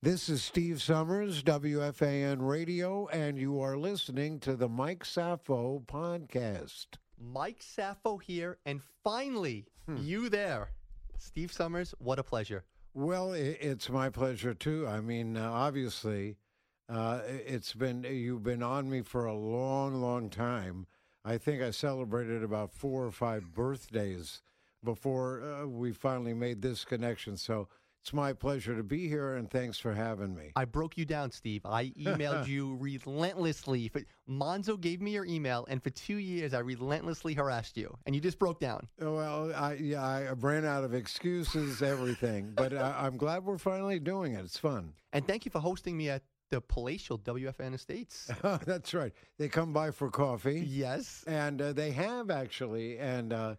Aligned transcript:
This 0.00 0.28
is 0.28 0.42
Steve 0.44 0.80
Somers, 0.80 1.42
WFAN 1.42 2.36
Radio, 2.40 3.08
and 3.08 3.36
you 3.36 3.60
are 3.60 3.76
listening 3.76 4.38
to 4.40 4.54
the 4.54 4.68
Mike 4.68 5.02
Safo 5.02 5.84
podcast. 5.86 6.86
Mike 7.20 7.60
Safo 7.60 8.22
here, 8.22 8.58
and 8.64 8.80
finally, 9.02 9.66
Hmm. 9.86 9.96
you 9.96 10.28
there. 10.28 10.70
Steve 11.16 11.52
Somers, 11.52 11.94
what 11.98 12.20
a 12.20 12.22
pleasure. 12.22 12.64
Well, 12.94 13.32
it's 13.32 13.88
my 13.90 14.08
pleasure 14.08 14.54
too. 14.54 14.86
I 14.86 15.00
mean, 15.00 15.36
uh, 15.36 15.50
obviously, 15.50 16.36
uh, 16.88 17.22
it's 17.26 17.74
been 17.74 18.04
you've 18.04 18.44
been 18.44 18.62
on 18.62 18.88
me 18.88 19.02
for 19.02 19.26
a 19.26 19.34
long, 19.34 19.94
long 20.00 20.30
time. 20.30 20.86
I 21.24 21.38
think 21.38 21.60
I 21.60 21.72
celebrated 21.72 22.44
about 22.44 22.72
four 22.72 23.04
or 23.04 23.10
five 23.10 23.52
birthdays 23.52 24.42
before 24.84 25.42
uh, 25.42 25.66
we 25.66 25.90
finally 25.92 26.34
made 26.34 26.62
this 26.62 26.84
connection. 26.84 27.36
So 27.36 27.68
it's 28.08 28.14
my 28.14 28.32
pleasure 28.32 28.74
to 28.74 28.82
be 28.82 29.06
here, 29.06 29.34
and 29.34 29.50
thanks 29.50 29.78
for 29.78 29.92
having 29.92 30.34
me. 30.34 30.50
I 30.56 30.64
broke 30.64 30.96
you 30.96 31.04
down, 31.04 31.30
Steve. 31.30 31.60
I 31.66 31.88
emailed 32.00 32.48
you 32.48 32.74
relentlessly. 32.76 33.92
Monzo 34.26 34.80
gave 34.80 35.02
me 35.02 35.10
your 35.10 35.26
email, 35.26 35.66
and 35.68 35.82
for 35.82 35.90
two 35.90 36.16
years, 36.16 36.54
I 36.54 36.60
relentlessly 36.60 37.34
harassed 37.34 37.76
you, 37.76 37.94
and 38.06 38.14
you 38.14 38.22
just 38.22 38.38
broke 38.38 38.60
down. 38.60 38.88
Well, 38.98 39.52
I 39.54 39.74
yeah, 39.74 40.02
I 40.02 40.30
ran 40.30 40.64
out 40.64 40.84
of 40.84 40.94
excuses, 40.94 41.82
everything, 41.82 42.52
but 42.56 42.72
I, 42.72 42.94
I'm 42.98 43.18
glad 43.18 43.44
we're 43.44 43.58
finally 43.58 43.98
doing 43.98 44.32
it. 44.32 44.42
It's 44.42 44.56
fun. 44.56 44.94
And 45.12 45.26
thank 45.26 45.44
you 45.44 45.50
for 45.50 45.58
hosting 45.58 45.94
me 45.94 46.08
at 46.08 46.22
the 46.48 46.62
palatial 46.62 47.18
WFAN 47.18 47.74
Estates. 47.74 48.30
That's 48.64 48.94
right. 48.94 49.12
They 49.38 49.50
come 49.50 49.74
by 49.74 49.90
for 49.90 50.08
coffee. 50.08 50.64
yes. 50.66 51.24
And 51.26 51.60
uh, 51.60 51.74
they 51.74 51.90
have 51.90 52.30
actually, 52.30 52.98
and 52.98 53.34
uh, 53.34 53.56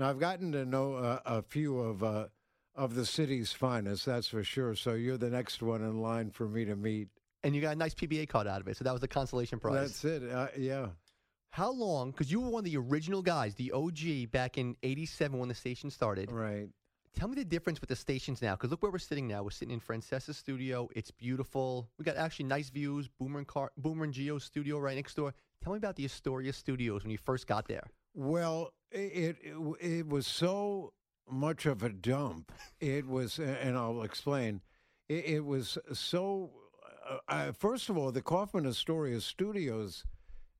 now 0.00 0.10
I've 0.10 0.18
gotten 0.18 0.50
to 0.50 0.64
know 0.64 0.94
uh, 0.94 1.20
a 1.24 1.42
few 1.42 1.78
of 1.78 2.02
uh, 2.02 2.26
of 2.74 2.94
the 2.94 3.06
city's 3.06 3.52
finest. 3.52 4.06
That's 4.06 4.28
for 4.28 4.42
sure. 4.44 4.74
So 4.74 4.94
you're 4.94 5.18
the 5.18 5.30
next 5.30 5.62
one 5.62 5.82
in 5.82 6.00
line 6.00 6.30
for 6.30 6.48
me 6.48 6.64
to 6.64 6.76
meet. 6.76 7.08
And 7.42 7.54
you 7.54 7.60
got 7.60 7.74
a 7.74 7.78
nice 7.78 7.94
PBA 7.94 8.28
card 8.28 8.46
out 8.46 8.60
of 8.60 8.68
it, 8.68 8.76
so 8.76 8.84
that 8.84 8.92
was 8.92 9.02
the 9.02 9.08
consolation 9.08 9.58
prize. 9.58 9.74
That's 9.74 10.04
it. 10.04 10.30
Uh, 10.30 10.48
yeah. 10.56 10.88
How 11.50 11.70
long? 11.70 12.10
Because 12.10 12.32
you 12.32 12.40
were 12.40 12.48
one 12.48 12.60
of 12.60 12.64
the 12.64 12.76
original 12.76 13.22
guys, 13.22 13.54
the 13.54 13.70
OG, 13.70 14.30
back 14.32 14.58
in 14.58 14.76
'87 14.82 15.38
when 15.38 15.48
the 15.48 15.54
station 15.54 15.90
started. 15.90 16.32
Right. 16.32 16.68
Tell 17.14 17.28
me 17.28 17.36
the 17.36 17.44
difference 17.44 17.80
with 17.80 17.90
the 17.90 17.96
stations 17.96 18.42
now, 18.42 18.56
because 18.56 18.70
look 18.70 18.82
where 18.82 18.90
we're 18.90 18.98
sitting 18.98 19.28
now. 19.28 19.44
We're 19.44 19.50
sitting 19.50 19.72
in 19.72 19.78
Francesa's 19.78 20.36
studio. 20.36 20.88
It's 20.96 21.12
beautiful. 21.12 21.88
We 21.96 22.04
got 22.04 22.16
actually 22.16 22.46
nice 22.46 22.70
views. 22.70 23.08
Boomer 23.20 23.38
and 23.38 23.46
Car- 23.46 23.70
Boomer 23.76 24.04
and 24.04 24.12
Gio's 24.12 24.42
studio 24.42 24.78
right 24.78 24.96
next 24.96 25.14
door. 25.14 25.32
Tell 25.62 25.72
me 25.72 25.76
about 25.76 25.94
the 25.94 26.04
Astoria 26.06 26.52
studios 26.52 27.04
when 27.04 27.12
you 27.12 27.18
first 27.18 27.46
got 27.46 27.68
there. 27.68 27.84
Well, 28.14 28.72
it, 28.90 29.36
it 29.44 29.54
it 29.80 30.08
was 30.08 30.26
so 30.26 30.92
much 31.30 31.66
of 31.66 31.82
a 31.82 31.88
dump. 31.88 32.52
It 32.80 33.06
was, 33.06 33.38
and 33.38 33.76
I'll 33.76 34.02
explain. 34.02 34.60
It, 35.08 35.24
it 35.26 35.44
was 35.44 35.78
so. 35.92 36.50
Uh, 37.08 37.18
uh, 37.28 37.52
first 37.52 37.88
of 37.88 37.98
all, 37.98 38.12
the 38.12 38.22
Kaufman 38.22 38.66
Astoria 38.66 39.20
Studios, 39.20 40.04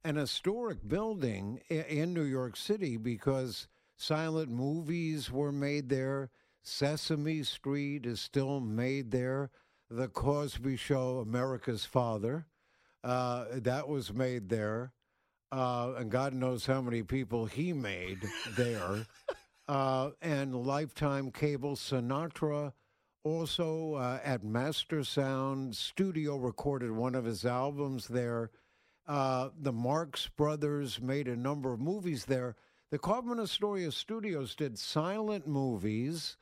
an 0.05 0.17
historic 0.17 0.87
building 0.87 1.61
in, 1.69 1.85
in 1.85 2.15
New 2.15 2.25
York 2.25 2.57
City 2.57 2.97
because 2.97 3.69
silent 3.97 4.51
movies 4.51 5.31
were 5.31 5.53
made 5.53 5.89
there. 5.89 6.31
Sesame 6.63 7.43
Street 7.43 8.07
is 8.07 8.21
still 8.21 8.61
made 8.61 9.11
there. 9.11 9.51
The 9.91 10.09
Cosby 10.09 10.77
Show, 10.77 11.19
America's 11.19 11.85
Father, 11.85 12.47
uh, 13.03 13.45
that 13.53 13.87
was 13.87 14.13
made 14.13 14.49
there 14.49 14.93
uh, 15.55 15.95
and 15.99 16.11
God 16.11 16.35
knows 16.35 16.67
how 16.67 16.81
many 16.81 17.03
people 17.05 17.47
he 17.47 17.73
made 17.73 18.19
there. 18.57 19.07
Uh, 19.67 20.11
and 20.21 20.55
Lifetime 20.55 21.31
Cable 21.31 21.75
Sinatra 21.75 22.73
also 23.25 23.95
uh, 23.95 24.21
at 24.23 24.45
Master 24.45 25.03
Sound 25.03 25.75
Studio 25.75 26.37
recorded 26.37 26.91
one 26.91 27.15
of 27.15 27.25
his 27.25 27.47
albums 27.47 28.07
there. 28.07 28.51
Uh, 29.07 29.49
the 29.59 29.73
Marx 29.73 30.29
Brothers 30.29 31.01
made 31.01 31.29
a 31.29 31.37
number 31.37 31.73
of 31.73 31.81
movies 31.81 32.27
there. 32.27 32.57
The 32.91 32.99
Kaufman 32.99 33.41
Astoria 33.41 33.91
Studios 33.91 34.55
did 34.55 34.79
silent 34.79 35.47
movies 35.47 36.37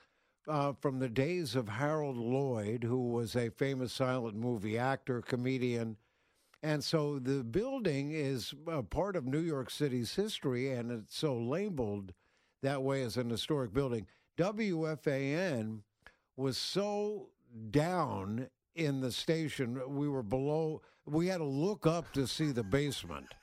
uh, 0.49 0.73
from 0.81 0.99
the 0.99 1.09
days 1.09 1.55
of 1.55 1.69
Harold 1.69 2.17
Lloyd, 2.17 2.83
who 2.83 3.11
was 3.11 3.37
a 3.37 3.51
famous 3.51 3.93
silent 3.93 4.37
movie 4.37 4.77
actor, 4.77 5.23
comedian. 5.23 5.97
And 6.63 6.83
so 6.83 7.19
the 7.21 7.45
building 7.45 8.13
is 8.13 8.53
a 8.67 8.83
part 8.83 9.15
of 9.15 9.25
New 9.25 9.41
York 9.41 9.71
City's 9.71 10.15
history, 10.15 10.71
and 10.71 10.91
it's 10.91 11.17
so 11.17 11.37
labeled 11.37 12.13
that 12.63 12.83
way 12.83 13.03
as 13.03 13.17
an 13.17 13.31
historic 13.31 13.73
building. 13.73 14.07
WFAN 14.39 15.81
was 16.37 16.57
so 16.57 17.29
down 17.71 18.49
in 18.75 19.01
the 19.01 19.13
station, 19.13 19.81
we 19.95 20.09
were 20.09 20.23
below, 20.23 20.81
we 21.05 21.27
had 21.27 21.39
to 21.39 21.45
look 21.45 21.87
up 21.87 22.13
to 22.13 22.27
see 22.27 22.53
the 22.53 22.63
basement. 22.63 23.35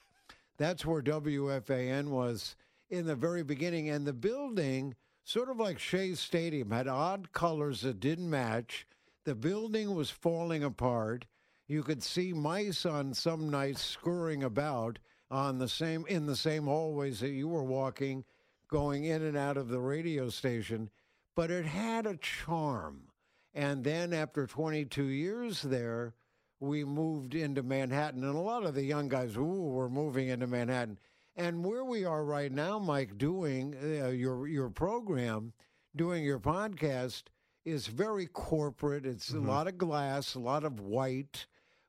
That's 0.57 0.85
where 0.85 1.01
WFAN 1.01 2.07
was 2.07 2.55
in 2.89 3.05
the 3.05 3.15
very 3.15 3.43
beginning. 3.43 3.89
And 3.89 4.05
the 4.05 4.13
building, 4.13 4.95
sort 5.23 5.49
of 5.49 5.57
like 5.57 5.79
Shea 5.79 6.15
Stadium, 6.15 6.71
had 6.71 6.87
odd 6.87 7.31
colors 7.31 7.81
that 7.81 7.99
didn't 7.99 8.29
match. 8.29 8.87
The 9.25 9.35
building 9.35 9.93
was 9.93 10.09
falling 10.09 10.63
apart. 10.63 11.25
You 11.67 11.83
could 11.83 12.01
see 12.01 12.33
mice 12.33 12.85
on 12.85 13.13
some 13.13 13.49
nights 13.49 13.83
scurrying 13.83 14.43
about 14.43 14.97
on 15.29 15.59
the 15.59 15.67
same 15.67 16.05
in 16.07 16.25
the 16.25 16.35
same 16.35 16.65
hallways 16.65 17.19
that 17.19 17.29
you 17.29 17.47
were 17.47 17.63
walking, 17.63 18.25
going 18.69 19.03
in 19.03 19.21
and 19.23 19.37
out 19.37 19.57
of 19.57 19.67
the 19.67 19.79
radio 19.79 20.29
station. 20.29 20.89
But 21.35 21.51
it 21.51 21.65
had 21.65 22.05
a 22.05 22.17
charm. 22.17 23.09
And 23.53 23.83
then 23.83 24.13
after 24.13 24.45
22 24.45 25.03
years 25.03 25.61
there, 25.61 26.13
we 26.59 26.83
moved 26.83 27.35
into 27.35 27.63
Manhattan, 27.63 28.23
and 28.23 28.35
a 28.35 28.39
lot 28.39 28.65
of 28.65 28.75
the 28.75 28.83
young 28.83 29.07
guys, 29.07 29.37
ooh, 29.37 29.69
were 29.71 29.89
moving 29.89 30.27
into 30.27 30.45
Manhattan. 30.45 30.99
And 31.35 31.63
where 31.63 31.85
we 31.85 32.03
are 32.03 32.23
right 32.23 32.51
now, 32.51 32.79
Mike, 32.79 33.17
doing 33.17 33.75
uh, 33.81 34.09
your 34.09 34.45
your 34.47 34.69
program, 34.69 35.53
doing 35.95 36.23
your 36.25 36.39
podcast, 36.39 37.23
is 37.63 37.87
very 37.87 38.25
corporate. 38.27 39.05
It's 39.05 39.31
a 39.31 39.39
lot 39.39 39.67
of 39.67 39.77
glass, 39.77 40.35
a 40.35 40.39
lot 40.39 40.65
of 40.65 40.81
white. 40.81 41.47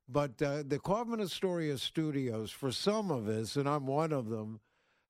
But 0.08 0.40
uh, 0.40 0.62
the 0.66 0.78
Kaufman 0.78 1.20
Astoria 1.20 1.78
Studios, 1.78 2.50
for 2.50 2.70
some 2.70 3.10
of 3.10 3.28
us, 3.28 3.56
and 3.56 3.68
I'm 3.68 3.86
one 3.86 4.12
of 4.12 4.28
them, 4.28 4.60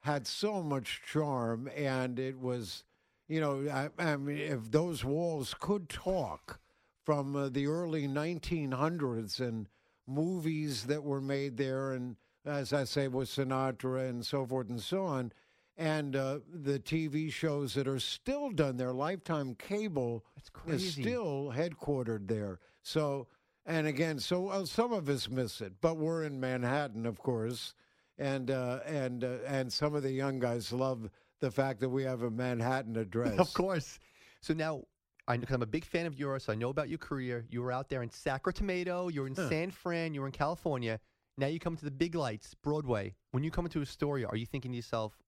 had 0.01 0.27
so 0.27 0.63
much 0.63 1.03
charm, 1.07 1.69
and 1.77 2.19
it 2.19 2.39
was, 2.39 2.85
you 3.29 3.41
know, 3.41 3.69
I, 3.71 3.91
I 4.03 4.17
mean, 4.17 4.39
if 4.39 4.71
those 4.71 5.05
walls 5.05 5.55
could 5.59 5.89
talk 5.89 6.59
from 7.05 7.37
uh, 7.37 7.49
the 7.49 7.67
early 7.67 8.07
1900s 8.09 9.41
and 9.41 9.69
movies 10.07 10.85
that 10.85 11.03
were 11.05 11.21
made 11.21 11.57
there, 11.57 11.93
and 11.93 12.17
as 12.45 12.73
I 12.73 12.85
say, 12.85 13.09
with 13.09 13.29
Sinatra 13.29 14.09
and 14.09 14.25
so 14.25 14.47
forth 14.47 14.69
and 14.71 14.81
so 14.81 15.05
on, 15.05 15.33
and 15.77 16.15
uh, 16.15 16.41
the 16.53 16.79
TV 16.79 17.33
shows 17.33 17.75
that 17.75 17.89
are 17.89 17.99
still 18.01 18.51
done 18.51 18.77
there, 18.77 18.93
Lifetime 18.93 19.55
Cable 19.55 20.25
is 20.67 20.93
still 20.93 21.53
headquartered 21.57 22.29
there. 22.29 22.59
So, 22.83 23.29
and 23.65 23.87
again, 23.87 24.19
so 24.19 24.49
uh, 24.49 24.65
some 24.65 24.93
of 24.93 25.09
us 25.09 25.29
miss 25.29 25.61
it, 25.61 25.75
but 25.81 25.97
we're 25.97 26.25
in 26.25 26.41
Manhattan, 26.41 27.07
of 27.07 27.19
course, 27.19 27.75
and 28.21 28.51
uh, 28.51 28.81
and 28.87 29.25
uh, 29.25 29.39
and 29.47 29.73
some 29.73 29.95
of 29.95 30.03
the 30.03 30.13
young 30.13 30.39
guys 30.39 30.73
love 30.73 31.11
the 31.41 31.51
fact 31.51 31.81
that 31.81 31.89
we 31.89 32.05
have 32.05 32.23
a 32.23 32.31
Manhattan 32.31 32.97
address. 32.97 33.39
Of 33.39 33.53
course. 33.55 33.99
So 34.43 34.55
now, 34.55 34.83
I, 35.27 35.35
I'm 35.49 35.63
a 35.63 35.67
big 35.67 35.85
fan 35.85 36.07
of 36.07 36.19
yours. 36.19 36.45
So 36.45 36.53
I 36.53 36.55
know 36.57 36.69
about 36.69 36.89
your 36.89 36.99
career. 36.99 37.47
You 37.51 37.63
were 37.63 37.73
out 37.73 37.89
there 37.89 38.03
in 38.03 38.11
Sacramento. 38.11 39.09
You're 39.09 39.27
in 39.27 39.35
Huh. 39.35 39.49
San 39.49 39.71
Fran. 39.71 40.15
You're 40.15 40.27
in 40.27 40.33
California. 40.33 41.01
Now 41.39 41.47
you 41.47 41.59
come 41.59 41.77
to 41.77 41.85
the 41.85 41.91
big 41.91 42.15
lights, 42.15 42.55
Broadway. 42.63 43.15
When 43.33 43.43
you 43.43 43.51
come 43.51 43.65
into 43.65 43.81
Astoria, 43.81 44.27
are 44.29 44.37
you 44.37 44.45
thinking 44.47 44.73
to 44.73 44.77
yourself, 44.77 45.19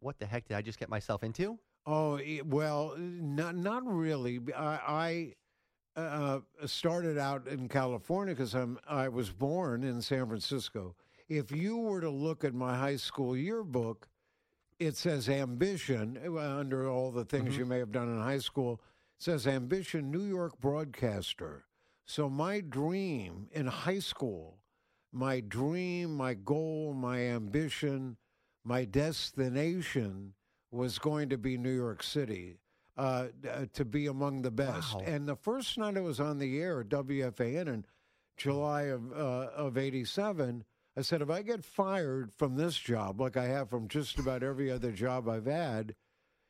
"What 0.00 0.18
the 0.18 0.26
heck 0.26 0.46
did 0.46 0.56
I 0.56 0.62
just 0.62 0.78
get 0.78 0.88
myself 0.90 1.24
into?" 1.24 1.58
Oh 1.86 2.18
e- 2.18 2.42
well, 2.44 2.94
not 2.98 3.56
not 3.56 3.82
really. 3.86 4.40
I, 4.54 5.34
I 5.96 6.00
uh, 6.00 6.40
started 6.66 7.16
out 7.18 7.46
in 7.48 7.68
California 7.68 8.34
because 8.34 8.54
I'm 8.54 8.78
I 8.86 9.08
was 9.08 9.30
born 9.30 9.82
in 9.84 10.02
San 10.02 10.26
Francisco. 10.26 10.94
If 11.32 11.50
you 11.50 11.78
were 11.78 12.02
to 12.02 12.10
look 12.10 12.44
at 12.44 12.52
my 12.52 12.76
high 12.76 12.96
school 12.96 13.34
yearbook, 13.34 14.06
it 14.78 14.96
says 14.96 15.30
ambition 15.30 16.18
uh, 16.26 16.38
under 16.38 16.86
all 16.88 17.10
the 17.10 17.24
things 17.24 17.56
you 17.56 17.64
may 17.64 17.78
have 17.78 17.90
done 17.90 18.08
in 18.08 18.20
high 18.20 18.38
school. 18.38 18.82
It 19.18 19.22
says 19.22 19.46
ambition, 19.46 20.10
New 20.10 20.24
York 20.24 20.60
broadcaster. 20.60 21.64
So 22.04 22.28
my 22.28 22.60
dream 22.60 23.48
in 23.52 23.66
high 23.66 24.00
school, 24.00 24.58
my 25.10 25.40
dream, 25.40 26.14
my 26.14 26.34
goal, 26.34 26.92
my 26.92 27.20
ambition, 27.20 28.18
my 28.62 28.84
destination 28.84 30.34
was 30.70 30.98
going 30.98 31.30
to 31.30 31.38
be 31.38 31.56
New 31.56 31.74
York 31.74 32.02
City, 32.02 32.58
uh, 32.98 33.28
uh, 33.48 33.66
to 33.72 33.84
be 33.86 34.06
among 34.06 34.42
the 34.42 34.50
best. 34.50 34.96
Wow. 34.96 35.04
And 35.06 35.26
the 35.26 35.36
first 35.36 35.78
night 35.78 35.96
I 35.96 36.00
was 36.00 36.20
on 36.20 36.38
the 36.38 36.60
air 36.60 36.80
at 36.80 36.88
WFAN 36.88 37.68
in 37.68 37.86
July 38.36 38.82
of 38.82 39.12
uh, 39.12 39.48
of 39.54 39.78
'87, 39.78 40.64
I 40.96 41.02
said, 41.02 41.22
if 41.22 41.30
I 41.30 41.42
get 41.42 41.64
fired 41.64 42.32
from 42.34 42.56
this 42.56 42.76
job, 42.76 43.20
like 43.20 43.36
I 43.36 43.46
have 43.46 43.70
from 43.70 43.88
just 43.88 44.18
about 44.18 44.42
every 44.42 44.70
other 44.70 44.92
job 44.92 45.28
I've 45.28 45.46
had, 45.46 45.94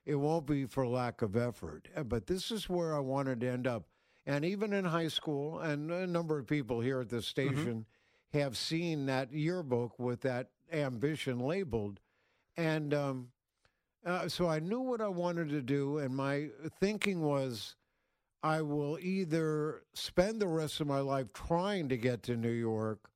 it 0.05 0.17
won't 0.17 0.47
be 0.47 0.65
for 0.65 0.87
lack 0.87 1.23
of 1.23 1.37
effort. 1.37 1.89
Uh, 1.97 2.03
But 2.03 2.27
this 2.27 2.51
is 2.51 2.69
where 2.69 2.95
I 2.95 2.99
wanted 2.99 3.41
to 3.41 3.49
end 3.49 3.67
up. 3.67 3.85
And 4.27 4.45
even 4.45 4.73
in 4.73 4.85
high 4.85 5.09
school, 5.09 5.61
and 5.61 5.91
a 5.91 6.07
number 6.07 6.39
of 6.39 6.47
people 6.47 6.81
here 6.81 7.01
at 7.01 7.09
the 7.09 7.23
station 7.23 7.87
have 8.33 8.57
seen 8.57 9.07
that 9.07 9.33
yearbook 9.33 9.99
with 9.99 10.21
that 10.23 10.49
ambition 10.73 11.39
labeled. 11.41 12.01
And 12.57 12.95
um, 12.95 13.29
uh, 14.05 14.29
so 14.29 14.49
I 14.49 14.59
knew 14.59 14.81
what 14.81 15.01
I 15.01 15.09
wanted 15.09 15.49
to 15.51 15.63
do, 15.63 15.99
and 15.99 16.15
my 16.15 16.49
thinking 16.81 17.21
was 17.21 17.77
I 18.43 18.63
will 18.63 18.99
either 19.01 19.83
spend 19.95 20.41
the 20.41 20.49
rest 20.49 20.81
of 20.81 20.87
my 20.89 21.01
life 21.01 21.33
trying 21.33 21.89
to 21.91 21.97
get 21.97 22.23
to 22.25 22.37
New 22.37 22.51
York 22.51 23.09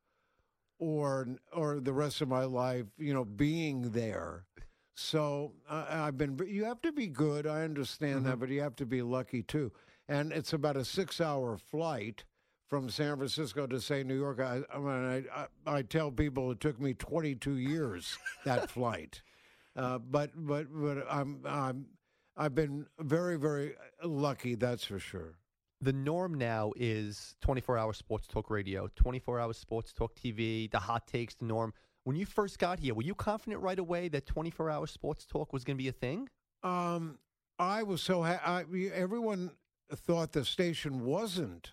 or 0.78 1.28
or 1.52 1.80
the 1.80 1.92
rest 1.92 2.20
of 2.20 2.28
my 2.28 2.44
life, 2.44 2.86
you 2.98 3.14
know, 3.14 3.24
being 3.24 3.90
there. 3.90 4.44
So 4.94 5.52
uh, 5.68 5.84
I've 5.88 6.16
been. 6.16 6.38
You 6.46 6.64
have 6.64 6.80
to 6.82 6.92
be 6.92 7.06
good. 7.06 7.46
I 7.46 7.62
understand 7.62 8.24
that, 8.26 8.38
but 8.38 8.48
you 8.48 8.62
have 8.62 8.76
to 8.76 8.86
be 8.86 9.02
lucky 9.02 9.42
too. 9.42 9.72
And 10.08 10.32
it's 10.32 10.52
about 10.52 10.76
a 10.76 10.84
six-hour 10.84 11.58
flight 11.58 12.24
from 12.66 12.88
San 12.88 13.16
Francisco 13.16 13.66
to 13.66 13.80
say 13.80 14.02
New 14.02 14.16
York. 14.16 14.40
I, 14.40 14.62
I 14.72 14.78
mean, 14.78 15.26
I, 15.34 15.42
I, 15.70 15.78
I 15.78 15.82
tell 15.82 16.10
people 16.10 16.50
it 16.50 16.60
took 16.60 16.80
me 16.80 16.94
22 16.94 17.56
years 17.56 18.16
that 18.44 18.70
flight. 18.76 19.22
Uh, 19.74 19.98
but 19.98 20.30
but 20.34 20.66
but 20.70 21.04
I'm 21.10 21.40
I'm 21.44 21.86
I've 22.36 22.54
been 22.54 22.86
very 22.98 23.36
very 23.36 23.74
lucky. 24.02 24.54
That's 24.54 24.84
for 24.84 24.98
sure. 24.98 25.34
The 25.80 25.92
norm 25.92 26.34
now 26.34 26.72
is 26.76 27.36
24 27.42 27.76
hour 27.76 27.92
sports 27.92 28.26
talk 28.26 28.50
radio, 28.50 28.88
24 28.96 29.40
hour 29.40 29.52
sports 29.52 29.92
talk 29.92 30.14
TV, 30.14 30.70
the 30.70 30.78
hot 30.78 31.06
takes, 31.06 31.34
the 31.34 31.44
norm. 31.44 31.74
When 32.04 32.16
you 32.16 32.24
first 32.24 32.58
got 32.58 32.78
here, 32.80 32.94
were 32.94 33.02
you 33.02 33.14
confident 33.14 33.62
right 33.62 33.78
away 33.78 34.08
that 34.08 34.26
24 34.26 34.70
hour 34.70 34.86
sports 34.86 35.26
talk 35.26 35.52
was 35.52 35.64
going 35.64 35.76
to 35.76 35.82
be 35.82 35.88
a 35.88 35.92
thing? 35.92 36.28
Um, 36.62 37.18
I 37.58 37.82
was 37.82 38.00
so 38.02 38.22
ha- 38.22 38.40
I, 38.44 38.64
everyone 38.94 39.50
thought 39.94 40.32
the 40.32 40.44
station 40.44 41.04
wasn't 41.04 41.72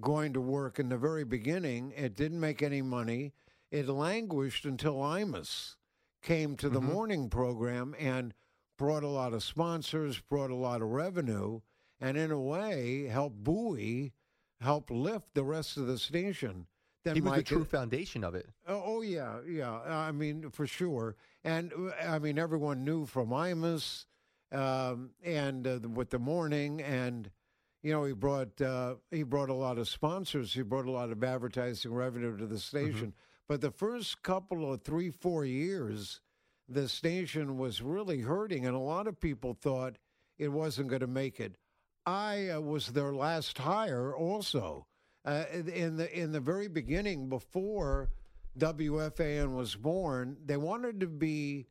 going 0.00 0.32
to 0.32 0.40
work 0.40 0.78
in 0.78 0.88
the 0.88 0.98
very 0.98 1.24
beginning. 1.24 1.92
It 1.96 2.14
didn't 2.16 2.40
make 2.40 2.62
any 2.62 2.82
money. 2.82 3.32
It 3.70 3.88
languished 3.88 4.64
until 4.64 4.96
Imus 4.96 5.76
came 6.22 6.56
to 6.56 6.68
the 6.68 6.80
Mhm. 6.80 6.92
morning 6.92 7.30
program 7.30 7.94
and 7.98 8.34
brought 8.76 9.02
a 9.04 9.08
lot 9.08 9.32
of 9.32 9.42
sponsors, 9.42 10.20
brought 10.20 10.50
a 10.50 10.54
lot 10.54 10.82
of 10.82 10.88
revenue, 10.88 11.60
and 12.00 12.16
in 12.16 12.30
a 12.30 12.40
way 12.40 13.06
help 13.06 13.34
buoy, 13.34 14.12
help 14.60 14.90
lift 14.90 15.34
the 15.34 15.44
rest 15.44 15.76
of 15.76 15.86
the 15.86 15.98
station. 15.98 16.66
Then 17.04 17.14
he 17.14 17.20
was 17.20 17.30
Mike- 17.30 17.38
the 17.48 17.54
true 17.54 17.64
foundation 17.64 18.24
of 18.24 18.34
it. 18.34 18.48
Oh, 18.66 18.82
oh, 18.84 19.00
yeah, 19.02 19.38
yeah. 19.48 19.70
I 19.72 20.10
mean, 20.10 20.50
for 20.50 20.66
sure. 20.66 21.14
And 21.44 21.72
uh, 21.72 21.92
I 22.04 22.18
mean, 22.18 22.38
everyone 22.38 22.84
knew 22.84 23.06
from 23.06 23.28
Imus 23.28 24.06
um, 24.50 25.10
and 25.22 25.66
uh, 25.66 25.78
with 25.88 26.10
the 26.10 26.18
morning, 26.18 26.82
and 26.82 27.30
you 27.82 27.92
know, 27.92 28.04
he 28.04 28.12
brought 28.12 28.60
uh, 28.60 28.96
he 29.12 29.22
brought 29.22 29.50
a 29.50 29.54
lot 29.54 29.78
of 29.78 29.88
sponsors. 29.88 30.52
He 30.52 30.62
brought 30.62 30.86
a 30.86 30.90
lot 30.90 31.10
of 31.10 31.22
advertising 31.22 31.94
revenue 31.94 32.36
to 32.36 32.46
the 32.46 32.58
station. 32.58 33.12
But 33.48 33.60
the 33.60 33.70
first 33.70 34.24
couple 34.24 34.72
of 34.72 34.82
three, 34.82 35.10
four 35.10 35.44
years, 35.44 36.20
the 36.68 36.88
station 36.88 37.58
was 37.58 37.80
really 37.80 38.22
hurting, 38.22 38.66
and 38.66 38.74
a 38.74 38.80
lot 38.80 39.06
of 39.06 39.20
people 39.20 39.54
thought 39.54 39.98
it 40.38 40.48
wasn't 40.48 40.88
going 40.88 41.00
to 41.00 41.06
make 41.06 41.38
it. 41.38 41.54
I 42.06 42.50
uh, 42.50 42.60
was 42.60 42.88
their 42.88 43.12
last 43.12 43.58
hire, 43.58 44.14
also. 44.14 44.86
Uh, 45.24 45.44
in 45.52 45.96
the 45.96 46.16
in 46.16 46.30
the 46.30 46.40
very 46.40 46.68
beginning, 46.68 47.28
before 47.28 48.10
WFAN 48.56 49.56
was 49.56 49.74
born, 49.74 50.36
they 50.44 50.56
wanted 50.56 51.00
to 51.00 51.08
be 51.08 51.66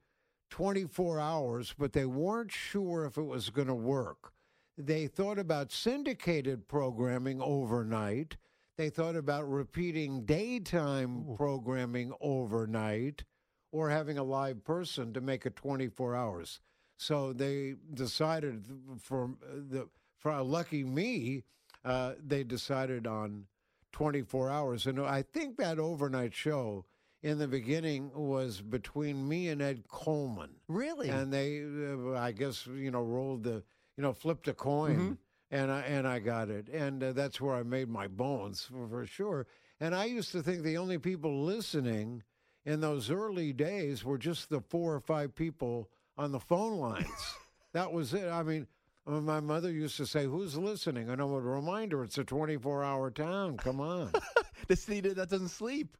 24 0.49 1.19
hours, 1.19 1.73
but 1.77 1.93
they 1.93 2.05
weren't 2.05 2.51
sure 2.51 3.05
if 3.05 3.17
it 3.17 3.23
was 3.23 3.49
going 3.49 3.69
to 3.69 3.73
work. 3.75 4.33
They 4.77 5.07
thought 5.07 5.39
about 5.39 5.71
syndicated 5.71 6.67
programming 6.67 7.41
overnight. 7.41 8.35
They 8.77 8.89
thought 8.89 9.15
about 9.15 9.49
repeating 9.49 10.25
daytime 10.25 11.25
programming 11.37 12.11
overnight 12.19 13.23
or 13.71 13.89
having 13.89 14.17
a 14.17 14.23
live 14.23 14.65
person 14.65 15.13
to 15.13 15.21
make 15.21 15.45
it 15.45 15.55
24 15.55 16.13
hours. 16.13 16.59
So 16.97 17.31
they 17.31 17.75
decided 17.93 18.65
for 18.99 19.31
the 19.69 19.87
for 20.25 20.41
lucky 20.41 20.83
me, 20.83 21.43
uh, 21.83 22.13
they 22.25 22.43
decided 22.43 23.05
on 23.05 23.45
24 23.91 24.49
hours. 24.49 24.87
And 24.87 24.99
I 24.99 25.21
think 25.21 25.57
that 25.57 25.77
overnight 25.77 26.33
show 26.33 26.83
in 27.21 27.37
the 27.37 27.47
beginning 27.47 28.09
was 28.11 28.59
between 28.59 29.29
me 29.29 29.49
and 29.49 29.61
Ed 29.61 29.83
Coleman. 29.87 30.49
Really? 30.67 31.09
And 31.09 31.31
they, 31.31 31.61
uh, 31.63 32.17
I 32.17 32.31
guess, 32.31 32.65
you 32.65 32.89
know, 32.89 33.03
rolled 33.03 33.43
the, 33.43 33.61
you 33.97 34.01
know, 34.01 34.13
flipped 34.13 34.47
a 34.47 34.53
coin, 34.55 35.19
and 35.51 35.69
I 35.69 35.81
and 35.81 36.07
I 36.07 36.17
got 36.17 36.49
it, 36.49 36.69
and 36.69 37.03
uh, 37.03 37.13
that's 37.13 37.39
where 37.39 37.53
I 37.53 37.61
made 37.61 37.87
my 37.87 38.07
bones 38.07 38.63
for, 38.63 38.87
for 38.87 39.05
sure. 39.05 39.45
And 39.79 39.93
I 39.93 40.05
used 40.05 40.31
to 40.31 40.41
think 40.41 40.63
the 40.63 40.77
only 40.77 40.97
people 40.97 41.43
listening 41.43 42.23
in 42.65 42.81
those 42.81 43.11
early 43.11 43.53
days 43.53 44.03
were 44.03 44.17
just 44.17 44.49
the 44.49 44.61
four 44.61 44.95
or 44.95 44.99
five 44.99 45.35
people 45.35 45.91
on 46.17 46.31
the 46.31 46.39
phone 46.39 46.79
lines. 46.79 47.35
that 47.73 47.93
was 47.93 48.15
it. 48.15 48.27
I 48.27 48.41
mean. 48.41 48.65
My 49.07 49.39
mother 49.39 49.71
used 49.71 49.97
to 49.97 50.07
say, 50.07 50.25
"Who's 50.25 50.57
listening?" 50.57 51.09
And 51.09 51.21
I 51.21 51.25
would 51.25 51.43
remind 51.43 51.91
her, 51.91 52.03
"It's 52.03 52.17
a 52.17 52.23
24-hour 52.23 53.11
town. 53.11 53.57
Come 53.57 53.79
on." 53.79 54.11
the 54.67 54.75
city 54.75 55.13
that 55.13 55.29
doesn't 55.29 55.49
sleep. 55.49 55.95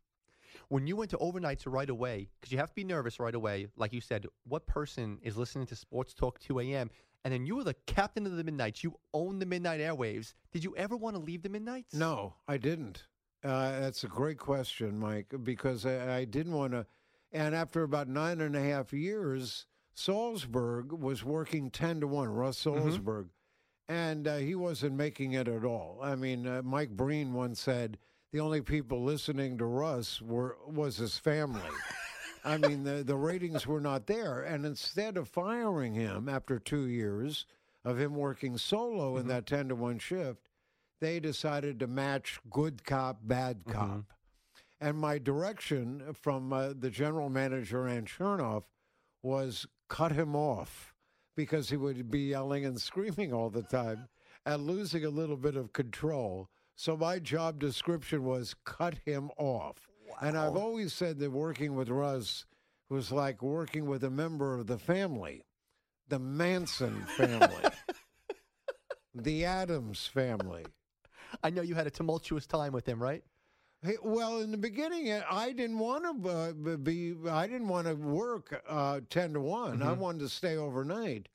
When 0.70 0.88
you 0.88 0.96
went 0.96 1.12
to 1.12 1.18
overnights 1.18 1.64
right 1.68 1.90
away, 1.90 2.30
because 2.40 2.52
you 2.52 2.58
have 2.58 2.70
to 2.70 2.76
be 2.76 2.84
nervous 2.84 3.20
right 3.20 3.36
away, 3.36 3.68
like 3.78 3.94
you 3.94 4.02
said, 4.02 4.26
what 4.48 4.66
person 4.66 5.20
is 5.22 5.38
listening 5.38 5.68
to 5.68 5.76
Sports 5.76 6.16
Talk 6.16 6.40
2 6.40 6.60
a.m. 6.62 6.90
And 7.24 7.34
then 7.34 7.46
you 7.46 7.56
were 7.56 7.64
the 7.64 7.76
captain 7.86 8.26
of 8.26 8.36
the 8.36 8.44
Midnights. 8.44 8.84
You 8.84 8.96
own 9.14 9.40
the 9.40 9.46
Midnight 9.46 9.80
Airwaves. 9.80 10.34
Did 10.52 10.64
you 10.64 10.76
ever 10.76 10.96
want 10.96 11.16
to 11.16 11.22
leave 11.22 11.44
the 11.44 11.50
Midnights? 11.50 11.94
No, 11.94 12.36
I 12.48 12.58
didn't. 12.58 13.04
Uh, 13.44 13.80
that's 13.80 14.04
a 14.04 14.08
great 14.08 14.40
question, 14.40 15.00
Mike, 15.00 15.34
because 15.44 15.86
I, 15.86 16.18
I 16.18 16.26
didn't 16.26 16.54
want 16.54 16.74
to. 16.74 16.86
And 17.32 17.54
after 17.54 17.84
about 17.84 18.08
nine 18.08 18.42
and 18.42 18.56
a 18.56 18.62
half 18.62 18.94
years, 18.94 19.68
Salzburg 19.96 20.92
was 20.92 21.24
working 21.24 21.72
10 21.72 22.02
to 22.02 22.08
1, 22.08 22.30
Russ 22.30 22.58
Salzburg, 22.58 23.30
and 23.88 24.28
uh, 24.28 24.36
he 24.38 24.54
wasn't 24.54 24.94
making 24.94 25.32
it 25.32 25.48
at 25.48 25.64
all. 25.64 26.00
I 26.04 26.16
mean, 26.16 26.46
uh, 26.46 26.62
Mike 26.64 26.92
Breen 26.92 27.34
once 27.34 27.62
said 27.62 27.98
the 28.34 28.42
only 28.42 28.62
people 28.62 29.04
listening 29.04 29.58
to 29.58 29.66
Russ 29.66 30.22
were 30.22 30.58
was 30.68 30.98
his 30.98 31.18
family. 31.18 31.62
I 32.44 32.58
mean, 32.58 32.84
the, 32.84 33.04
the 33.04 33.16
ratings 33.16 33.66
were 33.66 33.80
not 33.80 34.06
there. 34.06 34.42
And 34.42 34.66
instead 34.66 35.18
of 35.18 35.30
firing 35.30 35.96
him 35.96 36.30
after 36.30 36.60
two 36.60 36.88
years 36.88 37.46
of 37.84 37.98
him 37.98 38.16
working 38.16 38.58
solo 38.58 39.18
in 39.18 39.28
that 39.30 39.48
10 39.48 39.70
to 39.70 39.76
1 39.76 39.98
shift, 40.00 40.50
they 41.00 41.20
decided 41.20 41.80
to 41.80 41.88
match 41.88 42.40
good 42.52 42.84
cop, 42.84 43.20
bad 43.24 43.64
cop. 43.66 44.04
And 44.80 44.98
my 44.98 45.18
direction 45.18 46.04
from 46.14 46.52
uh, 46.54 46.74
the 46.78 46.90
general 46.90 47.30
manager, 47.30 47.88
Ann 47.88 48.06
Chernoff, 48.06 48.64
was 49.24 49.66
cut 49.90 50.12
him 50.12 50.36
off 50.36 50.94
because 51.36 51.70
he 51.70 51.78
would 51.78 52.10
be 52.10 52.30
yelling 52.30 52.66
and 52.66 52.80
screaming 52.90 53.34
all 53.34 53.50
the 53.50 53.64
time 53.64 54.08
and 54.46 54.68
losing 54.68 55.06
a 55.06 55.10
little 55.10 55.38
bit 55.38 55.56
of 55.56 55.74
control. 55.74 56.50
So 56.76 56.98
my 56.98 57.20
job 57.20 57.60
description 57.60 58.24
was 58.24 58.56
cut 58.66 58.96
him 59.06 59.32
off. 59.38 59.88
And 60.22 60.38
I've 60.38 60.56
always 60.56 60.94
said 60.94 61.20
that 61.20 61.32
working 61.32 61.76
with 61.76 61.90
Russ 61.90 62.46
was 62.90 63.12
like 63.12 63.42
working 63.42 63.86
with 63.86 64.04
a 64.04 64.10
member 64.10 64.58
of 64.58 64.68
the 64.68 64.78
family, 64.78 65.44
the 66.08 66.20
Manson 66.20 67.06
family, 67.18 67.70
the 69.16 69.46
Addams 69.46 70.06
family. 70.08 70.66
I 71.44 71.50
know 71.50 71.62
you 71.62 71.76
had 71.76 71.88
a 71.88 71.92
tumultuous 71.92 72.48
time 72.48 72.72
with 72.72 72.88
him, 72.88 73.02
right? 73.02 73.24
Hey, 73.86 73.98
well, 74.02 74.40
in 74.40 74.50
the 74.50 74.58
beginning, 74.58 75.12
uh, 75.12 75.24
I 75.30 75.52
didn't 75.52 75.78
want 75.78 76.24
to 76.24 76.30
uh, 76.30 76.78
be. 76.78 77.14
I 77.30 77.46
didn't 77.46 77.68
want 77.68 77.86
to 77.86 77.94
work 77.94 78.64
uh, 78.68 79.02
ten 79.12 79.34
to 79.34 79.42
one. 79.42 79.84
I 79.84 79.92
wanted 79.92 80.22
to 80.22 80.30
stay 80.30 80.58
overnight, 80.58 81.30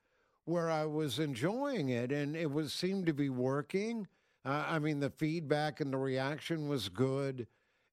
where 0.47 0.69
I 0.69 0.85
was 0.85 1.21
enjoying 1.21 1.91
it, 1.91 2.11
and 2.11 2.35
it 2.35 2.51
was 2.51 2.73
seemed 2.73 3.07
to 3.07 3.13
be 3.13 3.29
working. 3.29 4.09
Uh, 4.45 4.65
I 4.67 4.81
mean, 4.81 4.99
the 4.99 5.11
feedback 5.11 5.81
and 5.81 5.93
the 5.93 5.99
reaction 5.99 6.67
was 6.67 6.89
good, 6.89 7.47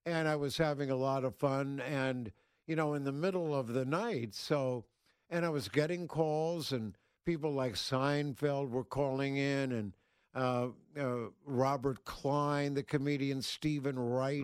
and 0.07 0.27
I 0.27 0.35
was 0.35 0.57
having 0.57 0.89
a 0.89 0.95
lot 0.95 1.23
of 1.23 1.35
fun. 1.35 1.79
And 1.81 2.31
you 2.65 2.75
know, 2.75 2.95
in 2.95 3.03
the 3.03 3.11
middle 3.11 3.53
of 3.53 3.67
the 3.67 3.85
night, 3.85 4.33
so 4.33 4.85
and 5.29 5.45
I 5.45 5.49
was 5.49 5.69
getting 5.69 6.07
calls, 6.07 6.71
and 6.71 6.97
people 7.27 7.51
like 7.53 7.73
Seinfeld 7.73 8.71
were 8.71 8.83
calling 8.83 9.37
in, 9.37 9.71
and 9.71 9.93
uh, 10.37 10.67
uh, 10.99 11.15
Robert 11.45 12.05
Klein, 12.05 12.73
the 12.73 12.83
comedian, 12.83 13.41
Steven 13.41 13.97
Wright, 13.97 14.43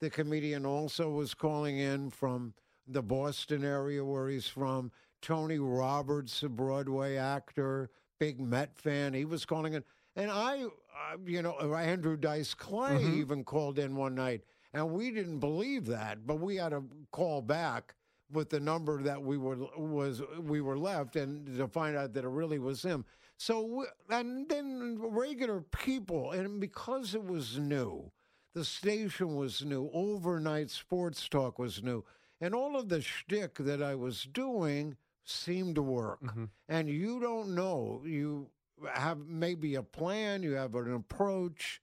the 0.00 0.10
comedian, 0.10 0.64
also 0.64 1.10
was 1.10 1.34
calling 1.34 1.78
in 1.78 2.10
from 2.10 2.54
the 2.88 3.02
Boston 3.02 3.64
area 3.64 4.04
where 4.04 4.28
he's 4.28 4.46
from. 4.46 4.90
Tony 5.20 5.58
Roberts, 5.58 6.42
a 6.42 6.48
Broadway 6.48 7.16
actor, 7.16 7.90
big 8.18 8.40
Met 8.40 8.76
fan, 8.78 9.12
he 9.12 9.24
was 9.24 9.44
calling 9.44 9.74
in. 9.74 9.84
And 10.14 10.30
I, 10.30 10.64
uh, 10.64 11.16
you 11.26 11.42
know, 11.42 11.52
Andrew 11.74 12.16
Dice 12.16 12.54
Clay 12.54 13.04
even 13.04 13.44
called 13.44 13.78
in 13.78 13.94
one 13.96 14.14
night, 14.14 14.42
and 14.72 14.90
we 14.90 15.10
didn't 15.10 15.40
believe 15.40 15.86
that, 15.86 16.26
but 16.26 16.40
we 16.40 16.56
had 16.56 16.70
to 16.70 16.84
call 17.12 17.42
back 17.42 17.94
with 18.32 18.50
the 18.50 18.60
number 18.60 19.02
that 19.02 19.22
we 19.22 19.36
were 19.36 19.56
was 19.76 20.22
we 20.40 20.60
were 20.60 20.78
left, 20.78 21.16
and 21.16 21.46
to 21.58 21.68
find 21.68 21.96
out 21.96 22.12
that 22.14 22.24
it 22.24 22.28
really 22.28 22.58
was 22.58 22.82
him. 22.82 23.04
So, 23.38 23.86
and 24.08 24.48
then 24.48 24.98
regular 24.98 25.60
people, 25.60 26.32
and 26.32 26.60
because 26.60 27.14
it 27.14 27.24
was 27.24 27.58
new, 27.58 28.10
the 28.54 28.64
station 28.64 29.36
was 29.36 29.64
new, 29.64 29.90
overnight 29.92 30.70
sports 30.70 31.28
talk 31.28 31.58
was 31.58 31.82
new, 31.82 32.04
and 32.40 32.54
all 32.54 32.76
of 32.76 32.88
the 32.88 33.00
shtick 33.02 33.56
that 33.56 33.82
I 33.82 33.94
was 33.94 34.22
doing 34.24 34.96
seemed 35.24 35.74
to 35.74 35.82
work. 35.82 36.22
Mhm. 36.22 36.50
And 36.68 36.88
you 36.88 37.20
don't 37.20 37.54
know. 37.54 38.02
You 38.04 38.50
have 38.90 39.18
maybe 39.26 39.74
a 39.74 39.82
plan, 39.82 40.42
you 40.42 40.52
have 40.52 40.74
an 40.74 40.92
approach, 40.92 41.82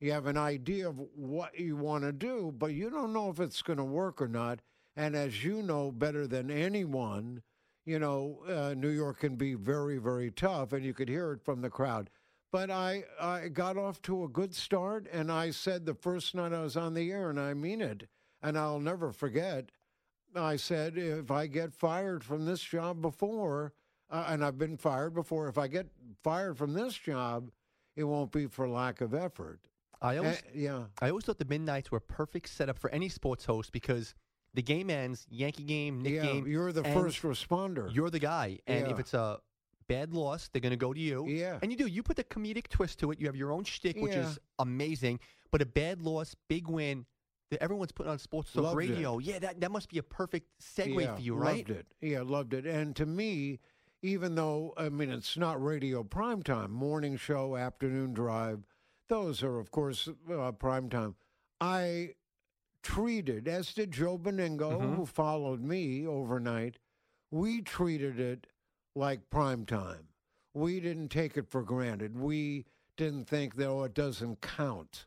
you 0.00 0.12
have 0.12 0.26
an 0.26 0.36
idea 0.36 0.88
of 0.88 0.98
what 0.98 1.58
you 1.58 1.76
want 1.76 2.04
to 2.04 2.12
do, 2.12 2.52
but 2.56 2.72
you 2.74 2.90
don't 2.90 3.12
know 3.12 3.30
if 3.30 3.40
it's 3.40 3.62
going 3.62 3.78
to 3.78 3.84
work 3.84 4.20
or 4.22 4.28
not. 4.28 4.60
And 4.96 5.16
as 5.16 5.42
you 5.44 5.62
know 5.62 5.90
better 5.90 6.26
than 6.26 6.50
anyone, 6.50 7.42
you 7.84 7.98
know, 7.98 8.38
uh, 8.48 8.74
New 8.74 8.88
York 8.88 9.20
can 9.20 9.36
be 9.36 9.54
very, 9.54 9.98
very 9.98 10.30
tough, 10.30 10.72
and 10.72 10.84
you 10.84 10.94
could 10.94 11.08
hear 11.08 11.32
it 11.32 11.44
from 11.44 11.60
the 11.60 11.70
crowd. 11.70 12.10
But 12.50 12.70
I, 12.70 13.04
I 13.20 13.48
got 13.48 13.76
off 13.76 14.00
to 14.02 14.24
a 14.24 14.28
good 14.28 14.54
start, 14.54 15.06
and 15.12 15.30
I 15.30 15.50
said 15.50 15.84
the 15.84 15.94
first 15.94 16.34
night 16.34 16.52
I 16.52 16.62
was 16.62 16.76
on 16.76 16.94
the 16.94 17.10
air, 17.10 17.30
and 17.30 17.38
I 17.40 17.52
mean 17.54 17.80
it, 17.80 18.08
and 18.42 18.56
I'll 18.56 18.80
never 18.80 19.12
forget. 19.12 19.70
I 20.36 20.56
said, 20.56 20.96
if 20.96 21.30
I 21.30 21.46
get 21.46 21.74
fired 21.74 22.24
from 22.24 22.44
this 22.44 22.60
job 22.60 23.00
before, 23.02 23.72
uh, 24.10 24.26
and 24.28 24.44
I've 24.44 24.58
been 24.58 24.76
fired 24.76 25.14
before, 25.14 25.48
if 25.48 25.58
I 25.58 25.68
get 25.68 25.86
fired 26.22 26.56
from 26.56 26.74
this 26.74 26.94
job, 26.94 27.50
it 27.96 28.04
won't 28.04 28.32
be 28.32 28.46
for 28.46 28.68
lack 28.68 29.00
of 29.00 29.14
effort. 29.14 29.60
I 30.02 30.18
always, 30.18 30.38
Uh, 30.38 30.42
yeah. 30.52 30.84
I 31.00 31.08
always 31.10 31.24
thought 31.24 31.38
the 31.38 31.44
midnights 31.44 31.90
were 31.90 31.98
a 31.98 32.00
perfect 32.00 32.48
setup 32.48 32.78
for 32.78 32.90
any 32.90 33.08
sports 33.08 33.44
host 33.44 33.72
because 33.72 34.14
the 34.54 34.62
game 34.62 34.88
ends, 34.90 35.26
Yankee 35.30 35.64
game, 35.64 36.00
Knick 36.02 36.14
yeah, 36.14 36.22
game, 36.22 36.46
you're 36.46 36.72
the 36.72 36.84
first 36.84 37.22
responder. 37.22 37.92
you're 37.94 38.10
the 38.10 38.18
guy. 38.20 38.58
And 38.66 38.86
if 38.88 38.98
it's 38.98 39.14
a 39.14 39.38
bad 39.88 40.14
loss, 40.14 40.48
they're 40.48 40.60
going 40.62 40.70
to 40.70 40.76
go 40.76 40.92
to 40.94 41.00
you. 41.00 41.26
yeah. 41.28 41.58
And 41.60 41.70
you 41.70 41.76
do. 41.76 41.86
You 41.86 42.02
put 42.02 42.16
the 42.16 42.24
comedic 42.24 42.68
twist 42.68 42.98
to 43.00 43.10
it. 43.10 43.20
You 43.20 43.26
have 43.26 43.36
your 43.36 43.52
own 43.52 43.64
shtick, 43.64 43.96
which 43.96 44.12
Yeah. 44.14 44.28
is 44.28 44.38
amazing. 44.58 45.20
But 45.50 45.60
a 45.62 45.66
bad 45.66 46.00
loss, 46.00 46.34
big 46.48 46.68
win, 46.68 47.04
that 47.50 47.62
everyone's 47.62 47.92
putting 47.92 48.10
on 48.10 48.18
sports 48.18 48.52
talk 48.52 48.62
Loved 48.64 48.74
it. 48.82 48.90
radio. 48.90 49.18
Yeah, 49.18 49.38
that, 49.40 49.60
that 49.60 49.70
must 49.70 49.88
be 49.90 49.98
a 49.98 50.02
perfect 50.02 50.48
segue 50.62 51.00
yeah, 51.02 51.14
for 51.14 51.20
you, 51.20 51.34
right? 51.34 51.68
Loved 51.68 51.70
it. 51.70 51.86
Yeah, 52.00 52.22
loved 52.22 52.54
it. 52.54 52.64
And 52.66 52.96
to 52.96 53.06
me, 53.06 53.60
even 54.02 54.34
though 54.34 54.72
I 54.76 54.88
mean 54.88 55.10
it's 55.10 55.36
not 55.36 55.62
radio 55.62 56.02
prime 56.02 56.42
time, 56.42 56.70
morning 56.72 57.16
show, 57.16 57.56
afternoon 57.56 58.12
drive, 58.14 58.64
those 59.08 59.42
are 59.42 59.58
of 59.58 59.70
course 59.70 60.08
uh, 60.32 60.52
prime 60.52 60.88
time. 60.90 61.14
I 61.60 62.10
treated, 62.84 63.48
as 63.48 63.74
did 63.74 63.90
Joe 63.90 64.16
Benigno, 64.18 64.78
Mhm. 64.80 64.94
who 64.96 65.06
followed 65.06 65.60
me 65.60 66.06
overnight. 66.06 66.78
We 67.32 67.62
treated 67.62 68.20
it 68.20 68.46
like 68.94 69.30
prime 69.30 69.66
time. 69.66 70.08
We 70.52 70.78
didn't 70.78 71.08
take 71.08 71.36
it 71.36 71.48
for 71.48 71.62
granted. 71.64 72.16
We 72.16 72.66
didn't 72.96 73.24
think 73.24 73.56
that 73.56 73.66
oh, 73.66 73.82
it 73.82 73.94
doesn't 73.94 74.40
count. 74.40 75.06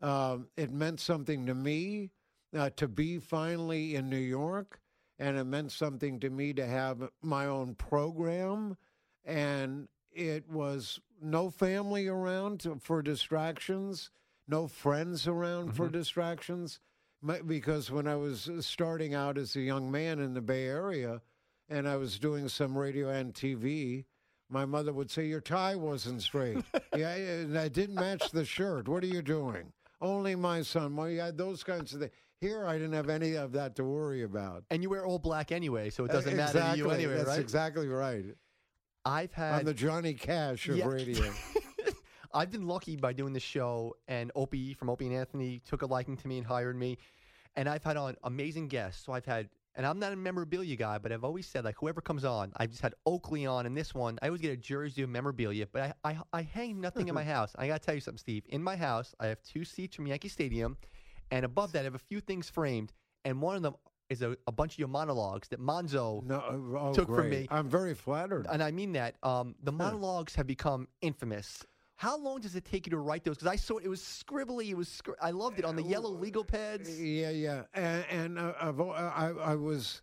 Um, 0.00 0.48
it 0.56 0.72
meant 0.72 0.98
something 0.98 1.46
to 1.46 1.54
me 1.54 2.10
uh, 2.52 2.70
to 2.70 2.88
be 2.88 3.18
finally 3.18 3.94
in 3.94 4.08
New 4.08 4.16
York, 4.16 4.80
and 5.18 5.36
it 5.36 5.44
meant 5.44 5.70
something 5.70 6.18
to 6.20 6.30
me 6.30 6.52
to 6.54 6.66
have 6.66 7.10
my 7.20 7.46
own 7.46 7.74
program. 7.74 8.76
And 9.24 9.88
it 10.10 10.48
was 10.48 10.98
no 11.20 11.50
family 11.50 12.08
around 12.08 12.60
to, 12.60 12.76
for 12.78 13.02
distractions, 13.02 14.10
no 14.48 14.66
friends 14.66 15.28
around 15.28 15.76
for 15.76 15.88
distractions. 15.88 16.80
Because 17.46 17.90
when 17.90 18.06
I 18.06 18.16
was 18.16 18.48
uh, 18.48 18.62
starting 18.62 19.14
out 19.14 19.38
as 19.38 19.56
a 19.56 19.60
young 19.60 19.90
man 19.90 20.20
in 20.20 20.34
the 20.34 20.40
Bay 20.40 20.66
Area, 20.66 21.20
and 21.68 21.88
I 21.88 21.96
was 21.96 22.18
doing 22.18 22.48
some 22.48 22.76
radio 22.78 23.08
and 23.10 23.34
TV, 23.34 24.04
my 24.48 24.64
mother 24.64 24.92
would 24.92 25.10
say, 25.10 25.26
Your 25.26 25.40
tie 25.40 25.74
wasn't 25.76 26.22
straight. 26.22 26.64
yeah, 26.96 27.14
and 27.14 27.58
I 27.58 27.68
didn't 27.68 27.96
match 27.96 28.30
the 28.30 28.44
shirt. 28.44 28.88
What 28.88 29.02
are 29.02 29.08
you 29.08 29.22
doing? 29.22 29.72
Only 30.00 30.36
my 30.36 30.62
son. 30.62 30.94
Well, 30.94 31.10
yeah, 31.10 31.30
those 31.34 31.64
kinds 31.64 31.92
of 31.92 32.00
things. 32.00 32.12
Here, 32.40 32.64
I 32.64 32.74
didn't 32.74 32.92
have 32.92 33.08
any 33.08 33.34
of 33.34 33.50
that 33.52 33.74
to 33.76 33.84
worry 33.84 34.22
about. 34.22 34.62
And 34.70 34.80
you 34.80 34.90
wear 34.90 35.04
all 35.04 35.18
black 35.18 35.50
anyway, 35.50 35.90
so 35.90 36.04
it 36.04 36.12
doesn't 36.12 36.34
uh, 36.34 36.36
matter 36.36 36.60
to 36.60 36.76
you 36.76 36.90
anyway, 36.90 37.16
That's 37.16 37.28
right? 37.30 37.40
exactly 37.40 37.88
right. 37.88 38.24
I've 39.04 39.32
had. 39.32 39.54
I'm 39.54 39.64
the 39.64 39.74
Johnny 39.74 40.14
Cash 40.14 40.68
of 40.68 40.76
Yeah. 40.76 40.86
radio. 40.86 41.32
I've 42.34 42.50
been 42.50 42.66
lucky 42.66 42.96
by 42.96 43.12
doing 43.12 43.32
the 43.32 43.40
show, 43.40 43.96
and 44.06 44.30
Opie 44.34 44.74
from 44.74 44.90
Opie 44.90 45.06
and 45.06 45.14
Anthony 45.14 45.60
took 45.64 45.82
a 45.82 45.86
liking 45.86 46.16
to 46.18 46.28
me 46.28 46.38
and 46.38 46.46
hired 46.46 46.76
me. 46.76 46.98
And 47.56 47.68
I've 47.68 47.82
had 47.82 47.96
on 47.96 48.16
amazing 48.24 48.68
guests. 48.68 49.04
So 49.04 49.12
I've 49.12 49.24
had, 49.26 49.48
and 49.74 49.84
I'm 49.86 49.98
not 49.98 50.12
a 50.12 50.16
memorabilia 50.16 50.76
guy, 50.76 50.98
but 50.98 51.10
I've 51.12 51.24
always 51.24 51.46
said 51.46 51.64
like 51.64 51.76
whoever 51.78 52.00
comes 52.00 52.24
on, 52.24 52.52
I've 52.56 52.70
just 52.70 52.82
had 52.82 52.94
Oakley 53.06 53.46
on, 53.46 53.66
and 53.66 53.76
this 53.76 53.94
one 53.94 54.18
I 54.22 54.26
always 54.26 54.40
get 54.40 54.52
a 54.52 54.56
jersey 54.56 55.02
of 55.02 55.08
memorabilia, 55.10 55.66
but 55.72 55.82
I 56.04 56.10
I, 56.10 56.18
I 56.32 56.42
hang 56.42 56.80
nothing 56.80 57.08
in 57.08 57.14
my 57.14 57.24
house. 57.36 57.52
I 57.58 57.66
gotta 57.66 57.80
tell 57.80 57.94
you 57.94 58.00
something, 58.00 58.18
Steve. 58.18 58.44
In 58.48 58.62
my 58.62 58.76
house, 58.76 59.14
I 59.18 59.26
have 59.26 59.42
two 59.42 59.64
seats 59.64 59.96
from 59.96 60.06
Yankee 60.06 60.28
Stadium, 60.28 60.76
and 61.30 61.44
above 61.44 61.72
that 61.72 61.80
I 61.80 61.84
have 61.84 61.94
a 61.94 61.98
few 61.98 62.20
things 62.20 62.48
framed, 62.48 62.92
and 63.24 63.40
one 63.42 63.56
of 63.56 63.62
them 63.62 63.74
is 64.08 64.22
a, 64.22 64.36
a 64.46 64.52
bunch 64.52 64.74
of 64.74 64.78
your 64.78 64.88
monologues 64.88 65.48
that 65.48 65.60
Monzo 65.60 66.22
No, 66.24 66.36
uh, 66.36 66.78
oh, 66.78 66.92
Took 66.94 67.08
from 67.08 67.28
me. 67.30 67.46
I'm 67.50 67.68
very 67.68 67.94
flattered. 67.94 68.46
and 68.50 68.62
I 68.62 68.70
mean 68.70 68.92
that. 68.92 69.16
Um, 69.22 69.54
the 69.62 69.72
monologues 69.72 70.34
have 70.36 70.46
become 70.46 70.88
infamous. 71.02 71.64
How 71.98 72.16
long 72.16 72.40
does 72.40 72.54
it 72.54 72.64
take 72.64 72.86
you 72.86 72.92
to 72.92 72.98
write 72.98 73.24
those? 73.24 73.38
Because 73.38 73.52
I 73.52 73.56
saw 73.56 73.78
it 73.78 73.88
was 73.88 74.00
scribbly. 74.00 74.68
It 74.68 74.76
was 74.76 74.88
scri- 74.88 75.16
I 75.20 75.32
loved 75.32 75.58
it 75.58 75.64
on 75.64 75.74
the 75.74 75.82
yellow 75.82 76.10
legal 76.10 76.44
pads. 76.44 76.88
Yeah, 77.00 77.30
yeah, 77.30 77.62
and, 77.74 78.04
and 78.08 78.38
uh, 78.38 78.52
I've, 78.60 78.80
I, 78.80 79.32
I 79.42 79.54
was, 79.56 80.02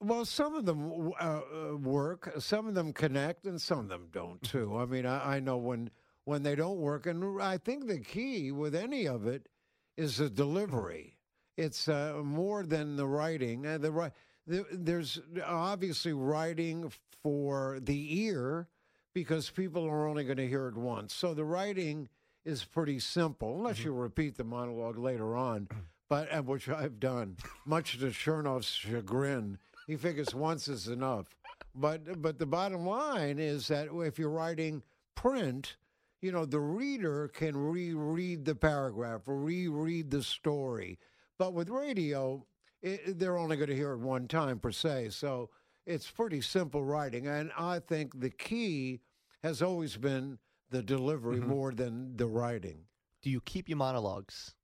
well, 0.00 0.24
some 0.24 0.56
of 0.56 0.66
them 0.66 1.12
uh, 1.20 1.22
uh, 1.22 1.76
work, 1.76 2.32
some 2.40 2.66
of 2.66 2.74
them 2.74 2.92
connect, 2.92 3.46
and 3.46 3.62
some 3.62 3.78
of 3.78 3.88
them 3.88 4.08
don't 4.10 4.42
too. 4.42 4.76
I 4.76 4.84
mean, 4.84 5.06
I, 5.06 5.36
I 5.36 5.40
know 5.40 5.58
when 5.58 5.90
when 6.24 6.42
they 6.42 6.56
don't 6.56 6.78
work, 6.78 7.06
and 7.06 7.40
I 7.40 7.56
think 7.56 7.86
the 7.86 8.00
key 8.00 8.50
with 8.50 8.74
any 8.74 9.06
of 9.06 9.28
it 9.28 9.48
is 9.96 10.16
the 10.16 10.28
delivery. 10.28 11.18
It's 11.56 11.86
uh, 11.86 12.20
more 12.24 12.64
than 12.66 12.96
the 12.96 13.06
writing. 13.06 13.64
Uh, 13.64 13.78
the 13.78 13.92
ri- 13.92 14.10
the, 14.48 14.66
there's 14.72 15.20
obviously 15.46 16.14
writing 16.14 16.90
for 17.22 17.78
the 17.80 18.22
ear 18.24 18.66
because 19.14 19.50
people 19.50 19.84
are 19.86 20.06
only 20.06 20.24
going 20.24 20.38
to 20.38 20.48
hear 20.48 20.68
it 20.68 20.76
once. 20.76 21.14
So 21.14 21.34
the 21.34 21.44
writing 21.44 22.08
is 22.44 22.64
pretty 22.64 22.98
simple, 22.98 23.56
unless 23.56 23.78
mm-hmm. 23.78 23.88
you 23.88 23.94
repeat 23.94 24.36
the 24.36 24.44
monologue 24.44 24.98
later 24.98 25.36
on. 25.36 25.68
But 26.08 26.44
which 26.44 26.68
I've 26.68 27.00
done, 27.00 27.38
much 27.64 27.98
to 27.98 28.06
Chernoff's 28.06 28.66
chagrin. 28.66 29.58
He 29.86 29.96
figures 29.96 30.34
once 30.34 30.68
is 30.68 30.88
enough. 30.88 31.26
But 31.74 32.20
but 32.20 32.38
the 32.38 32.46
bottom 32.46 32.86
line 32.86 33.38
is 33.38 33.68
that 33.68 33.88
if 33.90 34.18
you're 34.18 34.28
writing 34.28 34.82
print, 35.14 35.76
you 36.20 36.30
know 36.30 36.44
the 36.44 36.60
reader 36.60 37.28
can 37.28 37.56
reread 37.56 38.44
the 38.44 38.54
paragraph, 38.54 39.22
reread 39.24 40.10
the 40.10 40.22
story. 40.22 40.98
But 41.38 41.54
with 41.54 41.70
radio, 41.70 42.44
it, 42.82 43.18
they're 43.18 43.38
only 43.38 43.56
going 43.56 43.70
to 43.70 43.76
hear 43.76 43.92
it 43.92 44.00
one 44.00 44.28
time 44.28 44.58
per 44.58 44.70
se. 44.70 45.10
So 45.10 45.48
it's 45.86 46.10
pretty 46.10 46.40
simple 46.40 46.84
writing, 46.84 47.26
and 47.26 47.50
I 47.58 47.78
think 47.80 48.18
the 48.20 48.30
key 48.30 49.00
has 49.42 49.62
always 49.62 49.96
been 49.96 50.38
the 50.70 50.82
delivery 50.82 51.40
more 51.40 51.72
than 51.72 52.16
the 52.16 52.26
writing. 52.26 52.84
Do 53.22 53.30
you 53.30 53.40
keep 53.40 53.68
your 53.68 53.78
monologues? 53.78 54.54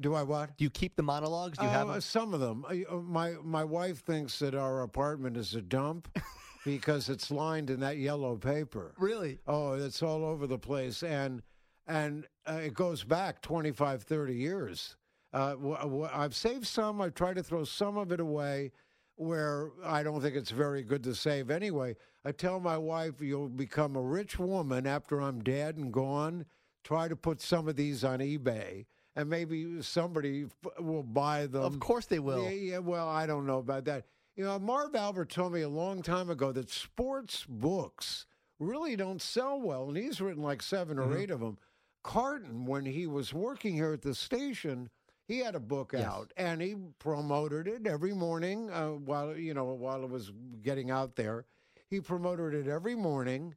Do 0.00 0.14
I 0.14 0.22
what? 0.22 0.56
Do 0.56 0.64
you 0.64 0.70
keep 0.70 0.96
the 0.96 1.02
monologues? 1.02 1.58
Do 1.58 1.64
you 1.64 1.70
have 1.70 1.88
Uh, 1.88 1.92
them? 1.92 2.00
some 2.00 2.32
of 2.34 2.40
them. 2.40 2.64
Uh, 2.66 2.96
My 2.96 3.32
my 3.42 3.64
wife 3.64 3.98
thinks 4.04 4.38
that 4.38 4.54
our 4.54 4.82
apartment 4.82 5.36
is 5.36 5.54
a 5.54 5.60
dump 5.60 6.08
because 6.64 7.08
it's 7.10 7.30
lined 7.30 7.68
in 7.68 7.80
that 7.80 7.98
yellow 7.98 8.36
paper. 8.36 8.94
Really? 8.98 9.40
Oh, 9.46 9.74
it's 9.74 10.02
all 10.02 10.24
over 10.24 10.46
the 10.46 10.58
place, 10.58 11.02
and 11.02 11.42
and 11.86 12.26
uh, 12.48 12.60
it 12.62 12.74
goes 12.74 13.04
back 13.04 13.42
25, 13.42 14.02
30 14.04 14.34
years. 14.34 14.96
Uh, 15.32 15.54
wh- 15.56 15.80
wh- 16.06 16.16
I've 16.18 16.34
saved 16.34 16.66
some. 16.66 17.00
I've 17.02 17.14
tried 17.14 17.36
to 17.36 17.42
throw 17.42 17.64
some 17.64 17.96
of 17.98 18.12
it 18.12 18.20
away, 18.20 18.70
where 19.16 19.70
I 19.84 20.02
don't 20.02 20.20
think 20.20 20.36
it's 20.36 20.50
very 20.50 20.82
good 20.82 21.02
to 21.04 21.14
save 21.14 21.50
anyway. 21.50 21.96
I 22.24 22.32
tell 22.32 22.60
my 22.60 22.78
wife, 22.78 23.20
"You'll 23.20 23.48
become 23.48 23.96
a 23.96 24.02
rich 24.02 24.38
woman 24.38 24.86
after 24.86 25.20
I'm 25.20 25.42
dead 25.42 25.76
and 25.76 25.92
gone. 25.92 26.46
Try 26.84 27.08
to 27.08 27.16
put 27.16 27.40
some 27.40 27.68
of 27.68 27.76
these 27.76 28.04
on 28.04 28.20
eBay." 28.20 28.86
And 29.14 29.28
maybe 29.28 29.82
somebody 29.82 30.46
will 30.78 31.02
buy 31.02 31.46
them. 31.46 31.64
of 31.64 31.78
course 31.80 32.06
they 32.06 32.18
will. 32.18 32.44
Yeah, 32.44 32.50
yeah, 32.50 32.78
well, 32.78 33.08
I 33.08 33.26
don't 33.26 33.46
know 33.46 33.58
about 33.58 33.84
that. 33.84 34.06
You 34.36 34.44
know, 34.44 34.58
Marv 34.58 34.94
Albert 34.94 35.28
told 35.28 35.52
me 35.52 35.60
a 35.60 35.68
long 35.68 36.00
time 36.00 36.30
ago 36.30 36.50
that 36.52 36.70
sports 36.70 37.44
books 37.46 38.24
really 38.58 38.96
don't 38.96 39.20
sell 39.20 39.60
well, 39.60 39.88
and 39.88 39.96
he's 39.96 40.20
written 40.20 40.42
like 40.42 40.62
7 40.62 40.98
or 40.98 41.02
mm-hmm. 41.02 41.18
eight 41.18 41.30
of 41.30 41.40
them. 41.40 41.58
Carton, 42.02 42.64
when 42.64 42.86
he 42.86 43.06
was 43.06 43.34
working 43.34 43.74
here 43.74 43.92
at 43.92 44.02
the 44.02 44.14
station, 44.14 44.88
he 45.32 45.38
had 45.38 45.54
a 45.54 45.60
book 45.60 45.92
Yes. 45.94 46.04
out, 46.04 46.32
and 46.36 46.60
he 46.60 46.76
promoted 46.98 47.66
it 47.66 47.86
every 47.86 48.12
morning 48.12 48.68
uh, 48.70 48.88
while 48.90 49.36
you 49.36 49.54
know 49.54 49.64
while 49.64 50.02
it 50.04 50.10
was 50.10 50.30
getting 50.62 50.90
out 50.90 51.16
there. 51.16 51.46
He 51.88 52.00
promoted 52.00 52.54
it 52.54 52.70
every 52.70 52.94
morning, 52.94 53.54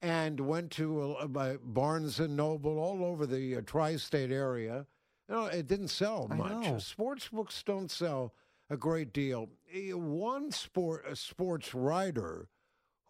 and 0.00 0.40
went 0.40 0.70
to 0.72 1.16
uh, 1.16 1.26
by 1.26 1.56
Barnes 1.62 2.18
and 2.20 2.36
Noble 2.36 2.78
all 2.78 3.04
over 3.04 3.26
the 3.26 3.56
uh, 3.56 3.60
tri-state 3.66 4.30
area. 4.30 4.86
No, 5.28 5.44
it 5.46 5.66
didn't 5.66 5.88
sell 5.88 6.28
much. 6.28 6.82
Sports 6.82 7.28
books 7.28 7.62
don't 7.62 7.90
sell 7.90 8.32
a 8.70 8.76
great 8.78 9.12
deal. 9.12 9.50
One 9.92 10.50
sport, 10.50 11.04
a 11.06 11.14
sports 11.16 11.74
writer 11.74 12.48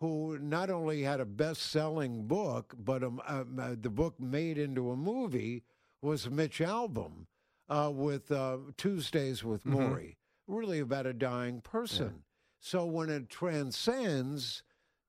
who 0.00 0.38
not 0.40 0.70
only 0.70 1.02
had 1.02 1.20
a 1.20 1.24
best-selling 1.24 2.26
book, 2.26 2.74
but 2.78 3.02
um, 3.04 3.20
um, 3.28 3.58
uh, 3.60 3.74
the 3.80 3.90
book 3.90 4.18
made 4.20 4.58
into 4.58 4.90
a 4.90 4.96
movie 4.96 5.62
was 6.02 6.28
Mitch 6.30 6.58
Albom 6.60 7.26
uh, 7.68 7.90
with 7.92 8.30
uh, 8.30 8.58
Tuesdays 8.76 9.44
with 9.44 9.64
Mhm. 9.64 9.74
Morrie, 9.74 10.16
really 10.46 10.80
about 10.80 11.06
a 11.06 11.12
dying 11.12 11.60
person. 11.60 12.24
So 12.60 12.84
when 12.86 13.08
it 13.10 13.28
transcends 13.28 14.62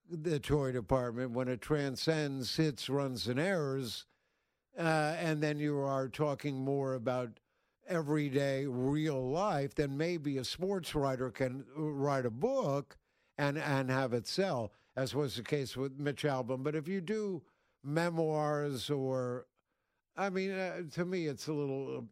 the 0.10 0.40
toy 0.40 0.72
department, 0.72 1.32
when 1.32 1.48
it 1.48 1.62
transcends 1.62 2.56
hits, 2.56 2.90
runs, 2.90 3.28
and 3.28 3.40
errors, 3.40 4.06
uh, 4.78 5.16
and 5.20 5.42
then 5.42 5.60
you 5.60 5.80
are 5.80 6.08
talking 6.08 6.64
more 6.64 6.94
about 6.94 7.40
everyday 7.88 8.66
real 8.68 9.30
life, 9.32 9.74
then 9.74 9.98
maybe 9.98 10.38
a 10.38 10.44
sports 10.44 10.94
writer 10.94 11.32
can 11.32 11.66
write 11.76 12.26
a 12.26 12.30
book 12.30 12.98
and 13.38 13.58
and 13.58 13.90
have 13.90 14.14
it 14.14 14.28
sell, 14.28 14.72
as 14.96 15.16
was 15.16 15.36
the 15.36 15.44
case 15.44 15.76
with 15.76 15.98
Mitch 16.00 16.24
Albom. 16.24 16.62
But 16.64 16.76
if 16.76 16.88
you 16.88 17.02
do 17.02 17.42
memoirs 17.84 18.90
or, 18.90 19.48
I 20.16 20.30
mean, 20.30 20.52
uh, 20.52 20.82
to 20.92 21.06
me, 21.06 21.28
it's 21.28 21.48
a 21.48 21.54
little. 21.54 22.08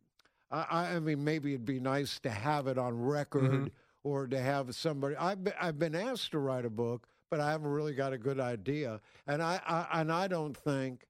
I, 0.51 0.95
I 0.95 0.99
mean, 0.99 1.23
maybe 1.23 1.53
it'd 1.53 1.65
be 1.65 1.79
nice 1.79 2.19
to 2.21 2.29
have 2.29 2.67
it 2.67 2.77
on 2.77 2.97
record 2.99 3.43
Mhm. 3.51 3.71
or 4.03 4.27
to 4.27 4.39
have 4.39 4.73
somebody. 4.75 5.15
I've 5.17 5.43
been, 5.43 5.53
I've 5.59 5.77
been 5.77 5.95
asked 5.95 6.31
to 6.31 6.39
write 6.39 6.63
a 6.65 6.69
book, 6.69 7.07
but 7.29 7.39
I 7.41 7.51
haven't 7.51 7.67
really 7.67 7.93
got 7.93 8.13
a 8.13 8.17
good 8.17 8.39
idea, 8.39 9.01
and 9.27 9.41
I, 9.43 9.59
I 9.67 9.99
and 10.01 10.11
I 10.11 10.27
don't 10.29 10.55
think 10.55 11.05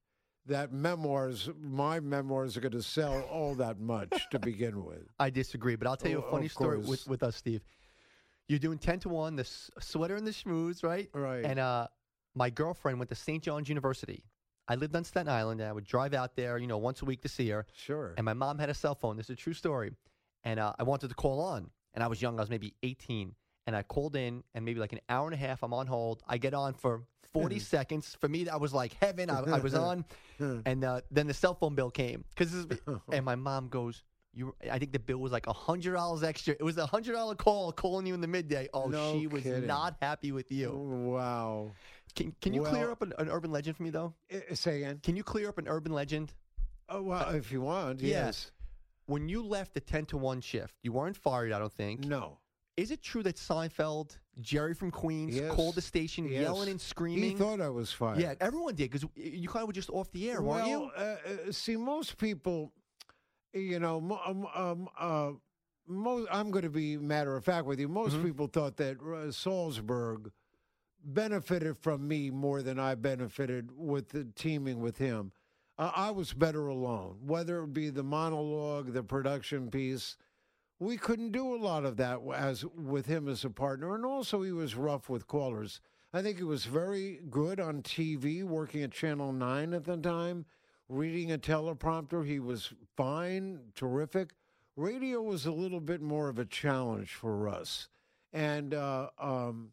that 0.48 0.72
memoirs, 0.72 1.50
my 1.62 2.00
memoirs, 2.00 2.56
are 2.58 2.62
going 2.62 2.72
to 2.72 2.82
sell 2.82 3.22
all 3.24 3.54
that 3.56 3.80
much 3.80 4.28
to 4.32 4.40
begin 4.40 4.84
with. 4.86 5.04
I 5.20 5.30
disagree, 5.30 5.76
but 5.76 5.88
I'll 5.88 5.98
tell 5.98 6.10
you 6.10 6.20
a 6.20 6.32
funny 6.32 6.48
story 6.48 6.78
with, 6.78 7.06
with 7.08 7.22
us, 7.22 7.36
Steve. 7.36 7.62
You're 8.48 8.58
doing 8.60 8.78
10 8.78 9.02
to 9.02 9.10
1, 9.10 9.36
the 9.36 9.42
s- 9.42 9.70
sweater 9.80 10.16
and 10.16 10.26
the 10.26 10.32
schmooze, 10.32 10.84
right? 10.84 11.10
Right. 11.14 11.44
And 11.44 11.60
uh, 11.60 11.88
my 12.34 12.50
girlfriend 12.50 12.98
went 12.98 13.10
to 13.10 13.16
St. 13.16 13.44
John's 13.44 13.68
University. 13.68 14.24
I 14.68 14.76
lived 14.76 14.96
on 14.96 15.04
Staten 15.04 15.30
Island, 15.30 15.62
and 15.62 15.70
I 15.70 15.74
would 15.74 15.86
drive 15.86 16.14
out 16.14 16.36
there, 16.36 16.58
you 16.58 16.68
know, 16.68 16.78
once 16.78 17.02
a 17.02 17.06
week 17.06 17.22
to 17.22 17.30
see 17.30 17.50
her. 17.50 17.66
sure. 17.74 18.14
And 18.18 18.26
my 18.26 18.34
mom 18.34 18.60
had 18.60 18.70
a 18.70 18.74
cell 18.74 18.96
phone. 18.96 19.18
This 19.18 19.28
is 19.28 19.32
a 19.32 19.36
true 19.36 19.54
story. 19.54 19.92
And 20.44 20.60
uh, 20.60 20.74
I 20.80 20.84
wanted 20.84 21.10
to 21.10 21.16
call 21.16 21.40
on. 21.42 21.70
And 21.94 22.04
I 22.04 22.08
was 22.08 22.22
young. 22.22 22.38
I 22.38 22.42
was 22.42 22.50
maybe 22.50 22.74
18. 22.84 23.34
And 23.66 23.76
I 23.76 23.84
called 23.84 24.16
in, 24.16 24.44
and 24.54 24.64
maybe 24.66 24.80
like 24.80 24.94
an 24.94 25.00
hour 25.10 25.26
and 25.28 25.34
a 25.34 25.38
half, 25.38 25.64
I'm 25.64 25.74
on 25.74 25.88
hold. 25.88 26.22
I 26.28 26.38
get 26.38 26.54
on 26.54 26.74
for 26.74 27.04
40 27.34 27.60
seconds. 27.60 28.16
For 28.22 28.28
me, 28.30 28.46
that 28.46 28.60
was 28.62 28.74
like 28.74 28.94
heaven. 29.02 29.30
I, 29.30 29.40
I 29.42 29.60
was 29.60 29.74
on. 29.90 30.06
And 30.40 30.84
uh, 30.84 31.02
then 31.12 31.28
the 31.28 31.34
cell 31.34 31.54
phone 31.56 31.76
bill 31.76 31.90
came. 31.92 32.24
Cause 32.36 32.52
this 32.52 32.66
is, 32.80 32.80
and 33.12 33.26
my 33.26 33.36
mom 33.36 33.68
goes, 33.70 34.04
you, 34.34 34.54
I 34.72 34.78
think 34.78 34.92
the 34.94 35.00
bill 35.00 35.18
was 35.18 35.32
like 35.32 35.48
a 35.48 35.54
hundred 35.54 35.94
dollars 35.94 36.22
extra. 36.24 36.54
It 36.54 36.62
was 36.64 36.78
a 36.78 36.86
hundred 36.86 37.14
dollar 37.14 37.34
call 37.36 37.72
calling 37.72 38.06
you 38.06 38.14
in 38.14 38.22
the 38.22 38.28
midday. 38.28 38.70
Oh, 38.74 38.88
No 38.88 39.18
she 39.20 39.26
was 39.28 39.42
kidding. 39.44 39.66
not 39.66 39.96
happy 40.02 40.32
with 40.32 40.52
you. 40.52 40.72
wow. 40.72 41.72
Can 42.16 42.36
Can 42.42 42.54
you 42.54 42.64
clear 42.64 42.92
up 42.92 43.02
an, 43.02 43.14
an 43.20 43.30
urban 43.30 43.52
legend 43.52 43.78
for 43.78 43.84
me 43.84 43.90
though? 43.90 44.14
Uh, 44.34 44.54
Say 44.56 44.78
again. 44.78 45.00
Can 45.04 45.16
you 45.16 45.24
clear 45.24 45.50
up 45.50 45.58
an 45.58 45.68
urban 45.68 45.92
legend? 45.94 46.34
Oh 46.90 47.02
well, 47.02 47.30
if 47.36 47.52
you 47.52 47.62
want, 47.62 48.02
yeah. 48.02 48.26
yes. 48.26 48.52
When 49.08 49.30
you 49.30 49.42
left 49.44 49.74
the 49.74 49.80
ten 49.80 50.06
to 50.08 50.18
one 50.18 50.42
shift, 50.42 50.76
you 50.84 50.92
weren't 50.94 51.16
fired. 51.18 51.52
I 51.52 51.60
don't 51.60 51.72
think. 51.72 52.06
No. 52.06 52.40
Is 52.76 52.92
it 52.92 53.02
true 53.02 53.24
that 53.24 53.38
Seinfeld, 53.38 54.18
Jerry 54.40 54.76
from 54.76 54.92
Queens, 54.92 55.36
Yes. 55.36 55.52
called 55.52 55.74
the 55.76 55.82
station 55.82 56.26
Yes. 56.28 56.42
yelling 56.44 56.70
and 56.70 56.80
screaming? 56.80 57.24
He 57.32 57.36
thought 57.36 57.60
I 57.60 57.70
was 57.70 57.92
fired. 57.92 58.20
yeah, 58.20 58.36
everyone 58.40 58.76
did 58.76 58.92
because 58.92 59.08
you 59.16 59.48
kind 59.50 59.64
of 59.64 59.68
were 59.68 59.74
just 59.74 59.90
off 59.90 60.12
the 60.12 60.30
air, 60.30 60.42
well, 60.44 60.58
weren't 60.58 60.68
you? 60.70 60.84
Uh, 60.96 61.02
uh, 61.48 61.52
see, 61.52 61.76
most 61.76 62.18
people, 62.18 62.72
you 63.54 63.80
know, 63.80 63.98
um, 64.26 64.46
um, 64.54 64.90
uh, 65.00 65.32
mo- 65.88 66.28
I'm 66.32 66.52
going 66.52 66.66
to 66.66 66.70
be 66.70 66.98
matter 66.98 67.36
of 67.36 67.44
fact 67.44 67.66
with 67.66 67.80
you. 67.80 67.88
Most 67.88 68.14
Mhm. 68.16 68.26
people 68.26 68.48
thought 68.48 68.78
that 68.78 69.02
uh, 69.02 69.32
Salzburg 69.32 70.32
benefited 71.04 71.78
from 71.78 72.08
me 72.08 72.30
more 72.30 72.62
than 72.62 72.80
I 72.80 72.96
benefited 72.96 73.70
with 73.76 74.10
the 74.10 74.26
teaming 74.36 74.80
with 74.82 74.98
him. 74.98 75.32
Uh, 75.78 75.92
I 75.96 76.12
was 76.12 76.34
better 76.34 76.68
alone, 76.68 77.18
whether 77.26 77.64
it 77.64 77.74
be 77.74 77.90
the 77.90 78.04
monologue, 78.04 78.94
the 78.94 79.04
production 79.04 79.70
piece. 79.70 80.18
We 80.80 80.98
couldn't 80.98 81.32
do 81.32 81.56
a 81.56 81.58
lot 81.58 81.86
of 81.86 81.98
that 81.98 82.20
as 82.36 82.66
with 82.66 83.06
him 83.06 83.28
as 83.28 83.44
a 83.44 83.50
partner, 83.50 83.96
and 83.96 84.06
also 84.06 84.42
he 84.42 84.52
was 84.52 84.76
rough 84.76 85.10
with 85.10 85.28
callers. 85.28 85.82
I 86.14 86.22
think 86.22 86.38
he 86.38 86.44
was 86.44 86.66
very 86.66 87.20
good 87.30 87.60
on 87.60 87.82
TV, 87.84 88.44
working 88.44 88.84
at 88.84 88.92
Channel 88.92 89.34
Nine 89.34 89.74
at 89.74 89.84
the 89.84 89.98
time, 89.98 90.46
reading 90.88 91.32
a 91.32 91.38
teleprompter. 91.38 92.26
He 92.26 92.40
was 92.40 92.74
fine, 92.96 93.60
terrific. 93.76 94.34
Radio 94.76 95.22
was 95.22 95.46
a 95.46 95.52
little 95.52 95.80
bit 95.80 96.02
more 96.02 96.30
of 96.30 96.40
a 96.40 96.46
challenge 96.46 97.14
for 97.14 97.50
us, 97.50 97.88
and 98.32 98.74
uh, 98.74 99.10
um, 99.20 99.72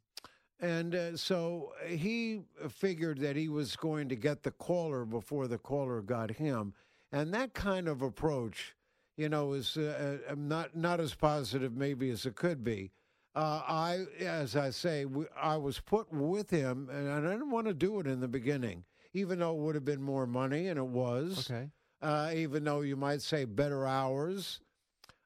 and 0.64 0.94
uh, 0.94 1.16
so 1.16 1.72
he 1.87 2.40
figured 2.70 3.18
that 3.18 3.37
he 3.37 3.48
was 3.48 3.77
going 3.77 4.09
to 4.09 4.16
get 4.16 4.42
the 4.42 4.50
caller 4.50 5.05
before 5.05 5.46
the 5.46 5.59
caller 5.59 6.00
got 6.00 6.31
him, 6.31 6.72
and 7.12 7.35
that 7.35 7.53
kind 7.53 7.87
of 7.87 8.00
approach, 8.00 8.74
you 9.18 9.29
know, 9.29 9.53
is 9.53 9.77
uh, 9.77 10.18
uh, 10.31 10.35
not 10.37 10.74
not 10.74 11.00
as 11.00 11.14
positive 11.14 11.77
maybe 11.77 12.09
as 12.09 12.24
it 12.24 12.35
could 12.35 12.64
be. 12.64 12.90
Uh, 13.35 13.61
I, 13.66 14.05
as 14.20 14.57
I 14.57 14.70
say, 14.70 15.05
we, 15.05 15.27
I 15.37 15.57
was 15.57 15.81
put 15.81 16.11
with 16.11 16.48
him, 16.48 16.88
and 16.90 17.11
I 17.11 17.20
didn't 17.20 17.50
want 17.50 17.66
to 17.66 17.74
do 17.74 18.00
it 18.00 18.07
in 18.07 18.20
the 18.20 18.29
beginning, 18.29 18.85
even 19.12 19.40
though 19.40 19.53
it 19.53 19.59
would 19.59 19.74
have 19.74 19.85
been 19.85 20.03
more 20.03 20.27
money, 20.27 20.68
and 20.68 20.79
it 20.79 20.87
was. 20.87 21.50
Okay. 21.50 21.68
Uh, 22.00 22.31
even 22.35 22.64
though 22.64 22.81
you 22.83 22.96
might 22.96 23.22
say 23.22 23.44
better 23.44 23.87
hours, 23.87 24.61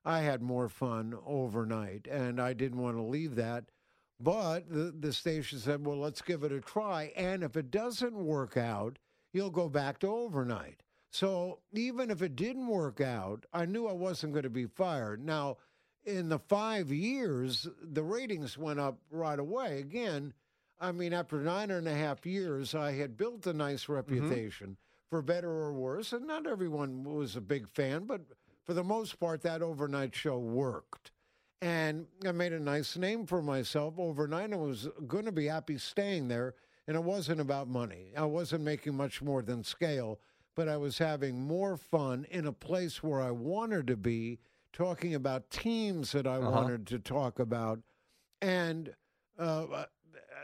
I 0.04 0.20
had 0.20 0.42
more 0.42 0.68
fun 0.68 1.14
overnight, 1.26 2.08
and 2.10 2.40
I 2.40 2.54
didn't 2.54 2.80
want 2.80 2.96
to 2.96 3.02
leave 3.02 3.34
that. 3.36 3.64
But 4.20 4.68
the, 4.68 4.92
the 4.98 5.12
station 5.12 5.58
said, 5.60 5.86
well, 5.86 5.98
let's 5.98 6.22
give 6.22 6.42
it 6.42 6.52
a 6.52 6.60
try. 6.60 7.12
And 7.16 7.42
if 7.44 7.56
it 7.56 7.70
doesn't 7.70 8.14
work 8.16 8.56
out, 8.56 8.98
you'll 9.32 9.50
go 9.50 9.68
back 9.68 10.00
to 10.00 10.08
overnight. 10.08 10.82
So 11.10 11.60
even 11.72 12.10
if 12.10 12.20
it 12.20 12.36
didn't 12.36 12.66
work 12.66 13.00
out, 13.00 13.46
I 13.52 13.64
knew 13.64 13.86
I 13.86 13.92
wasn't 13.92 14.32
going 14.32 14.42
to 14.42 14.50
be 14.50 14.66
fired. 14.66 15.24
Now, 15.24 15.58
in 16.04 16.28
the 16.28 16.38
five 16.38 16.90
years, 16.90 17.66
the 17.82 18.02
ratings 18.02 18.58
went 18.58 18.80
up 18.80 18.98
right 19.10 19.38
away. 19.38 19.78
Again, 19.78 20.34
I 20.80 20.92
mean, 20.92 21.12
after 21.12 21.40
nine 21.40 21.70
and 21.70 21.88
a 21.88 21.94
half 21.94 22.26
years, 22.26 22.74
I 22.74 22.92
had 22.92 23.16
built 23.16 23.46
a 23.46 23.52
nice 23.52 23.84
mm-hmm. 23.84 23.94
reputation 23.94 24.76
for 25.10 25.22
better 25.22 25.50
or 25.50 25.72
worse. 25.72 26.12
And 26.12 26.26
not 26.26 26.46
everyone 26.46 27.04
was 27.04 27.36
a 27.36 27.40
big 27.40 27.68
fan, 27.68 28.04
but 28.04 28.22
for 28.64 28.74
the 28.74 28.84
most 28.84 29.18
part, 29.18 29.42
that 29.42 29.62
overnight 29.62 30.14
show 30.14 30.38
worked. 30.38 31.12
And 31.60 32.06
I 32.26 32.32
made 32.32 32.52
a 32.52 32.60
nice 32.60 32.96
name 32.96 33.26
for 33.26 33.42
myself 33.42 33.94
overnight. 33.98 34.52
I 34.52 34.56
was 34.56 34.88
going 35.06 35.24
to 35.24 35.32
be 35.32 35.46
happy 35.46 35.76
staying 35.78 36.28
there. 36.28 36.54
And 36.86 36.96
it 36.96 37.02
wasn't 37.02 37.40
about 37.40 37.68
money. 37.68 38.12
I 38.16 38.24
wasn't 38.24 38.64
making 38.64 38.94
much 38.96 39.20
more 39.20 39.42
than 39.42 39.62
scale, 39.62 40.20
but 40.54 40.68
I 40.68 40.76
was 40.78 40.98
having 40.98 41.38
more 41.46 41.76
fun 41.76 42.24
in 42.30 42.46
a 42.46 42.52
place 42.52 43.02
where 43.02 43.20
I 43.20 43.30
wanted 43.30 43.86
to 43.88 43.96
be, 43.96 44.38
talking 44.72 45.14
about 45.14 45.50
teams 45.50 46.12
that 46.12 46.26
I 46.26 46.38
Uh-huh. 46.38 46.50
wanted 46.50 46.86
to 46.88 46.98
talk 46.98 47.38
about. 47.40 47.80
And 48.40 48.94
uh, 49.38 49.84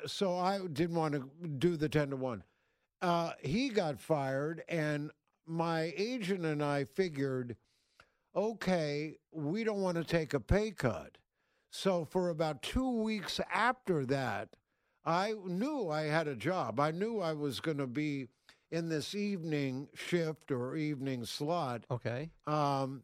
so 0.06 0.36
I 0.36 0.58
didn't 0.66 0.96
want 0.96 1.14
to 1.14 1.48
do 1.48 1.76
the 1.76 1.88
10 1.88 2.10
to 2.10 2.16
1. 2.16 2.42
Uh, 3.00 3.32
he 3.40 3.68
got 3.68 4.00
fired, 4.00 4.64
and 4.68 5.10
my 5.46 5.92
agent 5.96 6.44
and 6.44 6.62
I 6.62 6.84
figured, 6.84 7.56
okay, 8.34 9.16
we 9.32 9.64
don't 9.64 9.80
want 9.82 9.96
to 9.96 10.04
take 10.04 10.34
a 10.34 10.40
pay 10.40 10.70
cut. 10.70 11.18
So 11.70 12.04
for 12.04 12.28
about 12.30 12.62
two 12.62 13.02
weeks 13.02 13.40
after 13.52 14.04
that, 14.06 14.50
I 15.04 15.34
knew 15.44 15.90
I 15.90 16.02
had 16.04 16.28
a 16.28 16.36
job. 16.36 16.80
I 16.80 16.90
knew 16.90 17.20
I 17.20 17.32
was 17.32 17.60
going 17.60 17.78
to 17.78 17.86
be 17.86 18.28
in 18.70 18.88
this 18.88 19.14
evening 19.14 19.88
shift 19.94 20.50
or 20.50 20.76
evening 20.76 21.24
slot, 21.24 21.84
Okay. 21.90 22.30
um, 22.46 23.02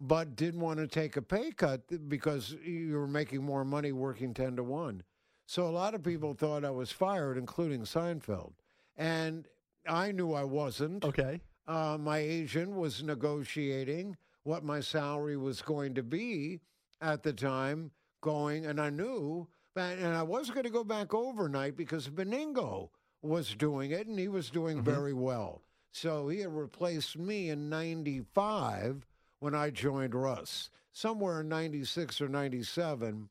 but 0.00 0.36
didn't 0.36 0.60
want 0.60 0.78
to 0.78 0.86
take 0.86 1.16
a 1.16 1.22
pay 1.22 1.50
cut 1.50 2.08
because 2.08 2.56
you 2.64 2.92
were 2.96 3.06
making 3.08 3.42
more 3.42 3.64
money 3.64 3.92
working 3.92 4.32
10 4.32 4.56
to 4.56 4.62
1. 4.62 5.02
So 5.46 5.66
a 5.66 5.70
lot 5.70 5.94
of 5.94 6.02
people 6.02 6.32
thought 6.34 6.64
I 6.64 6.70
was 6.70 6.92
fired, 6.92 7.36
including 7.36 7.82
Seinfeld. 7.82 8.52
And 8.96 9.46
I 9.88 10.12
knew 10.12 10.32
I 10.32 10.44
wasn't. 10.44 11.04
Okay. 11.04 11.40
Uh, 11.66 11.98
my 12.00 12.18
agent 12.18 12.70
was 12.76 13.02
negotiating 13.02 14.16
what 14.44 14.64
my 14.64 14.80
salary 14.80 15.36
was 15.36 15.62
going 15.62 15.94
to 15.94 16.02
be 16.02 16.60
at 17.00 17.22
the 17.22 17.32
time, 17.32 17.90
going, 18.20 18.66
and 18.66 18.80
I 18.80 18.90
knew, 18.90 19.46
and 19.76 20.14
I 20.14 20.22
was 20.22 20.50
going 20.50 20.64
to 20.64 20.70
go 20.70 20.84
back 20.84 21.14
overnight 21.14 21.76
because 21.76 22.08
Benigno 22.08 22.90
was 23.22 23.54
doing 23.54 23.90
it, 23.90 24.06
and 24.06 24.18
he 24.18 24.28
was 24.28 24.50
doing 24.50 24.78
Mhm. 24.78 24.84
very 24.84 25.12
well. 25.12 25.62
So 25.92 26.28
he 26.28 26.40
had 26.40 26.54
replaced 26.54 27.18
me 27.18 27.48
in 27.50 27.68
'95 27.68 29.06
when 29.40 29.54
I 29.54 29.70
joined 29.70 30.14
Russ. 30.14 30.70
Somewhere 30.92 31.40
in 31.40 31.48
'96 31.48 32.20
or 32.20 32.28
'97, 32.28 33.28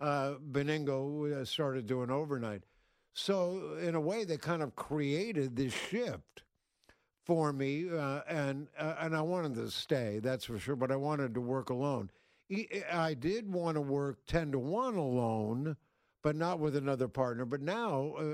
uh, 0.00 0.34
Benigno 0.50 1.32
uh, 1.32 1.44
started 1.44 1.86
doing 1.86 2.10
overnight. 2.10 2.64
So 3.12 3.74
in 3.76 3.94
a 3.94 4.00
way, 4.00 4.24
they 4.24 4.36
kind 4.36 4.62
of 4.62 4.76
created 4.76 5.56
this 5.56 5.72
shift 5.72 6.42
for 7.28 7.52
me, 7.52 7.84
uh, 7.90 8.22
and 8.26 8.66
uh, 8.76 8.94
and 9.00 9.14
I 9.14 9.20
wanted 9.20 9.54
to 9.56 9.70
stay. 9.70 10.18
That's 10.20 10.46
for 10.46 10.58
sure. 10.58 10.74
But 10.74 10.90
I 10.90 10.96
wanted 10.96 11.34
to 11.34 11.40
work 11.40 11.68
alone. 11.70 12.10
I 12.90 13.12
did 13.12 13.52
want 13.52 13.76
to 13.76 13.82
work 13.82 14.20
ten 14.26 14.50
to 14.52 14.58
one 14.58 14.96
alone, 14.96 15.76
but 16.22 16.34
not 16.34 16.58
with 16.58 16.74
another 16.74 17.06
partner. 17.06 17.44
But 17.44 17.60
now, 17.60 18.14
uh, 18.18 18.24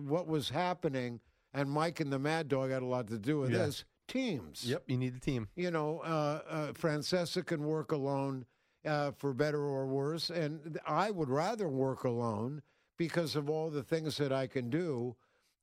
what 0.00 0.26
was 0.26 0.50
happening, 0.50 1.20
and 1.54 1.70
Mike 1.70 2.00
and 2.00 2.12
the 2.12 2.18
Mad 2.18 2.48
Dog 2.48 2.70
had 2.70 2.82
a 2.82 2.86
lot 2.86 3.06
to 3.06 3.18
do 3.18 3.38
with 3.38 3.52
Yeah. 3.52 3.66
this. 3.66 3.84
Teams. 4.08 4.64
Yep, 4.64 4.82
you 4.88 4.96
need 4.96 5.14
the 5.14 5.20
team. 5.20 5.46
You 5.54 5.70
know, 5.70 6.00
uh, 6.00 6.42
uh, 6.48 6.72
Francesa 6.72 7.46
can 7.46 7.62
work 7.62 7.92
alone 7.92 8.44
uh, 8.84 9.12
for 9.12 9.32
better 9.32 9.62
or 9.62 9.86
worse, 9.86 10.30
and 10.30 10.80
I 10.84 11.12
would 11.12 11.28
rather 11.28 11.68
work 11.68 12.02
alone 12.02 12.62
because 12.98 13.36
of 13.36 13.48
all 13.48 13.70
the 13.70 13.84
things 13.84 14.16
that 14.16 14.32
I 14.32 14.48
can 14.48 14.68
do 14.68 15.14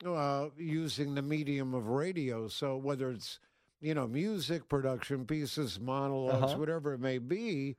uh, 0.05 0.47
using 0.57 1.15
the 1.15 1.21
medium 1.21 1.73
of 1.73 1.87
radio. 1.87 2.47
So 2.47 2.77
whether 2.77 3.09
it's 3.11 3.39
you 3.81 3.93
know 3.93 4.07
music 4.07 4.67
production 4.69 5.25
pieces, 5.25 5.79
monologs, 5.79 6.43
Uh-huh. 6.43 6.57
whatever 6.57 6.93
it 6.93 6.99
may 6.99 7.17
be, 7.17 7.75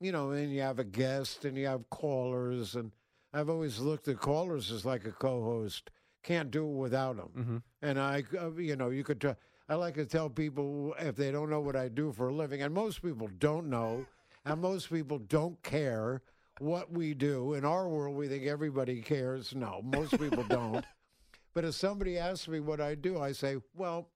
you 0.00 0.12
know, 0.12 0.30
and 0.30 0.52
you 0.52 0.60
have 0.62 0.78
a 0.78 0.84
guest 0.84 1.44
and 1.44 1.56
you 1.56 1.66
have 1.66 1.88
callers, 1.90 2.74
and 2.74 2.92
I've 3.32 3.48
always 3.50 3.78
looked 3.80 4.08
at 4.08 4.18
callers 4.18 4.70
as 4.70 4.84
like 4.84 5.04
a 5.04 5.12
co-host. 5.12 5.90
Can't 6.22 6.50
do 6.50 6.64
it 6.66 6.72
without 6.74 7.16
them. 7.16 7.30
Mm-hmm. 7.36 7.56
And 7.82 8.00
I, 8.00 8.24
uh, 8.40 8.50
you 8.56 8.74
know, 8.76 8.90
you 8.90 9.04
could. 9.04 9.20
Try, 9.20 9.36
I 9.68 9.74
like 9.76 9.94
to 9.94 10.06
tell 10.06 10.28
people 10.30 10.94
if 10.98 11.16
they 11.16 11.30
don't 11.30 11.50
know 11.50 11.60
what 11.60 11.76
I 11.76 11.88
do 11.88 12.12
for 12.12 12.28
a 12.28 12.34
living, 12.34 12.62
and 12.62 12.72
most 12.74 13.02
people 13.02 13.28
don't 13.38 13.68
know, 13.70 14.06
and 14.44 14.60
most 14.60 14.90
people 14.90 15.18
don't 15.18 15.60
care 15.62 16.22
what 16.58 16.90
we 16.90 17.14
do. 17.14 17.54
In 17.54 17.64
our 17.64 17.88
world, 17.88 18.16
we 18.16 18.26
think 18.28 18.44
everybody 18.44 19.02
cares. 19.02 19.54
No, 19.54 19.80
most 19.84 20.18
people 20.18 20.44
don't. 20.48 20.84
But 21.56 21.64
if 21.64 21.74
somebody 21.74 22.18
asks 22.18 22.48
me 22.48 22.60
what 22.60 22.82
I 22.82 22.94
do, 22.94 23.18
I 23.18 23.32
say, 23.32 23.56
well, 23.74 24.10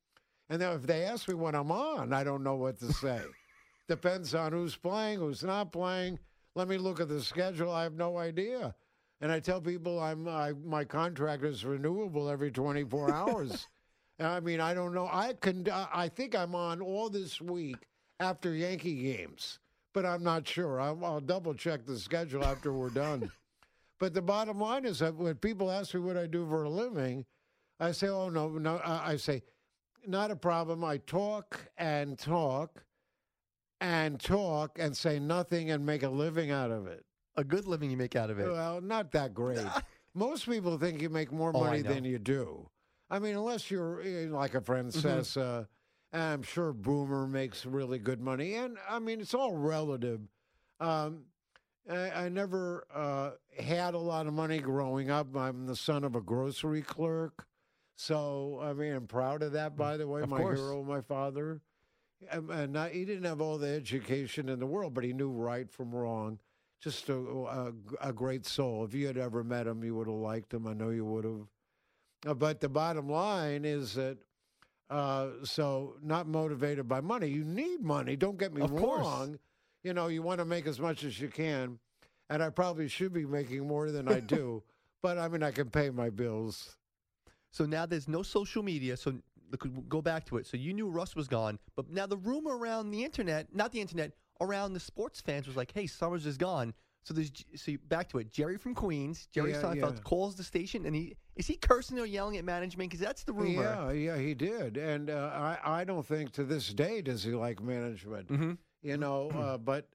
and 0.51 0.61
then 0.61 0.77
if 0.77 0.83
they 0.83 1.05
ask 1.05 1.27
me 1.27 1.33
when 1.33 1.55
I'm 1.55 1.73
on, 1.73 2.13
I 2.13 2.23
don't 2.23 2.45
know 2.45 2.57
what 2.57 2.79
to 2.81 2.93
say. 2.93 3.19
Depends 3.89 4.35
on 4.35 4.53
who's 4.53 4.77
playing, 4.77 5.21
who's 5.21 5.43
not 5.43 5.73
playing. 5.73 6.19
Let 6.55 6.69
me 6.69 6.77
look 6.77 7.01
at 7.01 7.09
the 7.09 7.23
schedule. 7.23 7.73
I 7.73 7.85
have 7.85 7.95
no 7.95 8.19
idea. 8.19 8.75
And 9.23 9.33
I 9.33 9.41
tell 9.41 9.59
people 9.59 9.99
I'm 10.01 10.29
I, 10.29 10.53
my 10.67 10.85
contract 10.85 11.43
is 11.43 11.65
renewable 11.65 12.29
every 12.29 12.51
24 12.51 13.11
hours. 13.15 13.69
I 14.19 14.41
mean, 14.41 14.61
I 14.61 14.75
don't 14.75 14.93
know. 14.93 15.09
I 15.11 15.33
can. 15.33 15.67
I 15.71 16.11
think 16.11 16.37
I'm 16.37 16.55
on 16.55 16.83
all 16.83 17.09
this 17.09 17.41
week 17.41 17.79
after 18.21 18.55
Yankee 18.55 19.03
games, 19.03 19.61
but 19.95 20.05
I'm 20.05 20.23
not 20.23 20.47
sure. 20.47 20.79
I'll, 20.79 21.03
I'll 21.03 21.21
double 21.21 21.55
check 21.55 21.87
the 21.87 21.99
schedule 21.99 22.45
after 22.45 22.71
we're 22.71 22.91
done. 22.91 23.33
But 24.01 24.13
the 24.15 24.23
bottom 24.23 24.59
line 24.59 24.85
is 24.85 24.99
that 24.99 25.15
when 25.15 25.37
people 25.37 25.71
ask 25.71 25.95
me 25.95 26.01
what 26.01 26.17
I 26.17 26.27
do 26.27 26.45
for 26.49 26.65
a 26.65 26.69
living, 26.69 27.25
I 27.79 27.93
say, 27.93 28.09
"Oh 28.09 28.29
no, 28.31 28.49
no." 28.49 28.79
I 28.79 29.13
I 29.13 29.17
say, 29.17 29.43
"Not 30.07 30.33
a 30.33 30.37
problem." 30.37 30.83
I 30.83 30.97
talk 30.99 31.69
and 31.79 32.19
talk 32.19 32.85
and 33.81 34.19
talk 34.21 34.79
and 34.79 34.97
say 34.97 35.19
nothing 35.19 35.71
and 35.71 35.87
make 35.87 36.03
a 36.03 36.09
living 36.09 36.51
out 36.51 36.71
of 36.71 36.87
it. 36.87 37.05
A 37.37 37.45
good 37.45 37.67
living 37.67 37.91
you 37.91 37.97
make 37.97 38.17
out 38.17 38.31
of 38.31 38.39
it. 38.39 38.49
Well, 38.49 38.81
not 38.81 39.13
that 39.13 39.33
great. 39.35 39.59
Most 40.15 40.47
people 40.47 40.77
think 40.79 41.01
you 41.01 41.09
make 41.09 41.31
more 41.31 41.53
Oh, 41.55 41.61
money 41.61 41.83
than 41.83 42.05
you 42.05 42.19
do. 42.19 42.69
I 43.09 43.19
mean, 43.19 43.37
unless 43.37 43.71
you're 43.71 44.01
eh, 44.03 44.27
like 44.29 44.55
a 44.55 44.61
Mm-hmm. 44.61 44.73
Francesa, 44.73 45.69
I'm 46.13 46.43
sure 46.43 46.73
Boomer 46.73 47.27
makes 47.27 47.65
really 47.65 47.99
good 47.99 48.21
money. 48.21 48.55
And 48.55 48.77
I 48.89 48.99
mean, 48.99 49.21
it's 49.21 49.35
all 49.35 49.55
relative. 49.55 50.21
Um, 50.81 51.27
I, 51.91 52.25
I 52.25 52.29
never 52.29 52.87
uh, 52.95 53.31
had 53.59 53.95
a 53.95 53.99
lot 53.99 54.27
of 54.27 54.33
money 54.33 54.59
growing 54.59 55.11
up. 55.11 55.35
I'm 55.37 55.67
the 55.67 55.77
son 55.77 56.05
of 56.05 56.15
a 56.15 56.21
grocery 56.21 56.83
clerk. 56.83 57.47
So, 57.97 58.61
I 58.63 58.73
mean, 58.73 58.95
I'm 58.95 59.07
proud 59.07 59.43
of 59.43 59.53
that, 59.53 59.77
by 59.77 59.97
the 59.97 60.07
way. 60.07 60.23
Of 60.23 60.29
my 60.31 60.39
course. 60.39 60.59
hero, 60.59 60.83
my 60.83 61.01
father. 61.01 61.61
And 62.31 62.73
not, 62.73 62.91
he 62.93 63.05
didn't 63.05 63.25
have 63.25 63.41
all 63.41 63.59
the 63.59 63.69
education 63.69 64.49
in 64.49 64.59
the 64.59 64.67
world, 64.67 64.95
but 64.95 65.05
he 65.05 65.13
knew 65.13 65.31
right 65.31 65.71
from 65.71 65.95
wrong 65.95 66.39
just 66.81 67.09
a, 67.11 67.15
a, 67.15 67.73
a 68.01 68.13
great 68.13 68.47
soul. 68.47 68.85
If 68.85 68.95
you 68.95 69.07
had 69.07 69.19
ever 69.19 69.45
met 69.45 69.67
him, 69.67 69.85
you 69.85 69.95
would 69.97 70.07
have 70.07 70.17
liked 70.17 70.53
him. 70.55 70.67
I 70.67 70.73
know 70.73 70.91
you 70.91 71.05
would 71.05 71.25
have. 71.25 71.47
Uh, 72.27 72.35
But 72.35 72.61
the 72.61 72.69
bottom 72.69 73.09
line 73.09 73.65
is 73.65 73.95
that, 73.95 74.19
uh, 74.89 75.29
so 75.45 75.97
not 76.03 76.27
motivated 76.27 76.89
by 76.89 77.01
money. 77.01 77.29
You 77.29 77.45
need 77.45 77.81
money. 77.83 78.17
Don't 78.17 78.39
get 78.39 78.53
me 78.53 78.63
Of 78.63 78.75
course. 78.75 79.37
You 79.83 79.95
know, 79.95 80.09
you 80.09 80.23
want 80.23 80.39
to 80.39 80.45
make 80.45 80.67
as 80.67 80.79
much 80.79 81.05
as 81.05 81.21
you 81.21 81.29
can. 81.29 81.79
And 82.29 82.43
I 82.43 82.51
probably 82.51 82.89
should 82.89 83.13
be 83.13 83.25
making 83.25 83.67
more 83.67 83.91
than 83.91 84.09
I 84.09 84.21
do. 84.21 84.63
but 85.03 85.19
I 85.19 85.29
mean, 85.29 85.43
I 85.43 85.51
can 85.51 85.71
pay 85.71 85.91
my 85.91 86.11
bills. 86.11 86.77
So 87.51 87.67
now 87.67 87.87
there's 87.87 88.09
no 88.09 88.23
social 88.23 88.63
media. 88.63 88.97
So 88.97 89.15
go 89.89 90.01
back 90.01 90.25
to 90.27 90.37
it. 90.37 90.47
So 90.47 90.57
you 90.57 90.73
knew 90.73 90.89
Russ 90.89 91.17
was 91.17 91.27
gone, 91.27 91.59
but 91.75 91.91
now 91.91 92.07
the 92.07 92.17
rumor 92.17 92.57
around 92.57 92.91
the 92.91 93.05
internet, 93.05 93.55
not 93.55 93.73
the 93.73 93.81
internet, 93.81 94.13
around 94.41 94.73
the 94.73 94.81
sports 94.81 95.21
fans 95.21 95.47
was 95.47 95.57
like, 95.57 95.73
"Hey, 95.73 95.87
Somers 95.87 96.27
is 96.27 96.37
gone." 96.37 96.73
So 97.03 97.15
there's 97.15 97.33
so 97.57 97.73
back 97.89 98.09
to 98.11 98.19
it. 98.19 98.31
Jerry 98.31 98.59
from 98.59 98.75
Queens, 98.75 99.27
Jerry 99.33 99.53
Yeah, 99.53 99.63
Seinfeld 99.63 99.97
yeah. 99.97 100.03
calls 100.03 100.37
the 100.37 100.45
station, 100.45 100.85
and 100.87 100.95
he 100.95 101.17
is 101.35 101.47
he 101.47 101.57
cursing 101.57 101.99
or 101.99 102.07
yelling 102.07 102.37
at 102.37 102.45
management 102.45 102.91
because 102.91 103.05
that's 103.05 103.25
the 103.25 103.33
rumor. 103.33 103.63
Yeah, 103.63 103.91
yeah, 103.91 104.19
he 104.19 104.35
did. 104.35 104.77
And 104.77 105.11
uh, 105.11 105.31
I, 105.35 105.81
I 105.81 105.85
don't 105.85 106.05
think 106.05 106.33
to 106.33 106.45
this 106.45 106.73
day 106.73 107.01
does 107.01 107.25
he 107.25 107.33
like 107.33 107.63
management. 107.63 108.29
Mm-hmm. 108.29 108.53
You 108.83 108.97
know. 108.97 109.31
Uh, 109.37 109.59
but, 109.59 109.87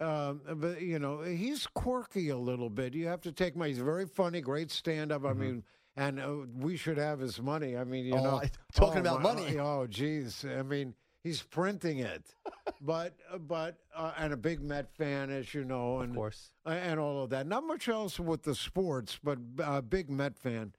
um, 0.00 0.40
but 0.56 0.80
you 0.82 0.98
know, 0.98 1.20
he's 1.22 1.66
quirky 1.66 2.28
a 2.30 2.36
little 2.36 2.68
bit. 2.70 2.94
You 2.94 3.06
have 3.06 3.20
to 3.22 3.32
take 3.32 3.56
my. 3.56 3.68
He's 3.68 3.78
very 3.78 4.06
funny, 4.06 4.40
great 4.40 4.70
stand 4.70 5.12
up. 5.12 5.24
I 5.24 5.32
mean, 5.32 5.62
and 5.96 6.18
uh, 6.20 6.32
we 6.58 6.76
should 6.76 6.98
have 6.98 7.20
his 7.20 7.40
money. 7.40 7.76
I 7.76 7.84
mean, 7.84 8.04
you 8.04 8.14
Mm-hmm. 8.14 8.26
Oh, 8.26 8.30
know, 8.30 8.36
I- 8.42 8.50
talking 8.72 8.98
oh, 9.06 9.16
about 9.16 9.22
my- 9.22 9.34
money. 9.34 9.58
Oh, 9.58 9.86
geez. 9.86 10.44
I 10.44 10.62
mean, 10.62 10.94
he's 11.22 11.42
printing 11.42 12.00
it. 12.00 12.34
but, 12.80 13.14
but, 13.46 13.76
uh, 13.96 14.12
and 14.18 14.32
a 14.32 14.36
big 14.36 14.60
Met 14.62 14.90
fan, 14.90 15.30
as 15.30 15.54
you 15.54 15.64
know, 15.64 15.96
Of 15.98 16.02
and 16.02 16.14
course. 16.16 16.50
uh, 16.66 16.70
and 16.70 16.98
all 16.98 17.22
of 17.22 17.30
that. 17.30 17.46
Not 17.46 17.64
much 17.64 17.88
else 17.88 18.18
with 18.18 18.42
the 18.42 18.54
sports, 18.54 19.18
but 19.22 19.38
a 19.58 19.80
big 19.80 20.10
Met 20.10 20.36
fan. 20.36 20.72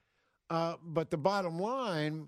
Uh, 0.49 0.75
but 0.83 1.09
the 1.09 1.17
bottom 1.17 1.57
line, 1.57 2.27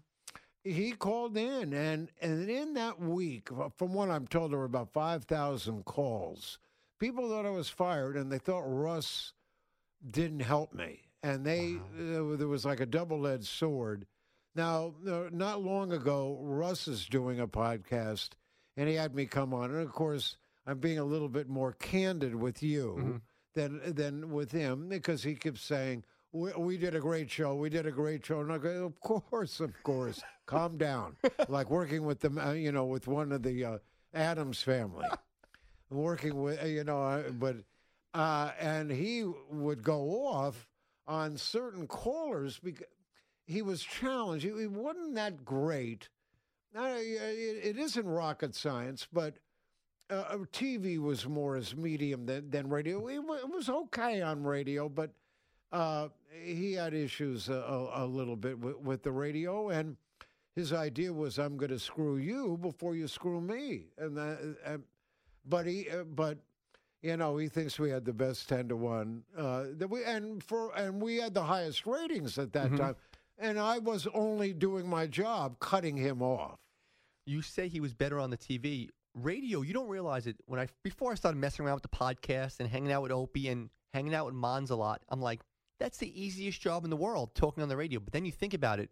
he 0.71 0.91
called 0.91 1.37
in, 1.37 1.73
and 1.73 2.09
and 2.21 2.49
in 2.49 2.73
that 2.75 2.99
week, 2.99 3.49
from 3.77 3.93
what 3.93 4.09
I'm 4.09 4.27
told, 4.27 4.51
there 4.51 4.59
were 4.59 4.65
about 4.65 4.91
five 4.91 5.25
thousand 5.25 5.85
calls. 5.85 6.59
People 6.99 7.29
thought 7.29 7.45
I 7.45 7.51
was 7.51 7.69
fired, 7.69 8.15
and 8.15 8.31
they 8.31 8.39
thought 8.39 8.63
Russ 8.65 9.33
didn't 10.09 10.41
help 10.41 10.73
me, 10.73 11.01
and 11.23 11.45
they 11.45 11.75
uh, 11.97 12.35
there 12.37 12.47
was 12.47 12.65
like 12.65 12.79
a 12.79 12.85
double-edged 12.85 13.45
sword. 13.45 14.05
Now, 14.55 14.95
not 15.03 15.61
long 15.61 15.91
ago, 15.91 16.39
Russ 16.41 16.87
is 16.87 17.05
doing 17.05 17.39
a 17.39 17.47
podcast, 17.47 18.29
and 18.75 18.89
he 18.89 18.95
had 18.95 19.13
me 19.13 19.25
come 19.25 19.53
on, 19.53 19.71
and 19.71 19.81
of 19.81 19.91
course, 19.91 20.37
I'm 20.65 20.79
being 20.79 20.99
a 20.99 21.05
little 21.05 21.29
bit 21.29 21.47
more 21.47 21.73
candid 21.73 22.33
with 22.35 22.63
you 22.63 23.21
than 23.53 23.81
than 23.93 24.31
with 24.31 24.51
him 24.51 24.89
because 24.89 25.23
he 25.23 25.35
keeps 25.35 25.61
saying. 25.61 26.03
We, 26.37 26.51
we 26.53 26.77
did 26.77 26.93
a 26.95 26.99
great 26.99 27.31
show. 27.31 27.55
We 27.55 27.69
did 27.69 27.87
a 27.87 27.91
great 27.91 28.25
show. 28.25 28.41
And 28.41 28.51
I 28.51 28.59
go, 28.59 28.85
of 28.85 28.99
course, 29.01 29.59
of 29.59 29.71
course. 29.83 30.21
Calm 30.45 30.77
down. 30.77 31.15
like 31.49 31.69
working 31.69 32.05
with 32.05 32.19
the, 32.19 32.29
uh, 32.29 32.51
you 32.51 32.71
know, 32.71 32.85
with 32.85 33.07
one 33.07 33.31
of 33.31 33.41
the 33.41 33.65
uh, 33.65 33.77
Addams 34.13 34.61
family. 34.61 35.07
working 35.89 36.41
with, 36.41 36.61
uh, 36.61 36.67
you 36.67 36.83
know, 36.83 37.01
uh, 37.01 37.29
but, 37.31 37.57
uh, 38.13 38.51
and 38.59 38.91
he 38.91 39.25
would 39.49 39.83
go 39.83 40.25
off 40.27 40.67
on 41.07 41.37
certain 41.37 41.87
callers 41.87 42.59
because 42.59 42.85
he 43.45 43.61
was 43.61 43.81
challenged. 43.81 44.45
He, 44.45 44.51
he 44.51 44.67
wasn't 44.67 45.15
that 45.15 45.43
great. 45.43 46.09
Uh, 46.77 46.97
it, 46.97 47.61
it 47.63 47.77
isn't 47.77 48.05
rocket 48.05 48.53
science, 48.53 49.07
but 49.11 49.37
uh, 50.09 50.37
TV 50.53 50.99
was 50.99 51.27
more 51.27 51.55
as 51.55 51.75
medium 51.75 52.25
than, 52.25 52.49
than 52.49 52.69
radio. 52.69 53.07
It, 53.07 53.17
it 53.17 53.49
was 53.49 53.69
okay 53.69 54.21
on 54.21 54.43
radio, 54.43 54.87
but 54.87 55.11
uh, 55.71 56.07
he 56.43 56.73
had 56.73 56.93
issues 56.93 57.49
a, 57.49 57.53
a, 57.53 58.05
a 58.05 58.05
little 58.05 58.35
bit 58.35 58.57
with, 58.59 58.77
with 58.77 59.03
the 59.03 59.11
radio, 59.11 59.69
and 59.69 59.97
his 60.55 60.73
idea 60.73 61.11
was, 61.11 61.37
"I'm 61.37 61.57
going 61.57 61.71
to 61.71 61.79
screw 61.79 62.17
you 62.17 62.57
before 62.61 62.95
you 62.95 63.07
screw 63.07 63.41
me." 63.41 63.85
And 63.97 64.17
that, 64.17 64.55
uh, 64.65 64.77
but 65.45 65.65
he, 65.65 65.89
uh, 65.89 66.03
but 66.03 66.39
you 67.01 67.15
know, 67.17 67.37
he 67.37 67.47
thinks 67.47 67.79
we 67.79 67.89
had 67.89 68.05
the 68.05 68.13
best 68.13 68.49
ten 68.49 68.67
to 68.69 68.75
one. 68.75 69.23
Uh, 69.37 69.65
that 69.73 69.89
we 69.89 70.03
and 70.03 70.43
for 70.43 70.75
and 70.75 71.01
we 71.01 71.17
had 71.17 71.33
the 71.33 71.43
highest 71.43 71.85
ratings 71.85 72.37
at 72.37 72.53
that 72.53 72.75
time, 72.75 72.95
and 73.37 73.59
I 73.59 73.79
was 73.79 74.07
only 74.13 74.53
doing 74.53 74.87
my 74.89 75.05
job, 75.07 75.59
cutting 75.59 75.97
him 75.97 76.21
off. 76.21 76.59
You 77.25 77.41
say 77.41 77.67
he 77.67 77.79
was 77.79 77.93
better 77.93 78.19
on 78.19 78.29
the 78.29 78.37
TV. 78.37 78.89
Radio, 79.13 79.61
you 79.61 79.73
don't 79.73 79.89
realize 79.89 80.27
it. 80.27 80.37
When 80.45 80.59
I 80.59 80.67
before 80.83 81.11
I 81.11 81.15
started 81.15 81.37
messing 81.39 81.65
around 81.65 81.75
with 81.75 81.83
the 81.83 81.89
podcast 81.89 82.59
and 82.59 82.69
hanging 82.69 82.91
out 82.91 83.01
with 83.03 83.11
Opie 83.11 83.49
and 83.49 83.69
hanging 83.93 84.13
out 84.13 84.25
with 84.25 84.35
Mons 84.35 84.69
a 84.69 84.75
lot, 84.75 85.01
I'm 85.09 85.21
like, 85.21 85.41
that's 85.79 85.97
the 85.97 86.21
easiest 86.21 86.61
job 86.61 86.83
in 86.83 86.89
the 86.89 86.95
world, 86.97 87.35
talking 87.35 87.63
on 87.63 87.69
the 87.69 87.77
radio. 87.77 87.99
But 87.99 88.13
then 88.13 88.25
you 88.25 88.31
think 88.31 88.53
about 88.53 88.79
it, 88.79 88.91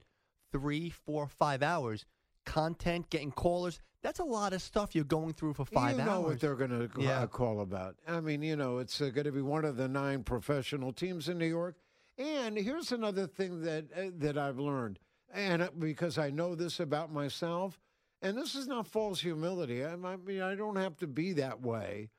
three, 0.51 0.89
four, 0.89 1.27
five 1.27 1.61
hours, 1.63 2.05
content, 2.45 3.09
getting 3.09 3.31
callers. 3.31 3.79
That's 4.01 4.19
a 4.19 4.23
lot 4.23 4.53
of 4.53 4.61
stuff 4.61 4.93
you're 4.93 5.03
going 5.03 5.33
through 5.33 5.53
for 5.55 5.65
five 5.65 5.97
hours. 5.97 5.99
You 5.99 6.05
know 6.05 6.21
what 6.21 6.39
they're 6.39 6.55
going 6.55 6.89
to 6.89 7.01
Yeah. 7.01 7.25
call 7.25 7.61
about. 7.61 7.95
I 8.07 8.19
mean, 8.19 8.43
you 8.43 8.55
know, 8.55 8.77
it's 8.77 9.01
uh, 9.01 9.09
going 9.09 9.25
to 9.25 9.31
be 9.31 9.41
one 9.41 9.65
of 9.65 9.77
the 9.77 9.87
nine 9.87 10.23
professional 10.23 10.93
teams 10.93 11.27
in 11.27 11.37
New 11.39 11.47
York. 11.47 11.75
And 12.17 12.57
here's 12.57 12.91
another 12.91 13.27
thing 13.27 13.61
that 13.63 13.85
uh, 13.93 14.11
that 14.19 14.37
I've 14.37 14.57
learned, 14.59 14.99
and 15.33 15.61
uh, 15.63 15.69
because 15.77 16.17
I 16.17 16.29
know 16.29 16.55
this 16.55 16.79
about 16.79 17.11
myself, 17.11 17.77
and 18.21 18.37
this 18.37 18.55
is 18.55 18.67
not 18.67 18.87
false 18.87 19.19
humility. 19.19 19.83
I, 19.83 19.93
I 19.95 20.15
mean, 20.15 20.41
I 20.41 20.55
don't 20.55 20.77
have 20.77 20.95
to 20.97 21.07
be 21.07 21.33
that 21.33 21.61
way. 21.61 22.09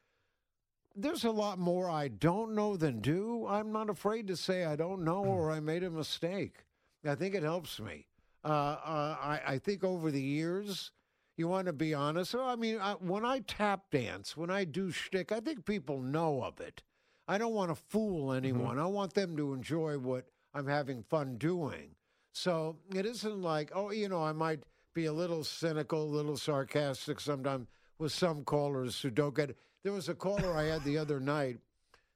There's 0.97 1.25
a 1.25 1.31
lot 1.31 1.59
more 1.59 1.91
I 1.91 2.09
don't 2.09 2.55
know 2.55 2.77
than 2.77 3.01
do. 3.01 3.47
I'm 3.49 3.73
not 3.73 3.91
afraid 3.91 4.27
to 4.29 4.37
say 4.37 4.65
I 4.65 4.77
don't 4.77 5.05
know 5.05 5.25
or 5.25 5.51
I 5.51 5.61
made 5.61 5.83
a 5.83 5.91
mistake. 5.91 6.65
I 7.05 7.15
think 7.15 7.35
it 7.35 7.43
helps 7.43 7.79
me. 7.79 8.07
Uh, 8.45 8.49
uh, 8.49 9.17
I, 9.21 9.41
I 9.47 9.59
think 9.59 9.85
over 9.85 10.11
the 10.11 10.23
years, 10.23 10.91
you 11.37 11.49
want 11.49 11.67
to 11.67 11.73
be 11.73 11.95
honest. 11.95 12.35
Well, 12.35 12.49
I 12.49 12.57
mean, 12.57 12.79
I, 12.81 12.93
when 12.95 13.25
I 13.25 13.41
tap 13.41 13.91
dance, 13.91 14.37
when 14.37 14.51
I 14.51 14.65
do 14.65 14.91
shtick, 14.91 15.33
I 15.33 15.41
think 15.41 15.67
people 15.67 16.01
know 16.01 16.43
of 16.43 16.61
it. 16.61 16.83
I 17.29 17.39
don't 17.39 17.55
want 17.55 17.71
to 17.71 17.83
fool 17.89 18.33
anyone. 18.33 18.79
I 18.79 18.87
want 18.87 19.15
them 19.15 19.37
to 19.37 19.53
enjoy 19.53 19.99
what 19.99 20.27
I'm 20.55 20.67
having 20.67 21.03
fun 21.03 21.37
doing. 21.39 21.91
So 22.33 22.77
it 22.95 23.05
isn't 23.05 23.43
like, 23.43 23.73
oh, 23.75 23.91
you 23.91 24.09
know, 24.09 24.23
I 24.23 24.33
might 24.33 24.61
be 24.95 25.07
a 25.07 25.13
little 25.13 25.43
cynical, 25.43 26.03
a 26.03 26.05
little 26.05 26.37
sarcastic 26.37 27.21
sometimes 27.21 27.67
with 27.99 28.13
some 28.13 28.45
callers 28.45 29.01
who 29.01 29.11
don't 29.11 29.35
get 29.35 29.51
it. 29.51 29.59
There 29.87 29.93
was 29.93 30.09
a 30.09 30.17
caller 30.17 30.53
I 30.53 30.65
had 30.65 30.83
the 30.83 30.99
other 30.99 31.21
night. 31.21 31.59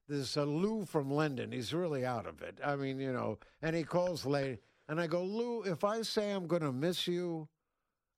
This 0.09 0.37
uh, 0.37 0.43
Lou 0.43 0.85
from 0.85 1.09
London. 1.09 1.53
He's 1.53 1.73
really 1.73 2.05
out 2.05 2.27
of 2.27 2.43
it. 2.43 2.59
I 2.67 2.75
mean, 2.75 2.99
you 2.99 3.13
know, 3.13 3.39
and 3.63 3.77
he 3.77 3.85
calls 3.85 4.27
late, 4.27 4.59
and 4.89 5.01
I 5.01 5.07
go, 5.07 5.23
Lou, 5.23 5.63
if 5.63 5.85
I 5.85 6.03
say 6.03 6.33
I'm 6.33 6.49
going 6.49 6.63
to 6.63 6.73
miss 6.73 7.07
you, 7.07 7.47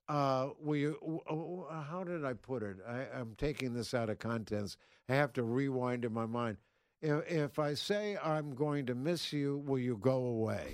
uh, 0.09 0.49
will 0.59 0.75
you? 0.75 1.21
How 1.69 2.03
did 2.03 2.25
I 2.25 2.33
put 2.33 2.63
it? 2.63 2.77
I, 2.89 3.05
I'm 3.15 3.35
taking 3.37 3.75
this 3.75 3.93
out 3.93 4.09
of 4.09 4.17
context. 4.17 4.77
I 5.07 5.13
have 5.13 5.33
to 5.33 5.43
rewind 5.43 6.03
in 6.03 6.13
my 6.13 6.25
mind. 6.25 6.57
If, 7.03 7.31
if 7.31 7.59
I 7.59 7.75
say 7.75 8.17
I'm 8.23 8.55
going 8.55 8.87
to 8.87 8.95
miss 8.95 9.31
you, 9.31 9.61
will 9.67 9.77
you 9.77 9.97
go 9.97 10.15
away? 10.15 10.65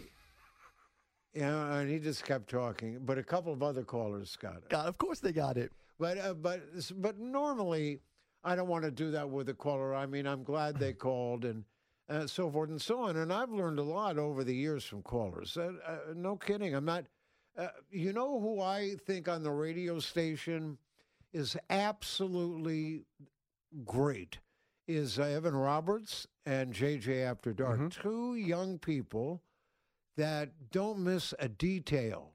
Yeah, 1.34 1.80
and 1.80 1.92
he 1.92 2.00
just 2.00 2.24
kept 2.24 2.50
talking. 2.50 3.00
But 3.02 3.18
a 3.18 3.24
couple 3.24 3.52
of 3.52 3.62
other 3.62 3.84
callers 3.84 4.38
got 4.38 4.56
it. 4.56 4.70
God, 4.70 4.88
of 4.88 4.98
course 4.98 5.20
they 5.20 5.34
got 5.34 5.58
it. 5.58 5.74
But 6.00 6.18
uh, 6.18 6.34
but 6.34 6.62
but 6.96 7.20
normally 7.20 8.00
I 8.44 8.56
don't 8.56 8.68
want 8.68 8.86
to 8.86 8.92
do 8.92 9.12
that 9.12 9.30
with 9.30 9.50
a 9.50 9.54
caller. 9.54 9.94
I 9.94 10.06
mean, 10.06 10.26
I'm 10.26 10.44
glad 10.44 10.78
they 10.78 10.94
called 11.08 11.46
and 11.46 11.64
uh, 12.10 12.28
so 12.28 12.50
forth 12.50 12.70
and 12.70 12.82
so 12.82 13.02
on. 13.02 13.18
And 13.18 13.32
I've 13.32 13.52
learned 13.52 13.80
a 13.80 13.84
lot 13.84 14.18
over 14.18 14.44
the 14.44 14.56
years 14.56 14.84
from 14.84 15.02
callers. 15.02 15.58
Uh, 15.58 15.74
uh, 15.86 15.98
no 16.16 16.36
kidding. 16.36 16.74
I'm 16.74 16.86
not. 16.86 17.06
Uh, 17.58 17.68
you 17.92 18.14
know 18.14 18.40
who 18.40 18.62
I 18.62 18.96
think 19.06 19.28
on 19.28 19.44
the 19.44 19.52
radio 19.52 20.00
station 20.00 20.78
is 21.34 21.58
absolutely 21.70 23.04
great 23.86 24.40
is 24.88 25.20
uh, 25.20 25.24
Evan 25.24 25.56
Roberts 25.56 26.26
and 26.46 26.74
JJ 26.74 27.24
After 27.24 27.54
Dark. 27.54 27.92
Two 27.92 28.36
young 28.36 28.80
people 28.80 29.44
that 30.18 30.50
don't 30.72 31.00
miss 31.00 31.34
a 31.38 31.48
detail. 31.48 32.32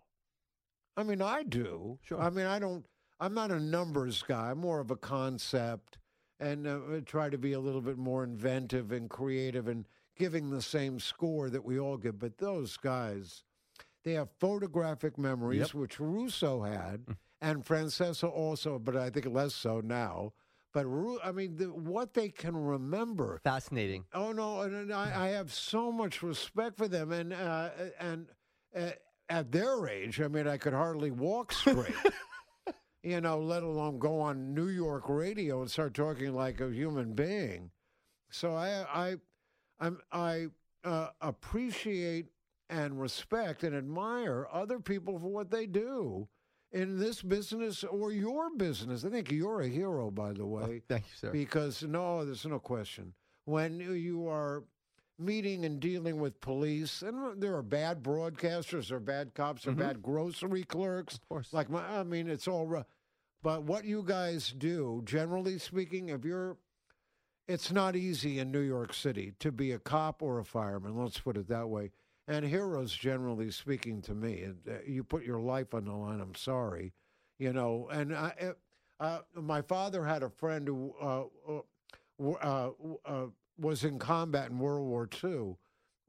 I 0.96 1.02
mean, 1.02 1.20
I 1.20 1.42
do. 1.42 1.98
Sure. 2.02 2.20
I 2.20 2.30
mean, 2.30 2.46
I 2.46 2.60
don't. 2.60 2.84
I'm 3.20 3.34
not 3.34 3.50
a 3.50 3.60
numbers 3.60 4.22
guy. 4.22 4.50
I'm 4.50 4.58
more 4.58 4.80
of 4.80 4.90
a 4.90 4.96
concept, 4.96 5.98
and 6.40 6.66
uh, 6.66 6.78
try 7.06 7.30
to 7.30 7.38
be 7.38 7.52
a 7.52 7.60
little 7.60 7.80
bit 7.80 7.96
more 7.98 8.24
inventive 8.24 8.92
and 8.92 9.08
creative 9.08 9.68
and 9.68 9.86
giving 10.16 10.50
the 10.50 10.62
same 10.62 10.98
score 11.00 11.50
that 11.50 11.64
we 11.64 11.78
all 11.78 11.96
give. 11.96 12.18
But 12.18 12.38
those 12.38 12.76
guys, 12.76 13.44
they 14.04 14.12
have 14.14 14.28
photographic 14.40 15.16
memories, 15.18 15.60
Yep. 15.60 15.74
which 15.74 16.00
Russo 16.00 16.62
had, 16.62 17.06
and 17.40 17.64
Francesa 17.64 18.28
also, 18.30 18.78
but 18.78 18.96
I 18.96 19.10
think 19.10 19.26
less 19.26 19.54
so 19.54 19.80
now. 19.80 20.32
But 20.72 20.86
Ru- 20.86 21.20
I 21.22 21.30
mean, 21.30 21.56
the, 21.56 21.66
what 21.66 22.14
they 22.14 22.28
can 22.30 22.56
remember. 22.56 23.40
Fascinating. 23.44 24.04
Oh 24.12 24.32
no, 24.32 24.62
and, 24.62 24.74
and 24.74 24.92
I, 24.92 25.26
I 25.26 25.28
have 25.28 25.52
so 25.54 25.92
much 25.92 26.20
respect 26.22 26.76
for 26.76 26.88
them, 26.88 27.12
and 27.12 27.32
uh, 27.32 27.70
and 28.00 28.26
uh, 28.76 28.90
at 29.28 29.52
their 29.52 29.86
age, 29.86 30.20
I 30.20 30.26
mean, 30.26 30.48
I 30.48 30.56
could 30.56 30.72
hardly 30.74 31.12
walk 31.12 31.52
straight. 31.52 31.94
you 33.04 33.20
know, 33.20 33.38
let 33.38 33.62
alone 33.62 33.98
go 33.98 34.18
on 34.20 34.54
New 34.54 34.68
York 34.68 35.08
radio 35.08 35.60
and 35.60 35.70
start 35.70 35.94
talking 35.94 36.34
like 36.34 36.60
a 36.60 36.70
human 36.70 37.12
being. 37.12 37.70
So 38.30 38.54
I 38.54 38.84
I 38.92 39.14
I'm, 39.78 40.00
I 40.10 40.46
uh, 40.84 41.08
appreciate 41.20 42.26
and 42.70 43.00
respect 43.00 43.62
and 43.62 43.76
admire 43.76 44.48
other 44.52 44.80
people 44.80 45.18
for 45.18 45.28
what 45.28 45.50
they 45.50 45.66
do 45.66 46.26
in 46.72 46.98
this 46.98 47.22
business 47.22 47.84
or 47.84 48.10
your 48.10 48.48
business. 48.56 49.04
I 49.04 49.10
think 49.10 49.30
you're 49.30 49.60
a 49.60 49.68
hero, 49.68 50.10
by 50.10 50.32
the 50.32 50.46
way 50.46 50.80
Thank 50.88 51.04
you, 51.04 51.16
sir. 51.16 51.30
because 51.30 51.82
no, 51.82 52.24
there's 52.24 52.46
no 52.46 52.58
question. 52.58 53.12
When 53.44 53.78
you 53.80 54.26
are 54.28 54.64
meeting 55.18 55.64
and 55.64 55.78
dealing 55.78 56.18
with 56.18 56.40
police, 56.40 57.02
and 57.02 57.40
there 57.40 57.54
are 57.54 57.62
bad 57.62 58.02
broadcasters, 58.02 58.90
or 58.90 58.98
bad 58.98 59.34
cops, 59.34 59.66
or 59.66 59.72
Mhm. 59.72 59.78
bad 59.78 60.02
grocery 60.02 60.64
clerks. 60.64 61.14
of 61.16 61.28
course. 61.28 61.52
Like 61.52 61.68
my, 61.70 61.84
I 62.00 62.02
mean, 62.02 62.28
it's 62.28 62.48
all. 62.48 62.84
But 63.44 63.64
what 63.64 63.84
you 63.84 64.02
guys 64.02 64.54
do, 64.56 65.02
generally 65.04 65.58
speaking, 65.58 66.08
if 66.08 66.24
you're, 66.24 66.56
it's 67.46 67.70
not 67.70 67.94
easy 67.94 68.38
in 68.38 68.50
New 68.50 68.62
York 68.62 68.94
City 68.94 69.34
to 69.38 69.52
be 69.52 69.72
a 69.72 69.78
cop 69.78 70.22
or 70.22 70.38
a 70.38 70.44
fireman. 70.46 70.96
Let's 70.96 71.20
put 71.20 71.36
it 71.36 71.46
that 71.48 71.68
way. 71.68 71.90
And 72.26 72.46
heroes, 72.46 72.94
generally 72.94 73.50
speaking, 73.50 74.00
to 74.02 74.14
me, 74.14 74.46
uh, 74.66 74.76
you 74.86 75.04
put 75.04 75.24
your 75.24 75.40
life 75.40 75.74
on 75.74 75.84
the 75.84 75.92
line. 75.92 76.22
I'm 76.22 76.34
sorry, 76.34 76.94
you 77.38 77.52
know. 77.52 77.86
And 77.92 78.16
I, 78.16 78.32
uh, 78.40 79.04
uh, 79.04 79.18
my 79.34 79.60
father 79.60 80.02
had 80.06 80.22
a 80.22 80.30
friend 80.30 80.66
who 80.66 80.94
uh, 80.98 81.24
uh, 82.42 82.70
uh, 83.04 83.26
was 83.58 83.84
in 83.84 83.98
combat 83.98 84.52
in 84.52 84.58
World 84.58 84.88
War 84.88 85.06
II, 85.22 85.56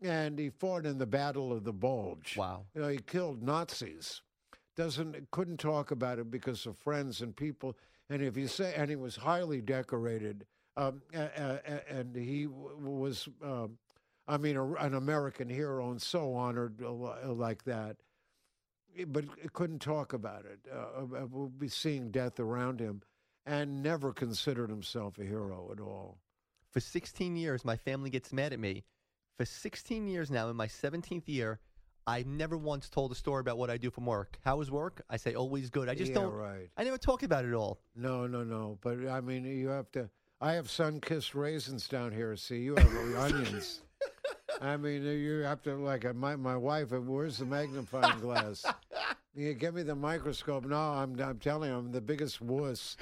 and 0.01 0.39
he 0.39 0.51
fought 0.51 0.85
in 0.85 0.97
the 0.97 1.05
Battle 1.05 1.51
of 1.51 1.65
the 1.65 1.73
Bulge. 1.73 2.37
wow. 2.37 2.63
You 2.73 2.81
know, 2.81 2.87
he 2.87 2.99
killed 2.99 3.43
Nazis. 3.43 4.21
Doesn't 4.75 5.31
couldn't 5.31 5.59
talk 5.59 5.91
about 5.91 6.19
it 6.19 6.29
because 6.29 6.65
of 6.65 6.77
friends 6.77 7.21
and 7.21 7.35
people. 7.35 7.77
And 8.09 8.21
if 8.21 8.38
you 8.38 8.47
say, 8.47 8.73
and 8.75 8.89
he 8.89 8.95
was 8.95 9.15
highly 9.15 9.61
decorated, 9.61 10.45
um, 10.77 11.01
and 11.13 12.15
he 12.15 12.47
was, 12.47 13.27
um, 13.43 13.77
I 14.27 14.38
mean, 14.38 14.57
an 14.57 14.93
American 14.93 15.49
hero 15.49 15.91
and 15.91 16.01
so 16.01 16.33
honored 16.33 16.83
uh, 16.83 17.31
like 17.31 17.63
that. 17.63 17.97
But 19.07 19.25
couldn't 19.53 19.79
talk 19.79 20.13
about 20.13 20.45
it. 20.45 20.59
Uh, 20.71 21.03
uh, 21.03 21.25
we'll 21.29 21.47
be 21.47 21.67
seeing 21.67 22.11
death 22.11 22.39
around 22.39 22.79
him, 22.79 23.01
and 23.45 23.81
never 23.83 24.13
considered 24.13 24.69
himself 24.69 25.17
a 25.17 25.23
hero 25.23 25.69
at 25.71 25.81
all. 25.81 26.19
For 26.71 26.79
16 26.79 27.35
years, 27.35 27.65
my 27.65 27.77
family 27.77 28.09
gets 28.09 28.31
mad 28.31 28.53
at 28.53 28.59
me. 28.59 28.83
For 29.38 29.45
16 29.45 30.07
years 30.07 30.31
now, 30.31 30.49
in 30.49 30.55
my 30.55 30.67
17th 30.67 31.27
year, 31.27 31.59
I've 32.07 32.27
never 32.27 32.57
once 32.57 32.87
told 32.89 33.11
a 33.11 33.15
story 33.15 33.41
about 33.41 33.57
what 33.57 33.69
I 33.69 33.77
do 33.77 33.89
from 33.89 34.05
work. 34.05 34.37
How 34.45 34.61
is 34.61 34.69
work? 34.69 35.01
I 35.09 35.17
say 35.17 35.33
always 35.33 35.69
good. 35.69 35.89
I 35.89 35.95
just 35.95 36.09
yeah, 36.09 36.19
don't. 36.19 36.33
right. 36.33 36.69
I 36.77 36.83
never 36.83 36.97
talk 36.99 37.23
about 37.23 37.45
it 37.45 37.53
all. 37.53 37.79
No, 37.95 38.27
no, 38.27 38.43
no. 38.43 38.77
But 38.81 39.07
I 39.09 39.21
mean, 39.21 39.43
you 39.45 39.69
have 39.69 39.91
to. 39.93 40.09
I 40.39 40.53
have 40.53 40.69
sun-kissed 40.69 41.33
raisins 41.33 41.87
down 41.87 42.11
here. 42.11 42.35
See, 42.35 42.57
you 42.59 42.75
have 42.75 43.15
onions. 43.17 43.81
I 44.61 44.77
mean, 44.77 45.03
you 45.03 45.39
have 45.39 45.61
to 45.63 45.75
like 45.75 46.05
uh, 46.05 46.13
my 46.13 46.35
my 46.35 46.55
wife. 46.55 46.93
uh, 46.93 47.01
Where's 47.01 47.37
the 47.37 47.45
magnifying 47.45 48.19
glass? 48.19 48.63
You 49.37 49.53
give 49.53 49.73
me 49.75 49.83
the 49.83 49.95
microscope. 49.95 50.63
No, 50.63 50.77
I'm 50.77 51.19
I'm 51.19 51.39
telling 51.39 51.69
you, 51.69 51.75
I'm 51.75 51.91
the 51.91 51.99
biggest 51.99 52.39
wuss 52.39 52.95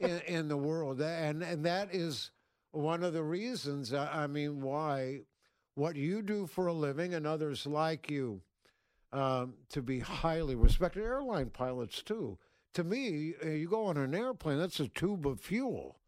in, 0.00 0.18
in 0.26 0.48
the 0.48 0.56
world, 0.56 1.00
and 1.00 1.44
and 1.44 1.64
that 1.64 1.94
is 1.94 2.32
one 2.72 3.04
of 3.04 3.12
the 3.12 3.22
reasons. 3.22 3.94
I, 3.94 4.24
I 4.24 4.26
mean, 4.26 4.60
why 4.62 5.20
what 5.76 5.94
you 5.94 6.22
do 6.22 6.46
for 6.46 6.66
a 6.66 6.72
living 6.72 7.14
and 7.14 7.26
others 7.26 7.66
like 7.66 8.10
you 8.10 8.40
um, 9.12 9.54
to 9.68 9.82
be 9.82 10.00
highly 10.00 10.56
respected. 10.56 11.04
Airline 11.04 11.50
pilots 11.50 12.02
too. 12.02 12.38
To 12.74 12.82
me, 12.84 13.34
uh, 13.44 13.48
you 13.50 13.68
go 13.68 13.84
on 13.86 13.96
an 13.96 14.14
airplane. 14.14 14.58
That's 14.58 14.80
a 14.80 14.88
tube 14.88 15.26
of 15.26 15.40
fuel. 15.40 16.00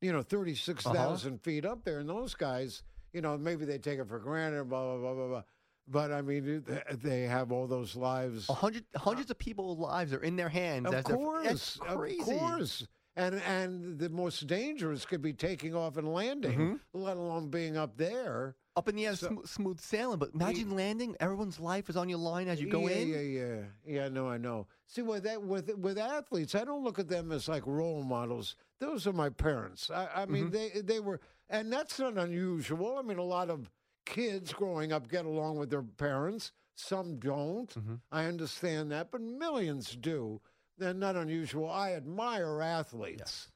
You 0.00 0.12
know, 0.12 0.22
thirty 0.22 0.54
feet 0.54 1.64
up 1.64 1.84
there, 1.84 1.98
and 1.98 2.08
those 2.08 2.34
guys, 2.34 2.82
you 3.12 3.20
know, 3.22 3.36
maybe 3.36 3.64
they 3.64 3.78
take 3.78 3.98
it 3.98 4.06
for 4.08 4.18
granted. 4.18 4.68
Blah 4.68 4.82
blah 4.84 4.98
blah 4.98 5.14
blah 5.14 5.28
blah. 5.28 5.42
But 5.88 6.12
I 6.12 6.20
mean, 6.20 6.64
they 6.90 7.22
have 7.22 7.52
all 7.52 7.66
those 7.66 7.96
lives. 7.96 8.46
Hundred, 8.48 8.84
hundreds 8.96 9.30
of 9.30 9.38
people's 9.38 9.78
lives 9.78 10.12
are 10.12 10.22
in 10.22 10.36
their 10.36 10.48
hands. 10.48 10.86
Of 10.86 10.94
as 10.94 11.04
course, 11.04 11.44
that's 11.46 11.76
crazy. 11.78 12.18
of 12.20 12.26
course. 12.26 12.86
And 13.16 13.36
and 13.46 13.98
the 13.98 14.10
most 14.10 14.46
dangerous 14.46 15.06
could 15.06 15.22
be 15.22 15.32
taking 15.32 15.74
off 15.74 15.96
and 15.96 16.12
landing, 16.12 16.58
Mhm. 16.58 16.80
let 16.92 17.16
alone 17.16 17.48
being 17.48 17.76
up 17.76 17.96
there. 17.96 18.56
Up 18.76 18.88
in 18.88 18.96
the 18.96 19.06
air, 19.06 19.16
So- 19.16 19.30
smo- 19.30 19.48
smooth 19.48 19.80
sailing. 19.80 20.18
But 20.18 20.34
imagine 20.34 20.76
landing. 20.76 21.16
Everyone's 21.18 21.58
life 21.58 21.88
is 21.88 21.96
on 21.96 22.10
your 22.10 22.18
line 22.18 22.46
as 22.46 22.60
you 22.60 22.68
go 22.68 22.86
yeah, 22.88 22.96
in. 22.96 23.08
Yeah, 23.08 23.20
yeah, 23.20 23.62
yeah. 23.86 24.08
No, 24.08 24.28
I 24.28 24.36
know. 24.36 24.36
I 24.36 24.36
know. 24.38 24.66
See, 24.86 25.00
with 25.02 25.22
that, 25.24 25.42
with 25.42 25.74
with 25.78 25.96
athletes, 25.98 26.54
I 26.54 26.64
don't 26.64 26.84
look 26.84 26.98
at 26.98 27.08
them 27.08 27.32
as 27.32 27.48
like 27.48 27.66
role 27.66 28.02
models. 28.02 28.54
Those 28.78 29.06
are 29.06 29.14
my 29.14 29.30
parents. 29.30 29.90
I, 29.90 30.08
I 30.14 30.26
mean, 30.26 30.50
Mm-hmm. 30.50 30.74
they 30.74 30.80
they 30.82 31.00
were, 31.00 31.20
and 31.48 31.72
that's 31.72 31.98
not 31.98 32.18
unusual. 32.18 32.98
I 32.98 33.02
mean, 33.02 33.16
a 33.18 33.24
lot 33.24 33.48
of 33.48 33.70
kids 34.04 34.52
growing 34.52 34.92
up 34.92 35.08
get 35.08 35.24
along 35.24 35.56
with 35.56 35.70
their 35.70 35.82
parents. 35.82 36.52
Some 36.74 37.18
don't. 37.18 37.72
Mhm. 37.72 38.00
I 38.12 38.26
understand 38.26 38.92
that, 38.92 39.10
but 39.10 39.22
millions 39.22 39.96
do. 39.96 40.42
They're 40.76 40.92
not 40.92 41.16
unusual. 41.16 41.70
I 41.70 41.94
admire 41.94 42.60
athletes, 42.60 43.48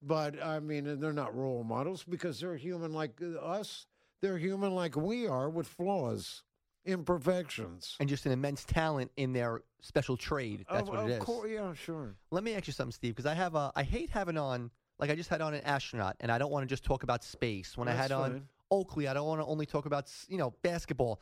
but 0.00 0.40
I 0.40 0.60
mean, 0.60 1.00
they're 1.00 1.12
not 1.12 1.34
role 1.34 1.64
models 1.64 2.04
because 2.04 2.38
they're 2.38 2.54
human 2.56 2.92
like 2.92 3.20
us. 3.42 3.86
They're 4.20 4.38
human 4.38 4.74
like 4.74 4.96
we 4.96 5.26
are 5.26 5.48
with 5.48 5.66
flaws, 5.68 6.42
imperfections. 6.84 7.96
And 8.00 8.08
just 8.08 8.26
an 8.26 8.32
immense 8.32 8.64
talent 8.64 9.10
in 9.16 9.32
their 9.32 9.62
special 9.80 10.16
trade. 10.16 10.64
That's 10.70 10.82
of, 10.82 10.88
what 10.88 10.98
it 11.00 11.04
of 11.04 11.10
is. 11.10 11.18
course, 11.22 11.50
yeah, 11.50 11.72
sure. 11.74 12.14
Let 12.30 12.42
me 12.42 12.54
ask 12.54 12.66
you 12.66 12.72
something, 12.72 12.92
Steve, 12.92 13.14
because 13.14 13.26
I 13.26 13.34
have 13.34 13.54
a, 13.54 13.70
I 13.76 13.82
hate 13.82 14.10
having 14.10 14.36
on 14.36 14.70
Like 14.98 15.10
I 15.10 15.14
just 15.14 15.30
had 15.30 15.40
on 15.40 15.54
an 15.54 15.62
astronaut, 15.64 16.16
and 16.20 16.32
I 16.32 16.38
don't 16.38 16.50
want 16.50 16.64
to 16.64 16.66
just 16.66 16.84
talk 16.84 17.04
about 17.04 17.22
space. 17.22 17.76
When 17.76 17.88
I 17.88 17.92
That's 17.92 18.10
had 18.10 18.12
on. 18.12 18.48
Oakley, 18.70 19.08
I 19.08 19.14
don't 19.14 19.26
want 19.26 19.40
to 19.40 19.46
only 19.46 19.64
talk 19.64 19.86
about 19.86 20.10
you 20.28 20.36
know 20.36 20.52
basketball. 20.62 21.20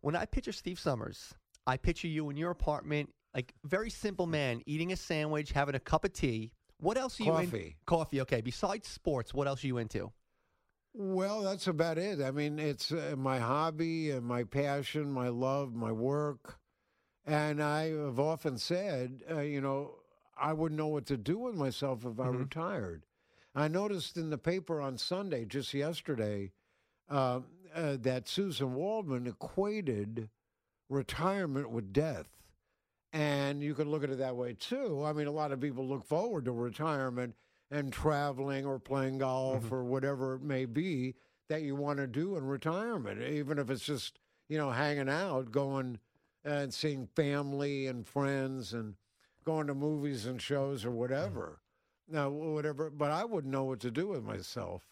When 0.00 0.16
I 0.16 0.24
picture 0.24 0.52
Steve 0.52 0.78
Somers, 0.78 1.34
I 1.66 1.76
picture 1.76 2.08
you 2.08 2.30
in 2.30 2.36
your 2.36 2.50
apartment, 2.50 3.12
like 3.34 3.52
very 3.64 3.90
simple 3.90 4.26
man, 4.26 4.62
eating 4.64 4.92
a 4.92 4.96
sandwich, 4.96 5.52
having 5.52 5.74
a 5.74 5.80
cup 5.80 6.04
of 6.04 6.12
tea. 6.12 6.52
What 6.78 6.96
else 6.96 7.20
are 7.20 7.24
you 7.24 7.36
in? 7.36 7.50
Coffee. 7.50 7.76
Coffee. 7.84 8.20
Okay. 8.22 8.40
Besides 8.40 8.88
sports, 8.88 9.34
what 9.34 9.46
else 9.46 9.62
are 9.62 9.66
you 9.66 9.76
into? 9.76 10.10
Well, 10.92 11.42
that's 11.42 11.68
about 11.68 11.98
it. 11.98 12.20
I 12.20 12.30
mean, 12.30 12.58
it's 12.58 12.90
uh, 12.90 13.14
my 13.16 13.38
hobby 13.38 14.10
and 14.10 14.24
my 14.26 14.44
passion, 14.44 15.12
my 15.12 15.28
love, 15.28 15.74
my 15.74 15.92
work. 15.92 16.58
And 17.24 17.62
I 17.62 17.90
have 17.90 18.18
often 18.18 18.58
said, 18.58 19.22
uh, 19.30 19.40
you 19.40 19.60
know, 19.60 19.94
I 20.36 20.52
wouldn't 20.52 20.78
know 20.78 20.88
what 20.88 21.06
to 21.06 21.16
do 21.16 21.38
with 21.38 21.54
myself 21.54 22.04
if 22.04 22.18
I 22.18 22.26
Mhm. 22.26 22.40
retired. 22.40 23.06
I 23.54 23.68
noticed 23.68 24.16
in 24.16 24.30
the 24.30 24.38
paper 24.38 24.80
on 24.80 24.96
Sunday, 24.98 25.44
just 25.44 25.74
yesterday, 25.74 26.52
uh, 27.08 27.42
uh, 27.74 27.96
that 27.98 28.26
Suzyn 28.26 28.72
Waldman 28.72 29.26
equated 29.26 30.30
retirement 30.88 31.70
with 31.70 31.92
death. 31.92 32.28
And 33.12 33.62
you 33.62 33.74
can 33.74 33.90
look 33.90 34.04
at 34.04 34.10
it 34.10 34.18
that 34.18 34.36
way 34.36 34.54
too. 34.54 35.04
I 35.04 35.12
mean, 35.12 35.26
a 35.26 35.32
lot 35.32 35.52
of 35.52 35.60
people 35.60 35.86
look 35.86 36.04
forward 36.04 36.44
to 36.46 36.52
retirement 36.52 37.36
and 37.70 37.92
traveling 37.92 38.66
or 38.66 38.78
playing 38.78 39.18
golf 39.18 39.70
or 39.70 39.84
whatever 39.84 40.34
it 40.34 40.42
may 40.42 40.64
be 40.64 41.14
that 41.48 41.62
you 41.62 41.76
want 41.76 41.98
to 41.98 42.06
do 42.06 42.36
in 42.36 42.44
retirement, 42.44 43.22
even 43.22 43.58
if 43.58 43.70
it's 43.70 43.84
just, 43.84 44.18
you 44.48 44.58
know, 44.58 44.70
hanging 44.70 45.08
out, 45.08 45.50
going 45.50 45.98
and 46.44 46.72
seeing 46.72 47.06
family 47.14 47.86
and 47.86 48.06
friends 48.06 48.72
and 48.72 48.94
going 49.44 49.66
to 49.66 49.74
movies 49.74 50.26
and 50.26 50.40
shows 50.40 50.84
or 50.84 50.90
whatever. 50.90 51.60
Now, 52.08 52.28
whatever, 52.28 52.90
but 52.90 53.10
I 53.10 53.24
wouldn't 53.24 53.52
know 53.52 53.64
what 53.64 53.80
to 53.80 53.90
do 53.90 54.08
with 54.08 54.24
myself. 54.24 54.82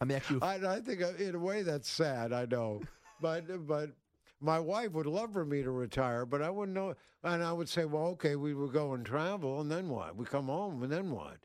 I 0.00 0.04
mean, 0.04 0.16
actually, 0.16 0.42
I, 0.42 0.76
I 0.76 0.80
think 0.80 1.02
uh, 1.02 1.12
in 1.18 1.34
a 1.34 1.38
way 1.38 1.62
that's 1.62 1.90
sad. 1.90 2.32
I 2.32 2.46
know, 2.46 2.80
but 3.20 3.66
but 3.66 3.90
my 4.40 4.58
wife 4.58 4.92
would 4.92 5.06
love 5.06 5.32
for 5.32 5.44
me 5.44 5.62
to 5.62 5.70
retire, 5.70 6.24
but 6.24 6.40
I 6.40 6.48
wouldn't 6.48 6.74
know. 6.74 6.94
And 7.22 7.42
I 7.42 7.52
would 7.52 7.68
say, 7.68 7.84
well, 7.84 8.06
okay, 8.08 8.36
we 8.36 8.54
would 8.54 8.72
go 8.72 8.94
and 8.94 9.04
travel, 9.04 9.60
and 9.60 9.70
then 9.70 9.90
what? 9.90 10.16
We 10.16 10.24
come 10.24 10.46
home, 10.46 10.82
and 10.82 10.90
then 10.90 11.10
what? 11.10 11.36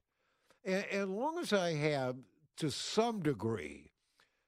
And, 0.65 0.86
as 0.86 1.08
long 1.08 1.38
as 1.39 1.54
I 1.54 1.73
have, 1.75 2.15
to 2.58 2.71
some 2.71 3.21
degree, 3.21 3.91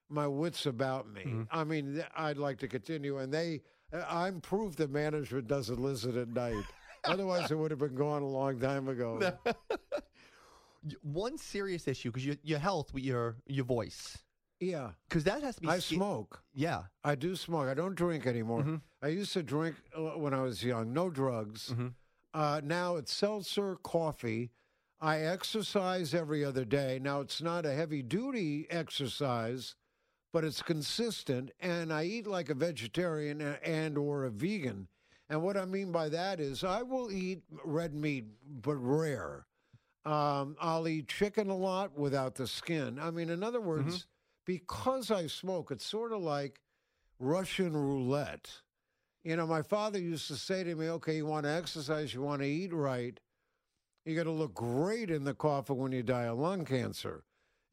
my 0.09 0.27
wits 0.27 0.65
about 0.65 1.07
me, 1.11 1.23
Mhm. 1.25 1.47
I 1.51 1.63
mean, 1.63 2.03
I'd 2.15 2.37
like 2.37 2.57
to 2.59 2.67
continue. 2.67 3.17
And 3.17 3.33
they, 3.33 3.61
uh, 3.93 4.03
I'm 4.09 4.41
proof 4.41 4.75
that 4.77 4.89
management 4.89 5.47
doesn't 5.47 5.79
listen 5.79 6.17
at 6.17 6.29
night. 6.29 6.63
Otherwise, 7.03 7.51
it 7.51 7.55
would 7.57 7.71
have 7.71 7.79
been 7.79 7.95
gone 7.95 8.21
a 8.21 8.27
long 8.27 8.59
time 8.59 8.87
ago. 8.87 9.19
one 11.01 11.37
serious 11.37 11.87
issue 11.87 12.09
because 12.09 12.25
your 12.25 12.35
your 12.43 12.59
health 12.59 12.91
your 12.95 13.35
your 13.45 13.65
voice 13.65 14.17
Yeah, 14.59 14.91
because 15.09 15.23
that 15.25 15.43
has 15.43 15.55
to 15.55 15.61
be. 15.61 15.67
I 15.67 15.79
sca- 15.79 15.95
smoke. 15.95 16.41
Yeah. 16.53 16.83
I 17.03 17.15
do 17.15 17.35
smoke. 17.35 17.67
I 17.67 17.73
don't 17.75 17.93
drink 17.95 18.25
anymore. 18.25 18.63
Mhm. 18.63 18.81
I 19.03 19.09
used 19.09 19.33
to 19.33 19.43
drink 19.43 19.75
uh, 19.95 20.17
when 20.17 20.33
I 20.33 20.41
was 20.41 20.63
young. 20.63 20.93
No 20.93 21.09
drugs. 21.09 21.69
Mhm. 21.69 21.93
Uh, 22.33 22.61
now 22.63 22.95
it's 22.95 23.13
seltzer, 23.13 23.75
coffee. 23.83 24.51
I 24.99 25.19
exercise 25.19 26.13
every 26.13 26.43
other 26.43 26.65
day. 26.65 26.99
Now 27.01 27.21
it's 27.21 27.41
not 27.41 27.65
a 27.65 27.73
heavy 27.73 28.01
duty 28.01 28.67
exercise, 28.69 29.75
but 30.33 30.43
it's 30.43 30.61
consistent, 30.61 31.51
and 31.59 31.93
I 31.93 32.03
eat 32.03 32.27
like 32.27 32.49
a 32.49 32.55
vegetarian 32.55 33.41
and 33.63 33.97
or 33.97 34.25
a 34.25 34.29
vegan. 34.29 34.87
And 35.29 35.43
what 35.43 35.57
I 35.57 35.65
mean 35.65 35.91
by 35.91 36.09
that 36.09 36.39
is 36.39 36.63
I 36.63 36.81
will 36.83 37.11
eat 37.11 37.41
red 37.63 37.93
meat, 37.93 38.25
but 38.61 38.75
rare. 38.75 39.45
Um, 40.05 40.55
I'll 40.61 40.87
eat 40.87 41.09
chicken 41.09 41.49
a 41.49 41.55
lot 41.57 41.97
without 41.97 42.35
the 42.35 42.47
skin. 42.47 42.97
I 42.97 43.11
mean, 43.11 43.29
in 43.29 43.43
other 43.43 43.59
words, 43.59 44.07
because 44.45 45.11
I 45.11 45.27
smoke, 45.27 45.69
it's 45.71 45.85
sort 45.85 46.13
of 46.13 46.21
like 46.21 46.61
Russian 47.19 47.75
roulette. 47.75 48.49
You 49.23 49.35
know, 49.35 49.45
my 49.45 49.61
father 49.61 49.99
used 49.99 50.27
to 50.29 50.35
say 50.37 50.63
to 50.63 50.75
me, 50.75 50.89
okay, 50.89 51.17
you 51.17 51.25
want 51.25 51.43
to 51.45 51.51
exercise, 51.51 52.13
you 52.13 52.21
want 52.21 52.41
to 52.41 52.47
eat 52.47 52.71
right, 52.73 53.19
you 54.07 54.15
got 54.15 54.23
to 54.23 54.31
look 54.31 54.53
great 54.53 55.11
in 55.11 55.23
the 55.23 55.33
coffin 55.33 55.77
when 55.77 55.91
you 55.91 56.01
die 56.01 56.23
of 56.23 56.39
lung 56.39 56.63
cancer. 56.63 57.23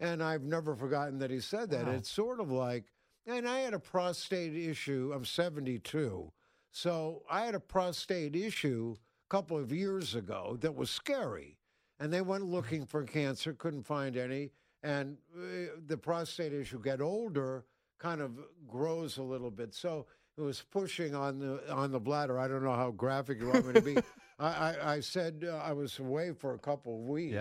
And 0.01 0.23
I've 0.23 0.43
never 0.43 0.75
forgotten 0.75 1.19
that 1.21 1.31
he 1.31 1.41
said 1.41 1.71
that. 1.71 1.87
Wow. 1.87 1.93
It's 1.93 2.11
sort 2.11 2.41
of 2.41 2.51
like, 2.51 2.87
and 3.27 3.49
I 3.49 3.61
had 3.61 3.73
a 3.73 3.79
prostate 3.79 4.55
issue. 4.57 5.13
I'm 5.15 5.25
72. 5.25 6.33
So 6.73 7.23
I 7.31 7.45
had 7.45 7.55
a 7.55 7.61
prostate 7.61 8.35
issue 8.35 8.97
a 8.99 9.31
couple 9.31 9.57
of 9.57 9.73
years 9.73 10.17
ago 10.17 10.59
that 10.61 10.75
was 10.75 10.91
scary. 10.91 11.57
And 12.01 12.13
they 12.13 12.21
went 12.21 12.45
looking 12.45 12.85
for 12.85 13.05
cancer, 13.05 13.53
couldn't 13.53 13.85
find 13.85 14.17
any. 14.17 14.51
And 14.83 15.17
uh, 15.35 15.71
the 15.87 15.97
prostate 15.97 16.53
issue 16.53 16.83
get 16.83 17.01
older, 17.01 17.65
kind 18.01 18.21
of 18.21 18.33
grows 18.67 19.19
a 19.19 19.23
little 19.23 19.53
bit. 19.53 19.73
So 19.73 20.07
it 20.37 20.43
was 20.43 20.63
pushing 20.73 21.15
on 21.15 21.39
the 21.39 21.73
on 21.73 21.93
the 21.93 22.01
bladder. 22.01 22.39
I 22.41 22.49
don't 22.49 22.65
know 22.65 22.75
how 22.75 22.91
graphic 22.91 23.41
you 23.41 23.49
want 23.49 23.67
me 23.67 23.75
to 23.75 23.81
be. 23.81 23.97
I, 24.39 24.47
I, 24.49 24.95
I 24.95 25.01
said 25.01 25.45
uh, 25.49 25.57
I 25.57 25.73
was 25.73 25.99
away 25.99 26.33
for 26.33 26.55
a 26.55 26.59
couple 26.59 26.95
of 27.01 27.09
weeks, 27.09 27.35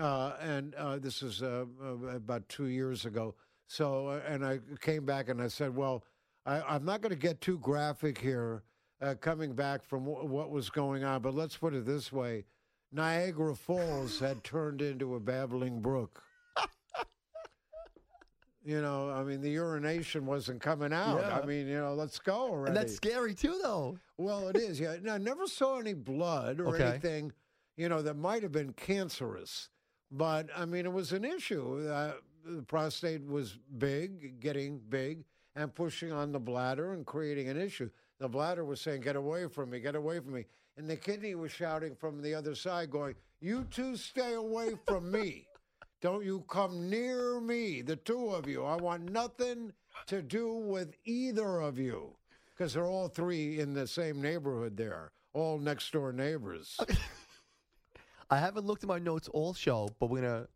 uh, 0.00 0.32
and 0.40 0.74
uh, 0.74 0.98
this 0.98 1.22
is 1.22 1.42
uh, 1.42 1.64
uh, 1.82 2.06
about 2.16 2.48
two 2.48 2.66
years 2.66 3.04
ago. 3.04 3.34
So, 3.66 4.08
uh, 4.08 4.20
and 4.26 4.44
I 4.44 4.60
came 4.80 5.04
back 5.04 5.28
and 5.28 5.40
I 5.42 5.48
said, 5.48 5.74
well, 5.76 6.04
I, 6.46 6.60
I'm 6.62 6.84
not 6.84 7.02
going 7.02 7.10
to 7.10 7.18
get 7.18 7.40
too 7.40 7.58
graphic 7.58 8.18
here, 8.18 8.62
uh, 9.00 9.14
coming 9.20 9.52
back 9.54 9.84
from 9.84 10.06
w- 10.06 10.26
what 10.26 10.50
was 10.50 10.70
going 10.70 11.04
on, 11.04 11.22
but 11.22 11.34
let's 11.34 11.56
put 11.56 11.74
it 11.74 11.84
this 11.86 12.10
way: 12.12 12.44
Niagara 12.92 13.54
Falls 13.54 14.18
had 14.18 14.42
turned 14.42 14.82
into 14.82 15.14
a 15.14 15.20
babbling 15.20 15.80
brook. 15.80 16.22
You 18.68 18.82
know, 18.82 19.08
I 19.08 19.22
mean, 19.24 19.40
the 19.40 19.48
urination 19.48 20.26
wasn't 20.26 20.60
coming 20.60 20.92
out. 20.92 21.22
Yeah. 21.22 21.38
I 21.38 21.46
mean, 21.46 21.68
you 21.68 21.78
know, 21.78 21.94
let's 21.94 22.18
go 22.18 22.34
already. 22.50 22.68
And 22.68 22.76
that's 22.76 22.94
scary 22.94 23.32
too, 23.32 23.58
though. 23.62 23.96
Well, 24.18 24.48
it 24.48 24.56
is. 24.56 24.78
Yeah. 24.78 24.96
No, 25.00 25.14
I 25.14 25.16
never 25.16 25.46
saw 25.46 25.78
any 25.78 25.94
blood 25.94 26.60
or 26.60 26.74
Okay. 26.74 26.84
anything, 26.84 27.32
you 27.78 27.88
know, 27.88 28.02
that 28.02 28.18
might 28.18 28.42
have 28.42 28.52
been 28.52 28.74
cancerous. 28.74 29.70
But 30.10 30.50
I 30.54 30.66
mean, 30.66 30.84
it 30.84 30.92
was 30.92 31.14
an 31.14 31.24
issue. 31.24 31.88
Uh, 31.88 32.12
the 32.44 32.60
prostate 32.60 33.26
was 33.26 33.58
big, 33.78 34.38
getting 34.38 34.80
big, 34.90 35.24
and 35.56 35.74
pushing 35.74 36.12
on 36.12 36.30
the 36.30 36.38
bladder 36.40 36.92
and 36.92 37.06
creating 37.06 37.48
an 37.48 37.56
issue. 37.58 37.88
The 38.18 38.28
bladder 38.28 38.66
was 38.66 38.82
saying, 38.82 39.00
"Get 39.00 39.16
away 39.16 39.48
from 39.48 39.70
me! 39.70 39.80
Get 39.80 39.94
away 39.94 40.20
from 40.20 40.34
me!" 40.34 40.44
And 40.76 40.86
the 40.86 40.96
kidney 40.96 41.34
was 41.34 41.52
shouting 41.52 41.96
from 41.96 42.20
the 42.20 42.34
other 42.34 42.54
side, 42.54 42.90
going, 42.90 43.14
"You 43.40 43.64
two 43.70 43.96
stay 43.96 44.34
away 44.34 44.74
from 44.86 45.10
me! 45.10 45.47
Don't 46.00 46.24
you 46.24 46.44
come 46.48 46.88
near 46.88 47.40
me! 47.40 47.82
The 47.82 47.96
two 47.96 48.30
of 48.30 48.48
you! 48.48 48.64
I 48.64 48.76
want 48.76 49.10
nothing 49.10 49.72
to 50.06 50.22
do 50.22 50.52
with 50.52 50.94
either 51.04 51.60
of 51.60 51.78
you." 51.78 52.18
because 52.58 52.74
they're 52.74 52.86
all 52.86 53.08
three 53.08 53.60
in 53.60 53.72
the 53.72 53.86
same 53.86 54.20
neighborhood 54.20 54.76
there, 54.76 55.12
all 55.32 55.58
next 55.58 55.92
door 55.92 56.12
neighbors. 56.12 56.76
I 58.30 58.38
haven't 58.38 58.66
looked 58.66 58.82
at 58.82 58.88
my 58.88 58.98
notes 58.98 59.28
all 59.28 59.54
show, 59.54 59.88
but 60.00 60.10
we're 60.10 60.22
gonna. 60.22 60.48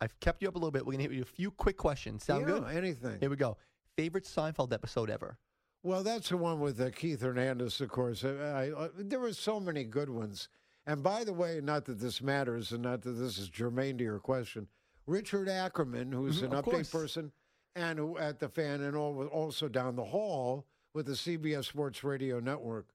I've 0.00 0.18
kept 0.20 0.42
you 0.42 0.48
up 0.48 0.54
a 0.54 0.58
little 0.58 0.70
bit. 0.70 0.84
We're 0.84 0.92
gonna 0.92 1.04
hit 1.04 1.12
you 1.12 1.20
with 1.20 1.30
a 1.30 1.32
few 1.32 1.50
quick 1.50 1.78
questions. 1.78 2.24
Sound 2.24 2.42
yeah, 2.42 2.58
good? 2.58 2.76
Anything. 2.76 3.18
Here 3.18 3.30
we 3.30 3.36
go. 3.36 3.56
Favorite 3.96 4.24
Seinfeld 4.24 4.72
episode 4.72 5.08
ever? 5.08 5.38
Well, 5.82 6.02
that's 6.02 6.28
the 6.28 6.36
one 6.36 6.60
with 6.60 6.80
uh, 6.80 6.90
Keith 6.90 7.22
Hernandez, 7.22 7.80
of 7.80 7.88
course. 7.88 8.24
I, 8.24 8.28
I, 8.28 8.70
uh, 8.70 8.88
there 8.98 9.20
were 9.20 9.32
so 9.32 9.58
many 9.58 9.84
good 9.84 10.10
ones. 10.10 10.48
And 10.86 11.02
by 11.02 11.24
the 11.24 11.32
way, 11.32 11.60
not 11.62 11.86
that 11.86 11.98
this 11.98 12.20
matters 12.20 12.72
and 12.72 12.82
not 12.82 13.02
that 13.02 13.12
this 13.12 13.38
is 13.38 13.48
germane 13.48 13.96
to 13.98 14.04
your 14.04 14.18
question, 14.18 14.68
Richard 15.06 15.48
Ackerman, 15.48 16.12
who's 16.12 16.40
Mhm, 16.42 16.44
an 16.44 16.50
update 16.52 16.64
course. 16.64 16.90
person 16.90 17.32
and 17.74 17.98
who 17.98 18.16
at 18.18 18.38
the 18.40 18.48
fan 18.48 18.80
and 18.80 18.96
all, 18.96 19.26
also 19.28 19.68
down 19.68 19.96
the 19.96 20.06
hall 20.06 20.66
with 20.94 21.06
the 21.06 21.16
CBS 21.16 21.66
Sports 21.66 22.02
Radio 22.02 22.40
Network, 22.40 22.88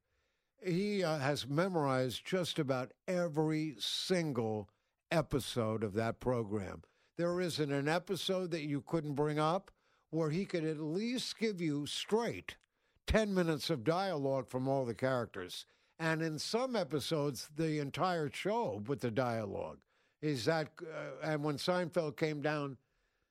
he 0.63 1.03
uh, 1.03 1.17
has 1.19 1.47
memorized 1.47 2.25
just 2.25 2.59
about 2.59 2.91
every 3.07 3.75
single 3.79 4.69
episode 5.11 5.83
of 5.83 5.93
that 5.93 6.19
program. 6.19 6.83
There 7.17 7.39
isn't 7.41 7.71
an 7.71 7.87
episode 7.87 8.51
that 8.51 8.63
you 8.63 8.81
couldn't 8.81 9.15
bring 9.15 9.39
up 9.39 9.71
where 10.09 10.29
he 10.29 10.45
could 10.45 10.63
at 10.65 10.79
least 10.79 11.37
give 11.37 11.61
you 11.61 11.85
straight 11.85 12.57
10 13.07 13.33
minutes 13.33 13.69
of 13.69 13.83
dialogue 13.83 14.47
from 14.49 14.67
all 14.67 14.85
the 14.85 14.93
characters. 14.95 15.65
And 15.99 16.21
in 16.21 16.39
some 16.39 16.75
episodes, 16.75 17.49
the 17.55 17.79
entire 17.79 18.29
show 18.31 18.81
with 18.87 19.01
the 19.01 19.11
dialogue. 19.11 19.79
Is 20.21 20.45
that, 20.45 20.69
uh, 20.81 21.27
and 21.27 21.43
when 21.43 21.57
Seinfeld 21.57 22.15
came 22.15 22.41
down, 22.41 22.77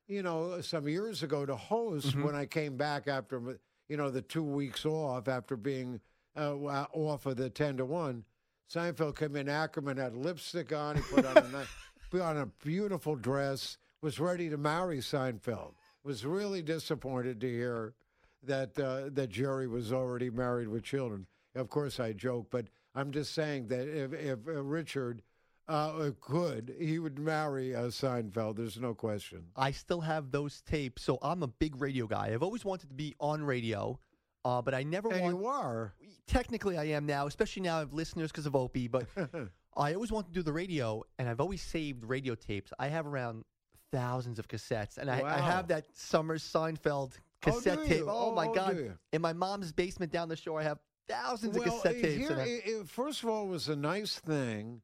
you 0.08 0.22
know, 0.22 0.60
some 0.60 0.88
years 0.88 1.22
ago 1.22 1.46
to 1.46 1.54
host, 1.54 2.16
when 2.16 2.34
I 2.34 2.46
came 2.46 2.76
back 2.76 3.06
after, 3.06 3.58
you 3.88 3.96
know, 3.96 4.10
the 4.10 4.22
two 4.22 4.42
weeks 4.42 4.84
off 4.84 5.28
after 5.28 5.56
being 5.56 6.00
uh, 6.36 6.56
off 6.56 7.26
of 7.26 7.36
the 7.36 7.48
10 7.48 7.76
to 7.76 7.84
1, 7.84 8.24
Seinfeld 8.72 9.16
came 9.16 9.36
in. 9.36 9.48
Ackerman 9.48 9.96
had 9.96 10.14
lipstick 10.14 10.72
on. 10.72 10.96
He 10.96 11.02
put 11.02 11.26
on 11.26 11.36
a, 11.38 11.48
nice, 11.48 11.68
put 12.10 12.20
on 12.20 12.38
a 12.38 12.46
beautiful 12.64 13.16
dress, 13.16 13.78
was 14.00 14.18
ready 14.20 14.48
to 14.48 14.56
marry 14.56 14.98
Seinfeld. 14.98 15.72
Was 16.02 16.24
really 16.24 16.62
disappointed 16.62 17.40
to 17.40 17.48
hear 17.48 17.94
that 18.42 18.78
uh, 18.78 19.10
that 19.12 19.28
Jerry 19.28 19.66
was 19.66 19.92
already 19.92 20.30
married 20.30 20.68
with 20.68 20.82
children. 20.82 21.26
Of 21.54 21.68
course, 21.68 22.00
I 22.00 22.12
joke, 22.12 22.46
but 22.50 22.66
I'm 22.94 23.10
just 23.10 23.34
saying 23.34 23.68
that 23.68 23.86
if, 23.86 24.12
if 24.14 24.38
uh, 24.46 24.62
Richard 24.62 25.22
Uh, 25.70 26.10
could 26.20 26.74
he 26.80 26.98
would 26.98 27.16
marry 27.16 27.76
uh, 27.76 27.82
Seinfeld? 27.84 28.56
There's 28.56 28.80
no 28.80 28.92
question. 28.92 29.44
I 29.54 29.70
still 29.70 30.00
have 30.00 30.32
those 30.32 30.62
tapes, 30.62 31.02
so 31.02 31.16
I'm 31.22 31.44
a 31.44 31.46
big 31.46 31.80
radio 31.80 32.08
guy. 32.08 32.32
I've 32.32 32.42
always 32.42 32.64
wanted 32.64 32.88
to 32.88 32.94
be 32.94 33.14
on 33.20 33.44
radio, 33.44 34.00
uh, 34.44 34.62
but 34.62 34.74
I 34.74 34.82
never 34.82 35.12
And 35.12 35.22
want. 35.22 35.36
you 35.38 35.46
are. 35.46 35.94
Technically, 36.26 36.76
I 36.76 36.84
am 36.86 37.06
now, 37.06 37.28
especially 37.28 37.62
now 37.62 37.76
I 37.76 37.78
have 37.80 37.92
listeners 37.92 38.32
because 38.32 38.46
of 38.46 38.56
Opie. 38.56 38.88
But 38.88 39.06
I 39.76 39.94
always 39.94 40.10
wanted 40.10 40.28
to 40.28 40.34
do 40.34 40.42
the 40.42 40.52
radio, 40.52 41.04
and 41.20 41.28
I've 41.28 41.40
always 41.40 41.62
saved 41.62 42.04
radio 42.04 42.34
tapes. 42.34 42.72
I 42.78 42.88
have 42.88 43.06
around 43.06 43.44
thousands 43.92 44.40
of 44.40 44.48
cassettes, 44.48 44.98
and 44.98 45.08
I, 45.08 45.22
I 45.22 45.40
have 45.40 45.68
that 45.68 45.86
summer 45.94 46.38
Seinfeld 46.38 47.12
Oh, 47.46 47.52
cassette 47.52 47.78
do 47.78 47.86
tape. 47.86 48.04
Oh, 48.06 48.30
Oh, 48.30 48.34
my 48.34 48.48
oh, 48.48 48.54
God! 48.54 48.98
In 49.12 49.22
my 49.22 49.32
mom's 49.32 49.72
basement 49.72 50.10
down 50.10 50.28
the 50.28 50.36
shore, 50.36 50.60
I 50.60 50.64
have 50.64 50.78
thousands 51.08 51.56
well, 51.56 51.68
of 51.68 51.74
cassette 51.74 51.96
uh, 51.96 52.02
tapes. 52.02 52.64
here, 52.64 52.84
first 52.86 53.22
of 53.22 53.28
all, 53.28 53.44
it 53.46 53.50
was 53.50 53.68
a 53.68 53.76
nice 53.76 54.18
thing 54.18 54.82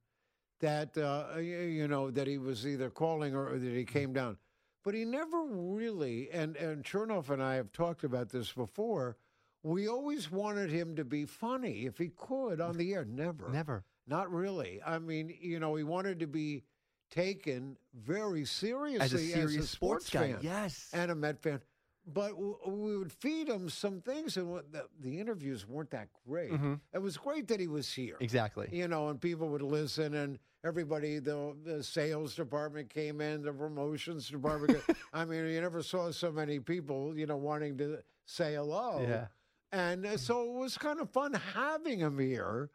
that 0.60 0.96
uh, 0.96 1.38
you 1.38 1.88
know 1.88 2.10
that 2.10 2.26
he 2.26 2.38
was 2.38 2.66
either 2.66 2.90
calling 2.90 3.34
or 3.34 3.58
that 3.58 3.72
he 3.74 3.84
came 3.84 4.12
down, 4.12 4.38
but 4.84 4.94
he 4.94 5.04
never 5.04 5.42
really. 5.44 6.30
And 6.30 6.56
and 6.56 6.84
Chernoff 6.84 7.30
and 7.30 7.42
I 7.42 7.54
have 7.56 7.72
talked 7.72 8.04
about 8.04 8.30
this 8.30 8.52
before. 8.52 9.16
We 9.62 9.88
always 9.88 10.30
wanted 10.30 10.70
him 10.70 10.94
to 10.96 11.04
be 11.04 11.24
funny 11.24 11.86
if 11.86 11.98
he 11.98 12.08
could 12.08 12.60
on 12.60 12.76
the 12.76 12.94
air. 12.94 13.04
Never, 13.04 13.48
Never. 13.50 13.84
not 14.06 14.30
really. 14.32 14.80
I 14.86 14.98
mean, 15.00 15.34
you 15.40 15.58
know, 15.58 15.74
he 15.74 15.82
wanted 15.82 16.20
to 16.20 16.28
be 16.28 16.62
taken 17.10 17.76
very 17.92 18.44
seriously 18.44 19.04
As 19.04 19.12
a 19.12 19.18
serious 19.18 19.70
sports, 19.70 20.06
sports 20.06 20.10
guy, 20.10 20.32
fan 20.34 20.38
yes. 20.42 20.88
and 20.92 21.10
a 21.10 21.14
Met 21.16 21.42
fan. 21.42 21.60
But 22.08 22.38
we 22.38 22.96
would 22.96 23.10
feed 23.12 23.48
him 23.48 23.68
some 23.68 24.00
things, 24.00 24.36
and 24.36 24.48
what- 24.50 24.70
the, 24.72 24.86
the 25.00 25.18
interviews 25.18 25.66
weren't 25.66 25.90
that 25.90 26.08
great. 26.26 26.52
Mhm. 26.52 26.80
It 26.94 27.00
was 27.00 27.16
great 27.16 27.48
that 27.48 27.58
he 27.58 27.66
was 27.66 27.92
here, 27.92 28.16
Exactly. 28.20 28.68
you 28.70 28.86
know, 28.86 29.08
and 29.08 29.20
people 29.20 29.48
would 29.48 29.62
listen, 29.62 30.14
and 30.14 30.38
everybody, 30.62 31.18
the, 31.18 31.56
the 31.64 31.82
sales 31.82 32.36
department 32.36 32.90
came 32.90 33.20
in, 33.20 33.42
the 33.42 33.52
promotions 33.52 34.28
department. 34.28 34.80
I 35.12 35.24
mean, 35.24 35.46
you 35.48 35.60
never 35.60 35.82
saw 35.82 36.12
so 36.12 36.30
many 36.30 36.60
people, 36.60 37.18
you 37.18 37.26
know, 37.26 37.36
wanting 37.36 37.76
to 37.78 37.98
say 38.24 38.54
hello. 38.54 39.00
Yeah. 39.02 39.26
And 39.72 40.06
uh, 40.06 40.16
so 40.16 40.44
it 40.44 40.52
was 40.60 40.78
kind 40.78 41.00
of 41.00 41.10
fun 41.10 41.34
having 41.34 41.98
him 41.98 42.20
here, 42.20 42.70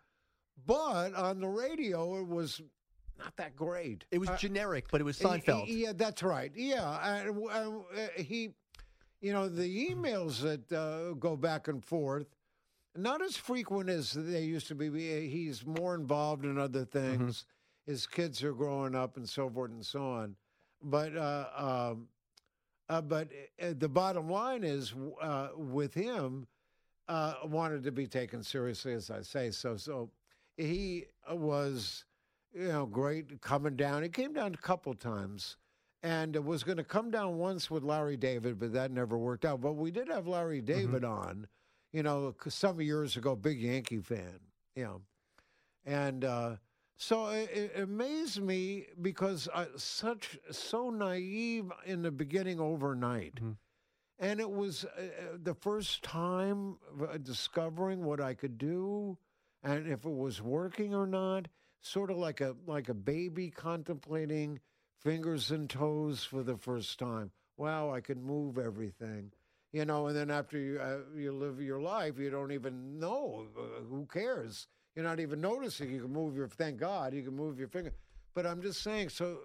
but 0.66 1.14
on 1.16 1.40
the 1.40 1.48
radio, 1.48 2.18
it 2.20 2.28
was 2.28 2.62
not 3.18 3.36
that 3.38 3.56
great. 3.56 4.04
It 4.12 4.18
was 4.20 4.30
Uh, 4.30 4.38
generic, 4.38 4.86
but 4.92 5.00
it 5.00 5.06
was 5.06 5.18
Seinfeld. 5.18 5.66
Yeah, 5.68 5.94
that's 5.96 6.22
right. 6.22 6.52
Yeah, 6.54 7.18
and 7.24 7.38
uh, 7.50 7.72
he, 8.18 8.54
you 9.22 9.32
know, 9.32 9.48
the 9.48 9.90
emails 9.90 10.42
that 10.42 10.72
uh, 10.72 11.14
go 11.14 11.36
back 11.36 11.68
and 11.68 11.84
forth, 11.84 12.28
not 12.96 13.22
as 13.22 13.38
frequent 13.38 13.90
as 13.90 14.12
they 14.12 14.42
used 14.42 14.68
to 14.68 14.76
be. 14.76 14.90
He's 15.30 15.66
more 15.66 15.96
involved 15.96 16.44
in 16.44 16.58
other 16.58 16.86
things. 16.86 17.46
His 17.86 18.06
kids 18.08 18.44
are 18.44 18.54
growing 18.54 18.96
up 18.96 19.18
and 19.18 19.28
so 19.28 19.50
forth 19.50 19.72
and 19.72 19.86
so 19.86 20.04
on. 20.04 20.36
But 20.84 21.16
uh, 21.16 21.46
um, 21.56 22.08
uh, 22.90 23.02
but 23.02 23.30
uh, 23.62 23.74
the 23.78 23.88
bottom 23.88 24.30
line 24.30 24.64
is 24.64 24.94
uh, 25.22 25.50
with 25.56 25.94
him, 25.94 26.48
uh, 27.08 27.36
wanted 27.46 27.84
to 27.84 27.92
be 27.92 28.08
taken 28.08 28.44
seriously, 28.44 28.94
as 28.94 29.10
I 29.12 29.22
say. 29.22 29.52
So 29.52 29.78
so 29.78 30.10
he 30.58 31.06
was 31.32 32.06
you 32.54 32.68
know, 32.68 32.86
great 32.86 33.42
coming 33.42 33.76
down. 33.76 34.04
He 34.04 34.10
came 34.10 34.34
down 34.34 34.54
a 34.54 34.58
couple 34.58 34.94
times 34.94 35.58
and 36.04 36.36
it 36.36 36.44
was 36.44 36.64
going 36.64 36.78
to 36.78 36.84
come 36.84 37.12
down 37.12 37.38
once 37.38 37.70
with 37.70 37.84
Larry 37.84 38.18
David, 38.18 38.60
but 38.60 38.74
that 38.74 38.92
never 38.92 39.18
worked 39.18 39.46
out. 39.46 39.62
But 39.62 39.74
we 39.74 39.92
did 39.92 40.08
have 40.10 40.28
Larry 40.28 40.62
David 40.62 41.04
on, 41.04 41.48
you 41.92 42.04
know, 42.04 42.36
some 42.48 42.82
years 42.82 43.18
ago, 43.18 43.36
big 43.36 43.62
Yankee 43.62 44.00
fan, 44.00 44.40
you 44.76 44.84
know. 44.84 45.02
And 45.86 46.26
uh, 46.26 46.56
so 46.98 47.28
it, 47.28 47.50
it 47.52 47.80
amazed 47.80 48.42
me 48.42 48.88
because 49.02 49.48
I, 49.54 49.68
such, 49.76 50.38
so 50.52 50.90
naive 50.90 51.72
in 51.86 52.02
the 52.02 52.12
beginning 52.12 52.60
overnight. 52.60 53.36
Mhm. 53.36 53.58
And 54.20 54.40
it 54.40 54.52
was 54.52 54.86
uh, 54.86 55.02
uh, 55.02 55.38
the 55.42 55.56
first 55.56 56.04
time 56.04 56.78
uh, 57.02 57.18
discovering 57.18 58.04
what 58.04 58.22
I 58.22 58.36
could 58.36 58.58
do 58.60 59.18
and 59.64 59.88
if 59.88 60.06
it 60.06 60.12
was 60.12 60.42
working 60.42 60.94
or 60.94 61.08
not 61.08 61.48
sort 61.80 62.12
of 62.12 62.18
like 62.18 62.42
a 62.42 62.56
like 62.68 62.90
a 62.90 62.94
baby 62.94 63.50
contemplating 63.50 64.60
fingers 65.02 65.52
and 65.52 65.70
toes 65.70 66.24
for 66.24 66.44
the 66.44 66.58
first 66.58 67.00
time. 67.00 67.32
Wow 67.58 67.92
i 67.92 68.02
can 68.02 68.24
move 68.24 68.58
everything. 68.58 69.32
You 69.72 69.86
know 69.86 70.08
and 70.08 70.16
then 70.16 70.32
after 70.32 70.58
you 70.58 70.80
uh, 70.80 71.00
you 71.16 71.32
live 71.32 71.62
your 71.62 71.82
life 71.82 72.18
you 72.18 72.30
don't 72.30 72.52
even 72.52 73.00
know 73.00 73.48
uh, 73.58 73.84
who 73.90 74.08
cares? 74.12 74.68
You're 74.96 75.06
not 75.06 75.20
even 75.20 75.40
noticing. 75.40 75.90
You 75.92 76.02
can 76.02 76.14
move 76.14 76.36
your 76.36 76.48
thank 76.48 76.78
god 76.78 77.14
you 77.14 77.24
can 77.24 77.36
move 77.36 77.60
your 77.60 77.68
finger. 77.68 77.94
But 78.34 78.46
i'm 78.46 78.62
just 78.62 78.82
saying 78.82 79.10
so 79.10 79.40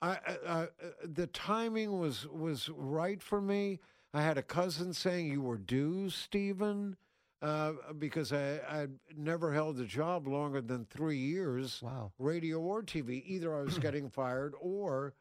I, 0.00 0.18
uh, 0.46 0.66
the 1.02 1.26
timing 1.26 1.98
was 1.98 2.26
was 2.28 2.68
right 2.68 3.20
for 3.20 3.40
me. 3.40 3.80
I 4.14 4.22
had 4.22 4.38
a 4.38 4.42
cousin 4.42 4.92
saying 4.94 5.26
you 5.26 5.42
were 5.42 5.58
due, 5.58 6.08
Stephen, 6.08 6.96
uh, 7.42 7.72
because 7.98 8.32
I 8.32 8.60
I'd 8.68 8.90
never 9.16 9.52
held 9.52 9.78
a 9.78 9.84
job 9.84 10.26
longer 10.26 10.60
than 10.60 10.84
three 10.86 11.18
years, 11.18 11.80
Wow. 11.82 12.12
radio 12.18 12.58
or 12.60 12.82
TV. 12.82 13.22
Either 13.26 13.56
I 13.56 13.62
was 13.62 13.78
getting 13.86 14.08
fired 14.10 14.54
or 14.60 15.14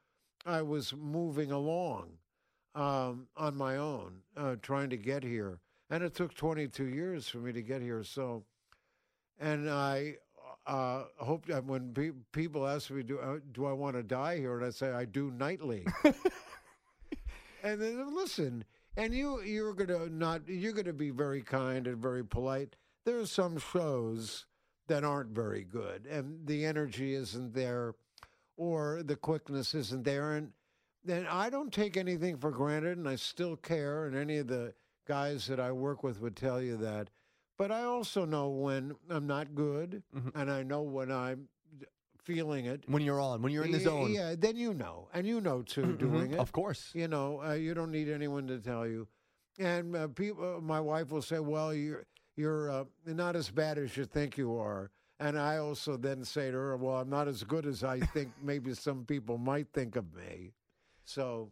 I 0.46 0.62
was 0.62 0.94
moving 0.94 1.52
along 1.52 2.10
um, 2.76 3.28
on 3.36 3.56
my 3.56 3.78
own, 3.78 4.22
uh, 4.36 4.56
trying 4.62 4.90
to 4.92 4.98
get 4.98 5.24
here, 5.24 5.60
and 5.90 6.04
it 6.04 6.14
took 6.14 6.34
22 6.34 6.86
years 6.86 7.28
for 7.28 7.40
me 7.40 7.52
to 7.52 7.62
get 7.62 7.82
here. 7.82 8.04
So, 8.04 8.44
and 9.40 9.70
I 9.70 10.16
uh, 10.66 11.06
hope 11.18 11.46
that 11.48 11.66
when 11.66 11.94
pe- 11.94 12.12
people 12.32 12.68
ask 12.68 12.90
me, 12.92 13.04
do, 13.04 13.20
uh, 13.20 13.38
do 13.52 13.66
I 13.66 13.72
want 13.74 13.96
to 13.96 14.04
die 14.04 14.38
here? 14.38 14.58
And 14.58 14.66
I 14.66 14.70
say, 14.70 14.92
I 14.92 15.06
do 15.06 15.32
nightly. 15.32 15.86
and 17.64 17.82
then 17.82 18.16
listen, 18.16 18.64
and 18.98 19.14
you, 19.14 19.42
you're 19.42 19.74
going 19.74 19.88
to 19.88 20.10
not, 20.14 20.42
you're 20.48 20.74
to 20.74 20.92
be 20.94 21.12
very 21.12 21.42
kind 21.42 21.88
and 21.88 21.98
very 22.02 22.26
polite. 22.26 22.76
There 23.06 23.20
are 23.20 23.26
some 23.26 23.58
shows 23.58 24.46
that 24.88 25.04
aren't 25.06 25.30
very 25.30 25.64
good 25.64 26.06
and 26.06 26.46
the 26.46 26.66
energy 26.66 27.14
isn't 27.14 27.54
there 27.54 27.94
or 28.58 29.04
the 29.04 29.16
quickness 29.16 29.74
isn't 29.76 30.04
there. 30.04 30.34
And 30.34 30.52
then 31.06 31.26
I 31.30 31.50
don't 31.50 31.72
take 31.72 31.96
anything 31.96 32.38
for 32.38 32.52
granted 32.52 32.98
and 32.98 33.08
I 33.08 33.16
still 33.16 33.56
care. 33.56 34.06
And 34.06 34.16
any 34.16 34.38
of 34.38 34.48
the 34.48 34.74
guys 35.08 35.48
that 35.48 35.60
I 35.60 35.72
work 35.72 36.04
with 36.04 36.20
would 36.22 36.36
tell 36.36 36.62
you 36.62 36.76
that. 36.78 37.10
But 37.58 37.72
I 37.72 37.84
also 37.84 38.26
know 38.26 38.50
when 38.50 38.94
I'm 39.10 39.26
not 39.26 39.56
good, 39.56 40.04
Mhm. 40.16 40.32
and 40.36 40.52
I 40.52 40.64
know 40.64 40.82
when 40.84 41.12
I'm 41.12 41.48
feeling 42.28 42.66
it. 42.66 42.84
When 42.88 43.02
you're 43.02 43.22
on, 43.22 43.42
when 43.42 43.54
you're 43.54 43.64
in 43.64 43.72
the 43.72 43.80
zone. 43.80 44.12
Yeah, 44.12 44.36
then 44.38 44.58
you 44.58 44.74
know, 44.74 45.08
and 45.14 45.26
you 45.26 45.40
know 45.40 45.62
too, 45.62 45.84
Mhm. 45.84 45.98
doing 46.00 46.34
it. 46.34 46.40
Of 46.40 46.52
course. 46.52 46.92
You 46.94 47.08
know, 47.08 47.42
uh, 47.42 47.54
you 47.54 47.74
don't 47.74 47.92
need 47.92 48.10
anyone 48.10 48.46
to 48.48 48.60
tell 48.60 48.86
you. 48.86 49.08
And 49.58 49.96
uh, 49.96 50.08
people, 50.10 50.60
my 50.62 50.82
wife 50.82 51.10
will 51.10 51.22
say, 51.22 51.40
"Well, 51.40 51.74
you're 51.74 52.06
you're 52.36 52.70
uh, 52.70 52.84
not 53.06 53.36
as 53.36 53.50
bad 53.50 53.78
as 53.78 53.96
you 53.98 54.06
think 54.06 54.38
you 54.38 54.56
are." 54.58 54.92
And 55.20 55.40
I 55.40 55.58
also 55.58 55.98
then 55.98 56.24
say 56.26 56.52
to 56.52 56.58
her, 56.58 56.76
"Well, 56.78 56.98
I'm 56.98 57.10
not 57.10 57.28
as 57.30 57.44
good 57.44 57.66
as 57.66 57.84
I 57.84 58.02
think 58.02 58.30
maybe 58.44 58.74
some 58.74 59.06
people 59.06 59.38
might 59.38 59.72
think 59.74 59.96
of 59.96 60.14
me." 60.14 60.54
So, 61.06 61.52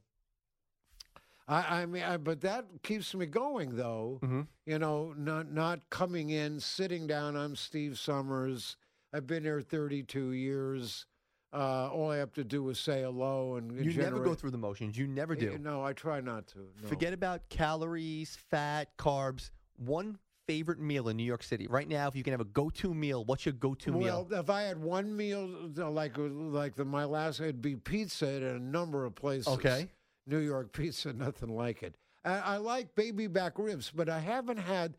I, 1.47 1.81
I 1.81 1.85
mean, 1.85 2.03
I, 2.03 2.17
but 2.17 2.41
that 2.41 2.65
keeps 2.83 3.15
me 3.15 3.25
going, 3.25 3.75
though. 3.77 4.19
hmm 4.21 4.41
You 4.65 4.77
know, 4.79 5.13
not 5.17 5.51
not 5.51 5.89
coming 5.89 6.29
in, 6.31 6.59
sitting 6.59 7.07
down. 7.07 7.35
I'm 7.37 7.55
Steve 7.55 7.97
Somers. 7.97 8.75
I've 9.15 9.27
been 9.27 9.43
here 9.43 9.61
32 9.61 10.31
years. 10.33 11.05
Uh, 11.53 11.89
all 11.89 12.11
I 12.11 12.17
have 12.17 12.33
to 12.33 12.43
do 12.43 12.67
is 12.69 12.77
say 12.77 13.03
hello 13.03 13.55
and 13.55 13.73
You 13.85 13.93
never 13.93 14.19
go 14.19 14.33
through 14.33 14.51
the 14.51 14.57
motions. 14.57 14.97
You 14.97 15.07
never 15.07 15.35
do. 15.35 15.57
no, 15.57 15.81
I 15.81 15.93
try 15.93 16.19
not 16.19 16.47
to. 16.47 16.57
no. 16.81 16.89
Forget 16.89 17.13
about 17.13 17.47
calories, 17.47 18.37
fat, 18.49 18.89
carbs. 18.97 19.51
One 19.77 20.17
favorite 20.47 20.79
meal 20.79 21.07
in 21.07 21.15
New 21.15 21.23
York 21.23 21.43
City 21.43 21.65
right 21.67 21.87
now. 21.87 22.09
If 22.09 22.15
you 22.17 22.23
can 22.23 22.31
have 22.33 22.41
a 22.41 22.45
go-to 22.45 22.93
meal, 22.93 23.23
what's 23.23 23.45
your 23.45 23.53
go-to 23.53 23.93
meal? 23.93 24.27
well, 24.29 24.39
if 24.41 24.49
I 24.49 24.63
had 24.63 24.81
one 24.81 25.15
meal 25.15 25.49
uh, 25.77 25.89
like 25.89 26.17
like 26.17 26.75
the 26.75 26.83
my 26.83 27.05
last, 27.05 27.39
it'd 27.39 27.61
be 27.61 27.77
pizza 27.77 28.27
at 28.27 28.41
a 28.41 28.59
number 28.59 29.05
of 29.05 29.15
places. 29.15 29.47
Okay. 29.47 29.87
New 30.27 30.39
York 30.39 30.73
pizza, 30.73 31.13
nothing 31.13 31.55
like 31.55 31.83
it. 31.83 31.95
I, 32.25 32.39
I 32.39 32.57
like 32.57 32.95
baby 32.95 33.27
back 33.27 33.57
ribs, 33.57 33.91
but 33.95 34.09
I 34.09 34.19
haven't 34.19 34.57
had. 34.57 34.95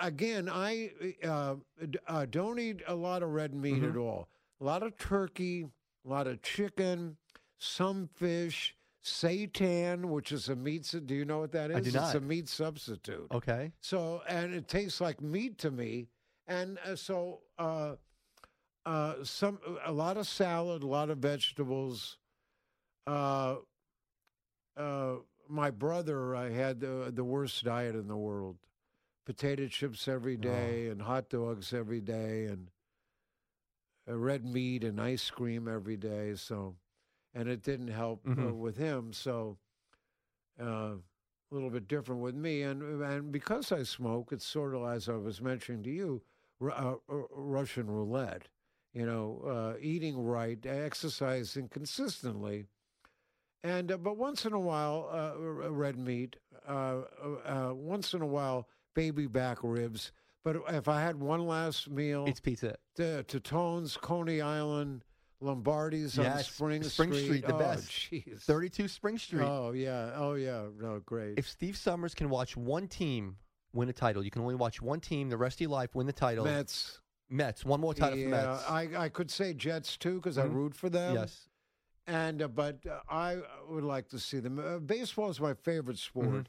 Again, 0.00 0.48
I 0.48 0.92
uh, 1.24 1.56
uh, 2.06 2.26
don't 2.30 2.58
eat 2.58 2.82
a 2.86 2.94
lot 2.94 3.22
of 3.22 3.30
red 3.30 3.54
meat 3.54 3.74
Mm-hmm. 3.82 3.90
at 3.90 3.96
all. 3.96 4.28
A 4.60 4.64
lot 4.64 4.82
of 4.82 4.96
turkey, 4.96 5.66
a 6.06 6.08
lot 6.08 6.26
of 6.28 6.40
chicken, 6.42 7.16
some 7.58 8.08
fish, 8.14 8.76
seitan, 9.04 10.04
which 10.04 10.30
is 10.30 10.48
a 10.48 10.54
meat. 10.54 10.94
Do 11.04 11.14
you 11.14 11.24
know 11.24 11.40
what 11.40 11.50
that 11.52 11.70
is? 11.72 11.76
I 11.76 11.80
do 11.80 11.90
not. 11.90 12.04
It's 12.06 12.14
a 12.14 12.20
meat 12.20 12.48
substitute. 12.48 13.26
Okay. 13.32 13.72
So, 13.80 14.22
and 14.28 14.54
it 14.54 14.68
tastes 14.68 15.00
like 15.00 15.20
meat 15.20 15.58
to 15.58 15.70
me. 15.72 16.06
And 16.46 16.78
uh, 16.86 16.94
so, 16.96 17.40
uh, 17.58 17.94
uh, 18.86 19.14
some 19.24 19.58
a 19.84 19.92
lot 19.92 20.16
of 20.16 20.26
salad, 20.28 20.82
a 20.82 20.86
lot 20.86 21.10
of 21.10 21.18
vegetables. 21.18 22.18
Uh, 23.06 23.56
uh, 24.76 25.14
my 25.48 25.70
brother, 25.70 26.34
I 26.36 26.50
had 26.50 26.80
the, 26.80 27.10
the 27.12 27.24
worst 27.24 27.64
diet 27.64 27.94
in 27.94 28.06
the 28.08 28.16
world: 28.16 28.56
potato 29.24 29.66
chips 29.68 30.08
every 30.08 30.36
day 30.36 30.88
and 30.88 31.02
hot 31.02 31.28
dogs 31.28 31.72
every 31.72 32.00
day, 32.00 32.46
and 32.46 32.70
uh, 34.08 34.16
red 34.16 34.44
meat 34.44 34.84
and 34.84 35.00
ice 35.00 35.30
cream 35.30 35.68
every 35.68 35.96
day. 35.96 36.34
So, 36.34 36.76
and 37.34 37.48
it 37.48 37.62
didn't 37.62 37.88
help 37.88 38.26
uh, 38.40 38.52
Mhm. 38.52 38.54
with 38.54 38.76
him. 38.76 39.12
So, 39.12 39.58
uh, 40.60 40.94
a 40.96 41.54
little 41.54 41.70
bit 41.70 41.88
different 41.88 42.20
with 42.22 42.34
me, 42.34 42.62
and 42.62 43.02
and 43.02 43.30
because 43.32 43.72
I 43.72 43.82
smoke, 43.82 44.32
it's 44.32 44.46
sort 44.46 44.74
of 44.74 44.84
as 44.86 45.08
I 45.08 45.14
was 45.16 45.40
mentioning 45.40 45.82
to 45.84 45.90
you, 45.90 46.22
uh, 46.62 46.94
uh, 47.08 47.14
Russian 47.30 47.88
roulette. 47.90 48.48
You 48.92 49.06
know, 49.06 49.42
uh, 49.46 49.78
eating 49.80 50.22
right, 50.24 50.58
exercising 50.64 51.68
consistently, 51.68 52.66
and 53.62 53.90
uh, 53.92 53.96
but 53.98 54.16
once 54.16 54.44
in 54.44 54.52
a 54.52 54.60
while, 54.60 55.08
uh, 55.12 55.38
red 55.70 55.98
meat. 55.98 56.36
Uh, 56.66 57.02
uh, 57.22 57.68
uh, 57.70 57.74
once 57.74 58.14
in 58.14 58.22
a 58.22 58.26
while, 58.26 58.68
baby 58.94 59.26
back 59.26 59.58
ribs. 59.62 60.12
But 60.44 60.56
if 60.68 60.88
I 60.88 61.00
had 61.00 61.20
one 61.20 61.46
last 61.46 61.88
meal, 61.88 62.24
It's 62.26 62.40
pizza. 62.40 62.76
to, 62.96 63.22
to 63.22 63.40
Tones, 63.40 63.96
Coney 63.96 64.40
Island, 64.40 65.04
Lombardi's 65.40 66.18
on 66.18 66.38
Spring, 66.40 66.82
Spring 66.82 67.12
Street, 67.12 67.46
the 67.46 67.54
oh, 67.54 67.58
best. 67.58 67.88
jeez. 67.90 68.40
32 68.42 68.88
Spring 68.88 69.18
Street. 69.18 69.42
Oh 69.42 69.72
yeah, 69.72 70.12
oh 70.16 70.34
yeah, 70.34 70.64
no, 70.80 71.00
great. 71.04 71.38
If 71.38 71.48
Steve 71.48 71.76
Somers 71.76 72.14
can 72.14 72.28
watch 72.30 72.56
one 72.56 72.88
team 72.88 73.36
win 73.72 73.88
a 73.88 73.92
title, 73.92 74.24
you 74.24 74.30
can 74.30 74.42
only 74.42 74.54
watch 74.54 74.82
one 74.82 75.00
team 75.00 75.28
the 75.30 75.36
rest 75.36 75.56
of 75.56 75.62
your 75.62 75.70
life 75.70 75.94
win 75.94 76.06
the 76.06 76.12
title. 76.12 76.44
Mets, 76.44 77.00
Mets. 77.30 77.64
One 77.64 77.80
more 77.80 77.94
title 77.94 78.18
yeah, 78.18 78.24
for 78.26 78.30
Mets. 78.30 78.64
I 78.70 78.88
I 79.04 79.08
could 79.08 79.30
say 79.30 79.52
Jets 79.54 79.96
too 79.96 80.16
because 80.16 80.38
I 80.38 80.46
Mhm. 80.46 80.54
root 80.54 80.74
for 80.74 80.88
them. 80.90 81.14
yes. 81.14 81.48
and 82.08 82.42
uh, 82.42 82.48
but 82.48 82.84
uh, 82.86 82.98
I 83.08 83.38
would 83.68 83.84
like 83.84 84.08
to 84.08 84.18
see 84.18 84.40
them. 84.40 84.58
Uh, 84.58 84.78
baseball 84.80 85.30
is 85.30 85.40
my 85.40 85.54
favorite 85.54 85.98
sport, 85.98 86.26
Mhm. 86.28 86.46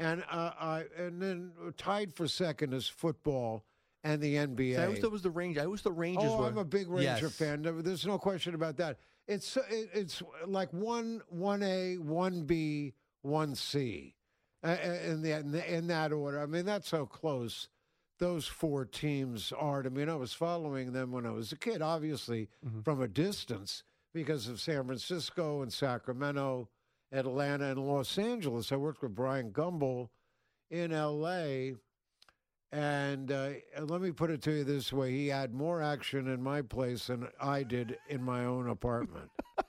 And 0.00 0.24
uh, 0.30 0.50
I 0.58 0.84
and 0.98 1.20
then 1.22 1.52
tied 1.76 2.12
for 2.14 2.26
second 2.26 2.72
is 2.74 2.88
football 2.88 3.64
and 4.02 4.20
the 4.20 4.34
NBA. 4.36 4.76
So 4.76 4.82
I 4.82 4.84
always 4.86 5.00
thought 5.00 5.06
it 5.08 5.12
was 5.12 5.22
the 5.22 5.30
Rangers. 5.30 5.62
I 5.62 5.66
always 5.66 5.80
thought 5.82 5.96
Rangers 5.98 6.30
Oh, 6.32 6.38
were. 6.38 6.46
I'm 6.46 6.58
a 6.58 6.64
big 6.64 6.88
Ranger 6.88 7.26
Yes. 7.26 7.36
fan. 7.36 7.62
There's 7.62 8.06
no 8.06 8.18
question 8.18 8.54
about 8.54 8.76
that. 8.78 8.98
It's 9.28 9.56
it, 9.56 9.90
it's 9.92 10.22
like 10.46 10.72
one 10.72 11.22
one 11.28 11.62
A, 11.62 11.98
one 11.98 12.42
B, 12.44 12.94
one 13.22 13.54
C, 13.54 14.16
uh, 14.64 14.76
in 15.04 15.22
that 15.22 15.52
the- 15.52 15.74
in 15.74 15.86
that 15.88 16.12
order. 16.12 16.40
I 16.40 16.46
mean, 16.46 16.64
that's 16.64 16.90
how 16.90 17.04
close 17.04 17.68
those 18.18 18.46
four 18.46 18.84
teams 18.84 19.52
are 19.52 19.82
to 19.82 19.90
me. 19.90 20.02
And 20.02 20.10
I 20.10 20.14
was 20.14 20.32
following 20.34 20.92
them 20.92 21.10
when 21.12 21.24
I 21.26 21.30
was 21.30 21.52
a 21.52 21.56
kid, 21.56 21.80
obviously 21.80 22.48
Mhm. 22.66 22.84
from 22.84 23.00
a 23.00 23.08
distance 23.08 23.82
because 24.12 24.48
of 24.48 24.60
San 24.60 24.84
Francisco 24.86 25.62
and 25.62 25.72
Sacramento, 25.72 26.68
Atlanta, 27.12 27.66
and 27.72 27.86
Los 27.86 28.16
Angeles. 28.18 28.72
I 28.72 28.76
worked 28.76 29.02
with 29.02 29.14
Brian 29.14 29.50
Gumbel 29.52 30.08
in 30.70 30.92
L.A. 30.92 31.74
And 32.72 33.32
uh, 33.32 33.50
let 33.80 34.00
me 34.00 34.12
put 34.12 34.30
it 34.30 34.42
to 34.42 34.52
you 34.52 34.64
this 34.64 34.92
way: 34.92 35.10
he 35.10 35.26
had 35.28 35.52
more 35.52 35.82
action 35.82 36.28
in 36.28 36.40
my 36.42 36.62
place 36.62 37.08
than 37.08 37.26
I 37.40 37.64
did 37.64 37.98
in 38.08 38.22
my 38.22 38.44
own 38.44 38.68
apartment. 38.68 39.30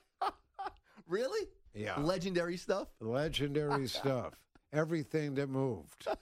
Really? 1.08 1.46
Yeah, 1.74 1.98
Legendary 2.00 2.56
stuff? 2.56 2.88
legendary 3.00 3.86
stuff. 4.00 4.32
Everything 4.72 5.34
that 5.34 5.48
moved. 5.48 6.06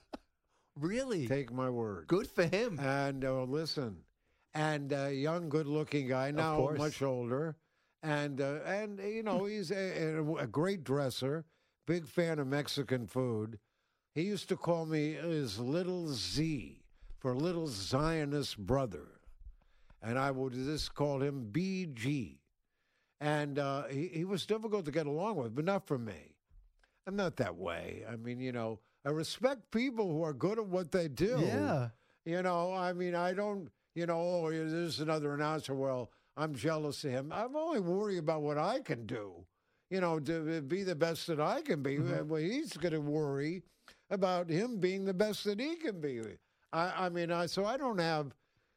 Really? 0.76 1.26
Take 1.28 1.52
my 1.52 1.68
word. 1.68 2.06
Good 2.06 2.26
for 2.26 2.44
him. 2.46 2.78
And 2.80 3.24
uh, 3.24 3.42
listen, 3.42 3.98
and 4.54 4.92
uh, 4.92 5.08
young, 5.08 5.48
good-looking 5.50 6.08
guy 6.08 6.30
now, 6.30 6.70
much 6.76 7.02
older, 7.02 7.56
and 8.02 8.40
uh, 8.40 8.58
and 8.66 8.98
you 8.98 9.22
know 9.22 9.44
he's 9.44 9.70
a, 9.70 10.14
a, 10.16 10.34
a 10.36 10.46
great 10.46 10.84
dresser, 10.84 11.44
big 11.86 12.06
fan 12.06 12.38
of 12.38 12.46
Mexican 12.46 13.06
food. 13.06 13.58
He 14.14 14.22
used 14.22 14.48
to 14.48 14.56
call 14.56 14.86
me 14.86 15.12
his 15.12 15.58
little 15.58 16.08
Z 16.08 16.82
for 17.18 17.34
little 17.34 17.66
Zionist 17.66 18.58
brother, 18.58 19.20
and 20.02 20.18
I 20.18 20.30
would 20.30 20.52
just 20.52 20.94
call 20.94 21.22
him 21.22 21.48
BG. 21.52 22.38
And 23.22 23.58
uh, 23.58 23.84
he, 23.84 24.08
he 24.08 24.24
was 24.24 24.46
difficult 24.46 24.86
to 24.86 24.90
get 24.90 25.06
along 25.06 25.36
with, 25.36 25.54
but 25.54 25.66
not 25.66 25.86
for 25.86 25.98
me. 25.98 26.34
I'm 27.06 27.16
not 27.16 27.36
that 27.36 27.54
way. 27.56 28.02
I 28.10 28.16
mean, 28.16 28.40
you 28.40 28.50
know, 28.50 28.80
I 29.04 29.10
respect 29.10 29.70
people 29.70 30.10
who 30.10 30.22
are 30.22 30.32
good 30.32 30.58
at 30.58 30.66
what 30.66 30.90
they 30.90 31.08
do. 31.08 31.38
Yeah. 31.38 31.88
You 32.24 32.42
know, 32.42 32.72
I 32.72 32.92
mean, 32.94 33.14
I 33.14 33.32
don't, 33.34 33.68
you 33.94 34.06
know, 34.06 34.18
oh, 34.18 34.50
there's 34.50 35.00
another 35.00 35.34
announcer. 35.34 35.74
Well, 35.74 36.10
I'm 36.40 36.54
jealous 36.54 37.04
of 37.04 37.10
him. 37.10 37.32
I'm 37.32 37.54
only 37.54 37.80
worried 37.80 38.18
about 38.18 38.40
what 38.40 38.56
I 38.56 38.80
can 38.80 39.04
do, 39.04 39.44
you 39.90 40.00
know, 40.00 40.18
to 40.20 40.62
be 40.62 40.82
the 40.82 40.94
best 40.94 41.26
that 41.26 41.38
I 41.38 41.60
can 41.60 41.82
be. 41.82 41.98
Mhm. 41.98 42.26
Well, 42.28 42.40
he's 42.40 42.76
going 42.76 42.94
to 42.94 43.00
worry 43.00 43.62
about 44.08 44.48
him 44.48 44.78
being 44.78 45.04
the 45.04 45.12
best 45.14 45.44
that 45.44 45.60
he 45.60 45.76
can 45.76 46.00
be. 46.00 46.20
I, 46.72 47.06
I 47.06 47.08
mean, 47.10 47.30
I, 47.30 47.44
so 47.46 47.66
I 47.66 47.76
don't 47.76 47.98
have, 47.98 48.34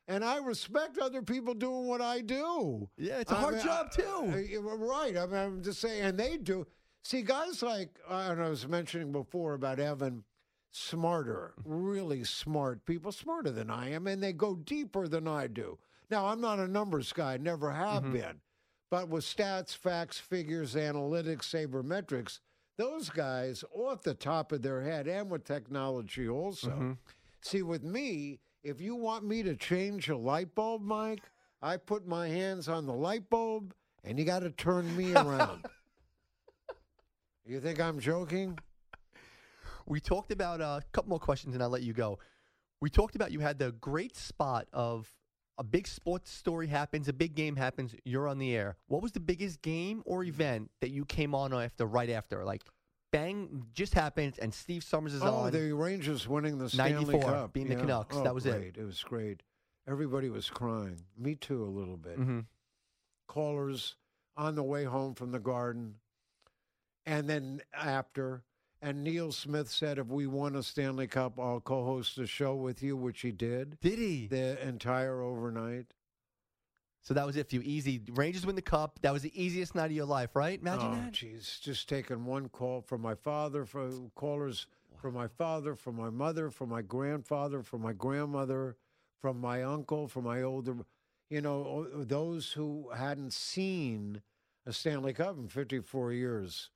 and 0.09 0.25
I 0.25 0.37
respect 0.37 0.97
other 0.97 1.21
people 1.21 1.53
doing 1.53 1.87
what 1.87 2.01
I 2.01 2.19
do. 2.19 2.89
Yeah, 2.97 3.19
it's 3.19 3.31
a 3.31 3.37
I 3.37 3.39
hard 3.39 3.55
mean, 3.55 3.63
job, 3.63 3.91
too. 3.91 4.23
Right. 4.25 5.15
I 5.15 5.25
mean, 5.25 5.35
I'm 5.35 5.63
just 5.63 5.79
saying, 5.79 6.01
and 6.03 6.19
they 6.19 6.37
do. 6.37 6.67
See, 7.05 7.21
guys 7.21 7.61
like 7.63 7.97
I 8.09 8.27
don't 8.27 8.39
know, 8.39 8.45
I 8.45 8.49
was 8.49 8.67
mentioning 8.67 9.11
before 9.11 9.53
about 9.53 9.79
Evan, 9.79 10.23
smarter, 10.71 11.53
really 11.63 12.23
smart 12.23 12.85
people, 12.85 13.11
smarter 13.11 13.51
than 13.51 13.69
I 13.69 13.91
am, 13.91 14.07
and 14.07 14.21
they 14.21 14.33
go 14.33 14.55
deeper 14.55 15.07
than 15.07 15.27
I 15.27 15.47
do. 15.47 15.77
Now, 16.09 16.27
I'm 16.27 16.41
not 16.41 16.59
a 16.59 16.67
numbers 16.67 17.11
guy, 17.13 17.37
never 17.37 17.71
have 17.71 18.03
Mhm. 18.03 18.11
been, 18.11 18.41
but 18.89 19.07
with 19.09 19.23
stats, 19.23 19.75
facts, 19.75 20.19
figures, 20.19 20.75
analytics, 20.75 21.43
sabermetrics, 21.43 22.39
those 22.77 23.09
guys 23.09 23.63
off 23.71 24.01
the 24.03 24.13
top 24.13 24.51
of 24.51 24.61
their 24.61 24.81
head, 24.81 25.07
and 25.07 25.29
with 25.29 25.43
technology 25.43 26.27
also. 26.27 26.69
Mhm. 26.71 26.97
See, 27.41 27.61
with 27.61 27.83
me, 27.83 28.39
if 28.63 28.79
you 28.81 28.95
want 28.95 29.25
me 29.25 29.43
to 29.43 29.55
change 29.55 30.09
a 30.09 30.17
light 30.17 30.53
bulb, 30.55 30.81
Mike, 30.81 31.23
I 31.61 31.77
put 31.77 32.05
my 32.05 32.27
hands 32.27 32.67
on 32.67 32.85
the 32.85 32.93
light 32.93 33.29
bulb 33.29 33.73
and 34.03 34.19
you 34.19 34.25
got 34.25 34.39
to 34.39 34.49
turn 34.51 34.95
me 34.97 35.13
around. 35.15 35.65
you 37.45 37.59
think 37.59 37.79
I'm 37.79 37.99
joking? 37.99 38.57
We 39.85 39.99
talked 39.99 40.31
about 40.31 40.61
uh, 40.61 40.79
a 40.81 40.83
couple 40.93 41.09
more 41.09 41.19
questions 41.19 41.53
and 41.53 41.61
I'll 41.63 41.69
let 41.69 41.83
you 41.83 41.93
go. 41.93 42.19
We 42.81 42.89
talked 42.89 43.15
about 43.15 43.31
you 43.31 43.39
had 43.39 43.59
the 43.59 43.71
great 43.73 44.15
spot 44.15 44.67
of 44.73 45.09
a 45.57 45.63
big 45.63 45.87
sports 45.87 46.31
story 46.31 46.67
happens, 46.67 47.07
a 47.07 47.13
big 47.13 47.35
game 47.35 47.55
happens, 47.55 47.93
you're 48.05 48.27
on 48.27 48.39
the 48.39 48.55
air. 48.55 48.75
What 48.87 49.01
was 49.01 49.11
the 49.11 49.19
biggest 49.19 49.61
game 49.61 50.01
or 50.05 50.23
event 50.23 50.71
that 50.81 50.89
you 50.89 51.05
came 51.05 51.35
on 51.35 51.53
after, 51.53 51.85
right 51.85 52.09
after? 52.09 52.43
Like, 52.43 52.63
bang, 53.11 53.67
just 53.73 53.93
happened 53.93 54.39
and 54.41 54.53
Steve 54.53 54.83
Somers 54.83 55.13
is 55.13 55.21
oh, 55.21 55.27
on. 55.33 55.51
the 55.51 55.71
Rangers 55.73 56.27
winning 56.27 56.57
the 56.57 56.69
Stanley 56.69 57.05
94, 57.05 57.21
Cup. 57.21 57.53
beating 57.53 57.69
the 57.69 57.75
Yeah. 57.75 57.81
Canucks. 57.81 58.15
Oh, 58.17 58.23
That 58.23 58.33
was 58.33 58.45
it. 58.45 58.57
great. 58.57 58.77
it. 58.77 58.83
was 58.83 59.03
great. 59.03 59.43
Everybody 59.87 60.29
was 60.29 60.49
crying. 60.49 61.01
Me 61.17 61.35
too, 61.35 61.63
a 61.63 61.65
little 61.67 61.97
bit. 61.97 62.15
hmm 62.15 62.39
Callers 63.27 63.95
on 64.35 64.55
the 64.55 64.63
way 64.63 64.83
home 64.85 65.13
from 65.15 65.31
the 65.31 65.39
garden. 65.39 65.95
And 67.05 67.29
then 67.29 67.61
after, 67.73 68.43
and 68.83 69.03
Neil 69.03 69.31
Smith 69.31 69.69
said, 69.69 69.97
if 69.97 70.07
we 70.07 70.27
won 70.27 70.55
a 70.55 70.61
Stanley 70.61 71.07
Cup, 71.07 71.39
I'll 71.39 71.61
co 71.61 71.83
host 71.83 72.17
a 72.17 72.27
show 72.27 72.53
with 72.53 72.83
you, 72.83 72.95
which 72.95 73.21
he 73.21 73.31
did. 73.31 73.79
Did 73.79 73.97
he? 73.97 74.27
the 74.27 74.61
entire 74.67 75.21
overnight. 75.21 75.93
So 77.01 77.13
that 77.13 77.25
was 77.25 77.35
it 77.35 77.49
for 77.49 77.55
you. 77.55 77.61
Easy. 77.63 78.01
Rangers 78.11 78.45
win 78.45 78.55
the 78.55 78.61
cup. 78.61 78.99
That 79.01 79.11
was 79.11 79.23
the 79.23 79.41
easiest 79.41 79.75
night 79.75 79.87
of 79.87 79.91
your 79.91 80.05
life, 80.05 80.35
right? 80.35 80.59
Imagine 80.59 80.91
oh, 80.91 80.95
that. 80.95 81.11
jeez, 81.11 81.59
just 81.61 81.89
taking 81.89 82.25
one 82.25 82.47
call 82.49 82.81
from 82.81 83.01
my 83.01 83.15
father, 83.15 83.65
from 83.65 84.11
callers 84.15 84.67
from 85.03 85.13
my 85.13 85.27
father, 85.27 85.75
from 85.75 85.97
my 85.97 86.09
mother, 86.09 86.49
from 86.49 86.69
my 86.69 86.81
grandfather, 86.81 87.61
from 87.61 87.81
my 87.81 87.91
grandmother, 87.91 88.77
from 89.21 89.37
my 89.39 89.61
uncle, 89.61 90.07
from 90.07 90.23
my 90.23 90.41
older, 90.41 90.77
you 91.29 91.41
know, 91.41 91.85
those 91.93 92.53
who 92.53 92.89
hadn't 92.95 93.33
seen 93.33 94.21
a 94.65 94.71
Stanley 94.71 95.11
Cup 95.11 95.37
in 95.37 95.49
54 95.49 96.13
years. 96.13 96.69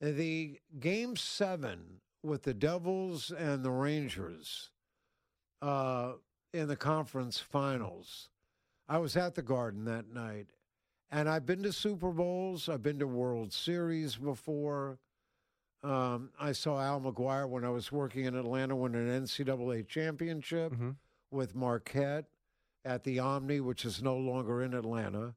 The 0.00 0.60
game 0.78 1.16
seven 1.16 2.00
with 2.22 2.42
the 2.42 2.54
Devils 2.54 3.30
and 3.30 3.64
the 3.64 3.70
Rangers 3.70 4.70
uh, 5.62 6.12
in 6.52 6.68
the 6.68 6.76
conference 6.76 7.38
finals. 7.38 8.28
I 8.88 8.98
was 8.98 9.16
at 9.16 9.34
the 9.34 9.42
Garden 9.42 9.84
that 9.86 10.12
night, 10.12 10.46
and 11.10 11.28
I've 11.28 11.46
been 11.46 11.62
to 11.62 11.72
Super 11.72 12.10
Bowls. 12.10 12.68
I've 12.68 12.82
been 12.82 12.98
to 12.98 13.06
World 13.06 13.52
Series 13.52 14.16
before. 14.16 14.98
Um, 15.82 16.30
I 16.38 16.52
saw 16.52 16.80
Al 16.80 17.00
McGuire 17.00 17.48
when 17.48 17.64
I 17.64 17.70
was 17.70 17.90
working 17.90 18.24
in 18.24 18.34
Atlanta 18.34 18.74
win 18.76 18.94
an 18.94 19.24
NCAA 19.24 19.86
championship 19.88 20.74
hmm 20.74 20.90
with 21.32 21.54
Marquette 21.56 22.24
at 22.84 23.02
the 23.02 23.18
Omni, 23.18 23.60
which 23.60 23.84
is 23.84 24.00
no 24.00 24.16
longer 24.16 24.62
in 24.62 24.74
Atlanta. 24.74 25.34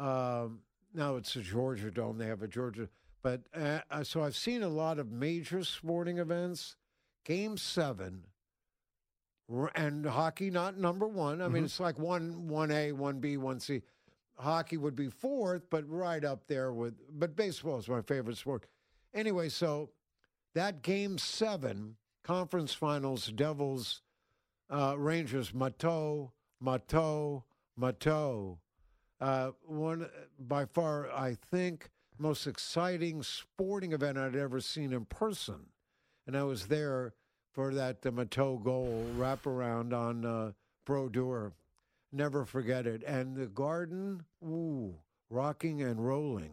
Um, 0.00 0.60
now 0.92 1.14
it's 1.16 1.36
a 1.36 1.40
Georgia 1.40 1.90
Dome. 1.90 2.18
They 2.18 2.26
have 2.26 2.42
a 2.42 2.48
Georgia, 2.48 2.88
but 3.22 3.42
uh, 3.54 3.80
uh, 3.90 4.04
so 4.04 4.22
I've 4.22 4.36
seen 4.36 4.62
a 4.62 4.68
lot 4.68 4.98
of 4.98 5.10
major 5.10 5.62
sporting 5.64 6.18
events. 6.18 6.76
Game 7.24 7.56
seven, 7.56 8.24
and 9.74 10.04
hockey 10.06 10.50
not 10.50 10.76
number 10.78 11.06
one. 11.06 11.40
I 11.40 11.48
mean, 11.48 11.62
Mhm. 11.62 11.66
it's 11.66 11.80
like 11.80 11.98
one 11.98 12.48
one 12.48 12.70
A, 12.70 12.92
one 12.92 13.20
B, 13.20 13.36
one 13.36 13.60
C. 13.60 13.82
Hockey 14.36 14.76
would 14.76 14.96
be 14.96 15.08
fourth, 15.08 15.62
but 15.70 15.88
right 15.88 16.24
up 16.24 16.46
there 16.46 16.72
with. 16.72 16.94
But 17.10 17.36
baseball 17.36 17.78
is 17.78 17.88
my 17.88 18.02
favorite 18.02 18.38
sport. 18.38 18.66
Anyway, 19.14 19.48
so 19.50 19.90
that 20.54 20.82
game 20.82 21.18
seven 21.18 21.96
conference 22.24 22.72
finals, 22.74 23.26
Devils, 23.26 24.02
uh, 24.70 24.96
Rangers, 24.98 25.52
Matteau, 25.52 26.32
Matteau, 26.62 27.44
Matteau. 27.78 28.58
Uh, 29.20 29.52
one 29.66 30.10
by 30.38 30.64
far, 30.64 31.08
I 31.12 31.34
think, 31.34 31.90
most 32.18 32.46
exciting 32.46 33.22
sporting 33.22 33.92
event 33.92 34.18
I'd 34.18 34.36
ever 34.36 34.60
seen 34.60 34.92
in 34.92 35.04
person, 35.06 35.66
and 36.26 36.36
I 36.36 36.44
was 36.44 36.66
there 36.66 37.14
for 37.52 37.74
that 37.74 38.02
the 38.02 38.10
Matteau 38.12 38.62
goal 38.62 39.06
wraparound 39.16 39.92
on 39.92 40.24
uh, 40.24 40.52
Brodeur. 40.86 41.52
Never 42.12 42.44
forget 42.44 42.86
it. 42.86 43.02
And 43.04 43.34
the 43.36 43.46
garden, 43.46 44.22
ooh, 44.44 44.94
rocking 45.30 45.82
and 45.82 46.06
rolling, 46.06 46.52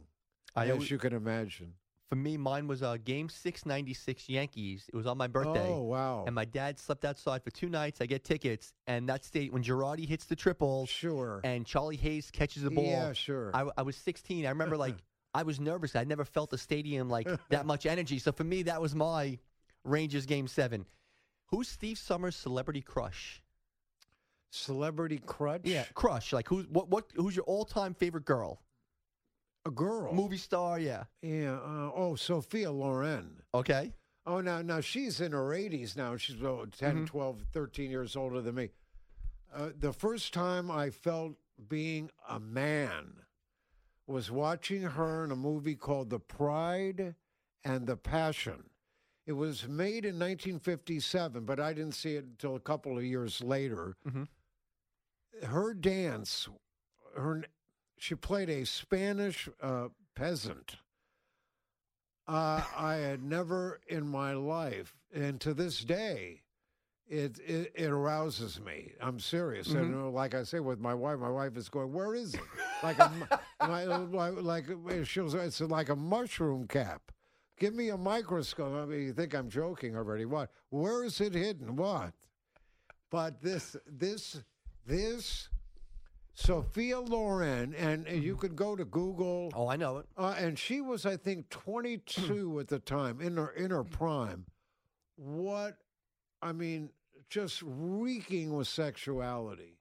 I 0.55 0.65
as 0.65 0.71
always- 0.71 0.91
you 0.91 0.97
can 0.97 1.13
imagine. 1.13 1.73
for 2.09 2.15
me, 2.15 2.37
mine 2.37 2.65
was 2.67 2.81
uh, 2.81 2.97
Game 3.03 3.27
696 3.29 4.29
Yankees. 4.29 4.89
It 4.91 4.95
was 4.95 5.05
on 5.05 5.17
my 5.17 5.27
birthday. 5.27 5.67
Oh 5.69 5.83
wow! 5.83 6.23
And 6.25 6.33
my 6.33 6.45
dad 6.45 6.79
slept 6.79 7.05
outside 7.05 7.43
for 7.43 7.51
two 7.51 7.69
nights. 7.69 7.99
I 8.01 8.05
get 8.07 8.23
tickets, 8.23 8.73
and 8.87 9.07
that 9.09 9.23
state 9.25 9.51
when 9.53 9.61
Girardi 9.63 10.07
hits 10.07 10.25
the 10.25 10.35
triple 10.35 10.85
sure. 10.87 11.41
and 11.43 11.65
Charlie 11.65 11.97
Hayes 11.97 12.31
catches 12.31 12.63
the 12.63 12.71
ball. 12.71 12.85
Yeah, 12.85 13.13
sure. 13.13 13.51
I, 13.53 13.69
I 13.77 13.81
was 13.83 13.95
16. 13.97 14.45
I 14.45 14.49
remember 14.49 14.77
like 14.77 14.95
I 15.33 15.43
was 15.43 15.59
nervous. 15.59 15.95
I 15.95 16.03
never 16.03 16.25
felt 16.25 16.49
the 16.49 16.57
stadium 16.57 17.09
like 17.09 17.27
that 17.49 17.65
much 17.65 17.85
energy. 17.85 18.19
So 18.19 18.31
for 18.31 18.43
me, 18.43 18.63
that 18.63 18.81
was 18.81 18.95
my 18.95 19.37
Rangers 19.83 20.25
game 20.25 20.47
seven. 20.47 20.85
Who's 21.47 21.67
Steve 21.67 21.97
Somers' 21.97 22.35
celebrity 22.35 22.81
crush? 22.81 23.41
Celebrity 24.51 25.19
crush? 25.25 25.61
Yeah, 25.63 25.85
crush. 25.93 26.33
Like 26.33 26.47
who's 26.47 26.67
what? 26.67 26.89
What? 26.89 27.05
Who's 27.15 27.35
your 27.35 27.45
all-time 27.45 27.93
favorite 27.93 28.25
girl? 28.25 28.61
a 29.65 29.71
girl. 29.71 30.13
Movie 30.13 30.37
star? 30.37 30.79
Yeah. 30.79 31.03
Yeah. 31.21 31.55
Uh, 31.55 31.91
oh, 31.93 32.15
Sophia 32.15 32.71
Loren. 32.71 33.41
Okay. 33.53 33.93
Oh, 34.25 34.39
now 34.41 34.61
now 34.61 34.79
she's 34.79 35.19
in 35.21 35.33
her 35.33 35.49
80s 35.49 35.97
now. 35.97 36.15
She's 36.17 36.41
oh, 36.41 36.65
10, 36.77 37.03
Mhm. 37.03 37.07
12, 37.07 37.43
13 37.51 37.91
years 37.91 38.15
older 38.15 38.41
than 38.41 38.55
me. 38.55 38.69
Uh, 39.53 39.69
the 39.77 39.91
first 39.91 40.33
time 40.33 40.71
I 40.71 40.89
felt 40.91 41.33
being 41.67 42.09
a 42.27 42.39
man 42.39 43.13
was 44.09 44.31
watching 44.31 44.81
her 44.81 45.23
in 45.23 45.31
a 45.31 45.35
movie 45.35 45.75
called 45.75 46.09
The 46.09 46.19
Pride 46.19 47.15
and 47.63 47.85
the 47.85 47.95
Passion. 47.95 48.69
It 49.25 49.33
was 49.33 49.67
made 49.67 50.05
in 50.05 50.15
1957, 50.17 51.45
but 51.45 51.59
I 51.59 51.73
didn't 51.73 51.93
see 51.93 52.15
it 52.15 52.23
until 52.25 52.55
a 52.55 52.59
couple 52.59 52.97
of 52.97 53.03
years 53.03 53.41
later. 53.43 53.95
Mhm. 54.05 54.27
Her 55.43 55.73
dance, 55.75 56.49
her 57.15 57.43
she 57.97 58.15
played 58.15 58.49
a 58.49 58.65
Spanish 58.65 59.47
uh, 59.61 59.89
peasant. 60.15 60.77
Uh, 62.27 62.63
I 62.75 62.95
had 62.95 63.21
never 63.23 63.79
in 63.87 64.07
my 64.07 64.33
life, 64.33 64.95
and 65.13 65.39
to 65.41 65.53
this 65.53 65.83
day, 65.83 66.41
it 67.09 67.39
it, 67.39 67.71
it 67.75 67.89
arouses 67.89 68.61
me. 68.61 68.93
I'm 69.01 69.19
serious, 69.19 69.69
and 69.71 69.95
uh, 69.95 70.09
like 70.09 70.35
I 70.35 70.43
say 70.43 70.59
with 70.59 70.79
my 70.79 70.93
wife, 70.93 71.19
my 71.19 71.29
wife 71.29 71.57
is 71.57 71.67
going, 71.67 71.91
"Where 71.91 72.15
is 72.15 72.35
it?" 72.35 72.41
Like 72.81 72.97
a, 72.97 73.11
my, 73.59 74.29
like, 74.29 74.65
she'll 75.03 75.35
it's 75.35 75.59
like 75.59 75.89
a 75.89 75.95
mushroom 75.97 76.65
cap. 76.65 77.11
Give 77.59 77.73
me 77.75 77.89
a 77.89 77.97
microscope. 77.97 78.73
I 78.73 78.85
mean, 78.85 79.01
you 79.01 79.11
think 79.11 79.33
I'm 79.33 79.49
joking 79.49 79.97
already? 79.97 80.23
What? 80.23 80.49
Where 80.69 81.03
is 81.03 81.19
it 81.19 81.33
hidden? 81.33 81.75
What? 81.75 82.13
But 83.09 83.41
this 83.41 83.75
this 83.85 84.41
this 84.85 85.49
Sophia 86.33 87.01
Loren, 87.01 87.73
and 87.75 88.07
uh, 88.07 88.11
you 88.11 88.37
could 88.37 88.55
go 88.55 88.75
to 88.77 88.85
Google. 88.85 89.51
Oh, 89.53 89.67
I 89.67 89.75
know 89.75 89.97
it. 89.97 90.05
Uh, 90.17 90.35
and 90.37 90.57
she 90.57 90.79
was, 90.79 91.05
I 91.05 91.17
think, 91.17 91.49
22 91.49 92.61
at 92.61 92.69
the 92.69 92.79
time, 92.79 93.19
in 93.19 93.35
her 93.35 93.49
in 93.49 93.71
her 93.71 93.83
prime. 93.83 94.45
What, 95.17 95.75
I 96.41 96.53
mean, 96.53 96.91
just 97.29 97.61
reeking 97.65 98.55
with 98.55 98.67
sexuality, 98.67 99.77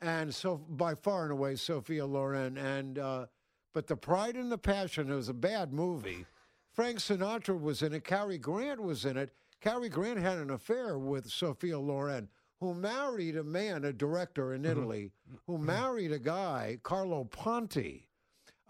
and 0.00 0.34
so 0.34 0.56
by 0.56 0.94
far 0.94 1.24
and 1.24 1.32
away, 1.32 1.56
Sophia 1.56 2.04
Loren. 2.06 2.56
And 2.58 2.98
uh, 2.98 3.26
but 3.72 3.86
the 3.86 3.96
Pride 3.96 4.36
and 4.36 4.50
the 4.50 4.58
Passion 4.58 5.10
it 5.10 5.14
was 5.14 5.28
a 5.28 5.34
bad 5.34 5.72
movie. 5.72 6.26
Frank 6.72 6.98
Sinatra 6.98 7.60
was 7.60 7.82
in 7.82 7.92
it. 7.92 8.04
Cary 8.04 8.38
Grant 8.38 8.82
was 8.82 9.04
in 9.04 9.16
it. 9.16 9.30
Cary 9.60 9.88
Grant 9.88 10.18
had 10.18 10.38
an 10.38 10.50
affair 10.50 10.98
with 10.98 11.30
Sophia 11.30 11.78
Loren, 11.78 12.28
who 12.60 12.74
married 12.74 13.36
a 13.36 13.44
man, 13.44 13.84
a 13.84 13.92
director 13.92 14.54
in 14.54 14.64
Italy, 14.64 15.10
who 15.46 15.58
married 15.58 16.12
a 16.12 16.18
guy, 16.18 16.78
Carlo 16.82 17.24
Ponti 17.24 18.08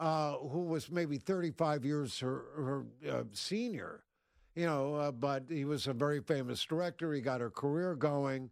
uh, 0.02 0.32
who 0.38 0.62
was 0.62 0.90
maybe 0.90 1.16
35 1.16 1.84
years 1.84 2.18
her, 2.18 2.44
her 2.56 2.84
uh, 3.08 3.22
senior, 3.32 4.02
you 4.54 4.66
know, 4.66 4.94
uh, 4.96 5.12
but 5.12 5.44
he 5.48 5.64
was 5.64 5.86
a 5.86 5.92
very 5.92 6.20
famous 6.20 6.64
director. 6.64 7.12
He 7.12 7.20
got 7.20 7.40
her 7.40 7.50
career 7.50 7.94
going. 7.94 8.50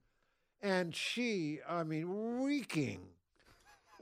And 0.62 0.94
she, 0.94 1.60
I 1.68 1.84
mean, 1.84 2.06
reeking, 2.42 3.00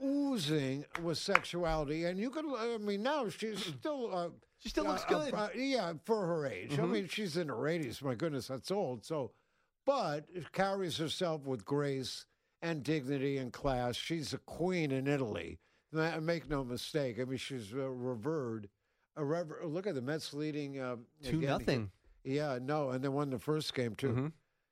oozing 0.03 0.85
with 1.03 1.17
sexuality. 1.17 2.05
And 2.05 2.19
you 2.19 2.29
could, 2.29 2.45
I 2.45 2.77
mean, 2.77 3.03
now 3.03 3.29
she's 3.29 3.63
still. 3.79 4.15
Uh, 4.15 4.29
She 4.59 4.69
still 4.69 4.85
looks 4.85 5.03
uh, 5.05 5.07
good. 5.09 5.33
uh, 5.33 5.49
yeah, 5.55 5.93
for 6.05 6.25
her 6.25 6.45
age. 6.45 6.73
I 6.77 6.83
Mhm. 6.83 6.91
mean, 6.91 7.07
she's 7.07 7.37
in 7.37 7.47
her 7.47 7.67
80s. 7.67 8.01
My 8.01 8.15
goodness, 8.15 8.47
that's 8.47 8.71
old. 8.71 9.05
So, 9.05 9.31
but 9.85 10.25
carries 10.51 10.97
herself 10.97 11.45
with 11.45 11.63
grace 11.65 12.25
and 12.61 12.83
dignity 12.83 13.37
and 13.37 13.53
class. 13.53 13.95
She's 13.95 14.33
a 14.33 14.37
queen 14.39 14.91
in 14.91 15.07
Italy. 15.07 15.59
Make 15.93 16.49
no 16.49 16.63
mistake. 16.63 17.19
I 17.19 17.23
mean, 17.23 17.37
she's 17.37 17.73
uh, 17.73 17.89
revered. 17.89 18.69
A 19.19 19.25
rever- 19.25 19.59
look 19.65 19.85
at 19.85 19.95
the 19.95 20.01
Mets 20.01 20.33
leading 20.33 20.79
uh, 20.79 20.95
Two 21.23 21.39
again. 21.39 21.49
nothing. 21.49 21.91
Yeah, 22.23 22.57
no, 22.61 22.91
and 22.91 23.03
they 23.03 23.09
won 23.09 23.29
the 23.29 23.39
first 23.39 23.73
game 23.73 23.95
too. 23.95 24.13
Mhm. 24.13 24.31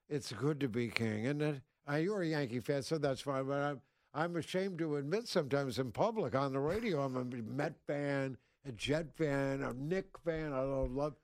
It's 0.10 0.32
good 0.32 0.60
to 0.62 0.70
be 0.70 0.88
king, 0.88 1.28
and 1.28 1.42
it, 1.42 1.62
uh, 1.90 1.96
you're 1.96 2.22
a 2.22 2.28
Yankee 2.28 2.62
fan, 2.62 2.82
so 2.82 2.98
that's 2.98 3.20
fine. 3.22 3.46
But 3.46 3.62
I'm 3.62 3.82
I'm 4.14 4.36
ashamed 4.38 4.80
to 4.80 4.96
admit 4.96 5.28
sometimes 5.28 5.80
in 5.80 5.92
public 5.92 6.34
on 6.34 6.54
the 6.54 6.60
radio 6.62 7.02
I'm 7.04 7.18
a 7.18 7.26
Met 7.26 7.76
fan, 7.86 8.38
a 8.66 8.72
Jet 8.72 9.14
fan, 9.18 9.62
a 9.64 9.74
Knick 9.74 10.18
fan. 10.24 10.54
I 10.54 10.62
love. 10.62 10.92
love 10.92 11.16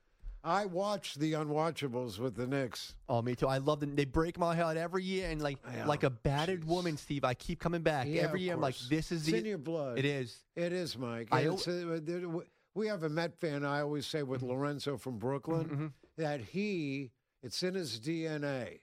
I 0.46 0.66
watch 0.66 1.16
the 1.16 1.32
unwatchables 1.32 2.20
with 2.20 2.36
the 2.36 2.46
Knicks. 2.46 2.96
Oh, 3.08 3.22
me 3.22 3.34
too. 3.34 3.48
I 3.48 3.60
love 3.60 3.80
them. 3.80 3.96
They 3.96 4.04
break 4.04 4.38
my 4.38 4.54
heart 4.54 4.76
every 4.76 5.06
year, 5.06 5.30
and 5.30 5.42
like 5.42 5.58
Yeah. 5.74 5.86
like 5.88 6.04
a 6.04 6.10
battered 6.10 6.66
woman, 6.66 6.98
Steve. 6.98 7.24
I 7.24 7.34
keep 7.34 7.60
coming 7.62 7.82
back 7.82 8.08
Yeah, 8.10 8.24
every 8.24 8.42
year. 8.42 8.54
I'm 8.54 8.60
like, 8.60 8.78
this 8.90 9.14
is 9.14 9.22
It's 9.22 9.32
the. 9.32 9.38
in 9.38 9.46
your 9.46 9.58
blood. 9.58 9.98
It 9.98 10.04
is. 10.04 10.44
It 10.58 10.74
is, 10.74 10.98
Mike. 10.98 11.30
I 11.32 11.44
It's, 11.48 11.66
uh, 11.66 12.00
w- 12.04 12.44
we 12.76 12.88
have 12.88 13.04
a 13.04 13.10
Met 13.10 13.36
fan. 13.40 13.64
I 13.66 13.82
always 13.82 14.06
say 14.06 14.24
with 14.24 14.42
Lorenzo 14.42 14.98
from 14.98 15.18
Brooklyn 15.18 15.66
Mhm. 15.70 15.94
that 16.18 16.40
he, 16.42 17.12
it's 17.42 17.62
in 17.64 17.76
his 17.76 18.00
DNA. 18.00 18.80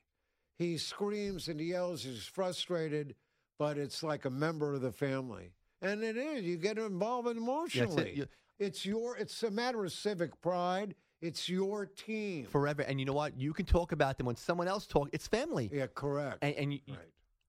He 0.59 0.77
screams 0.79 1.49
and 1.49 1.61
yells. 1.61 2.03
He's 2.03 2.25
frustrated, 2.27 3.15
but 3.59 3.79
it's 3.79 4.03
like 4.03 4.25
a 4.25 4.31
member 4.31 4.75
of 4.75 4.83
the 4.83 4.93
family, 4.93 5.53
and 5.81 6.03
it 6.05 6.17
is. 6.17 6.45
You 6.45 6.57
get 6.59 6.79
involved 6.79 7.29
emotionally. 7.29 8.11
it. 8.11 8.17
You- 8.17 8.27
It's 8.59 8.85
your. 8.85 9.17
It's 9.17 9.43
a 9.43 9.51
matter 9.51 9.83
of 9.85 9.91
civic 9.93 10.39
pride. 10.43 10.95
It's 11.23 11.49
your 11.49 11.87
team. 11.87 12.45
forever. 12.47 12.83
And 12.83 12.99
you 13.01 13.07
know 13.07 13.15
what? 13.15 13.39
You 13.41 13.53
can 13.55 13.65
talk 13.67 13.93
about 13.93 14.17
them 14.19 14.27
when 14.27 14.37
someone 14.37 14.69
else 14.69 14.87
talks. 14.87 15.09
It's 15.15 15.27
family. 15.27 15.71
yeah, 15.73 15.87
correct. 15.87 16.39
And, 16.43 16.55
and 16.57 16.73
you, 16.75 16.81
right. 16.89 16.99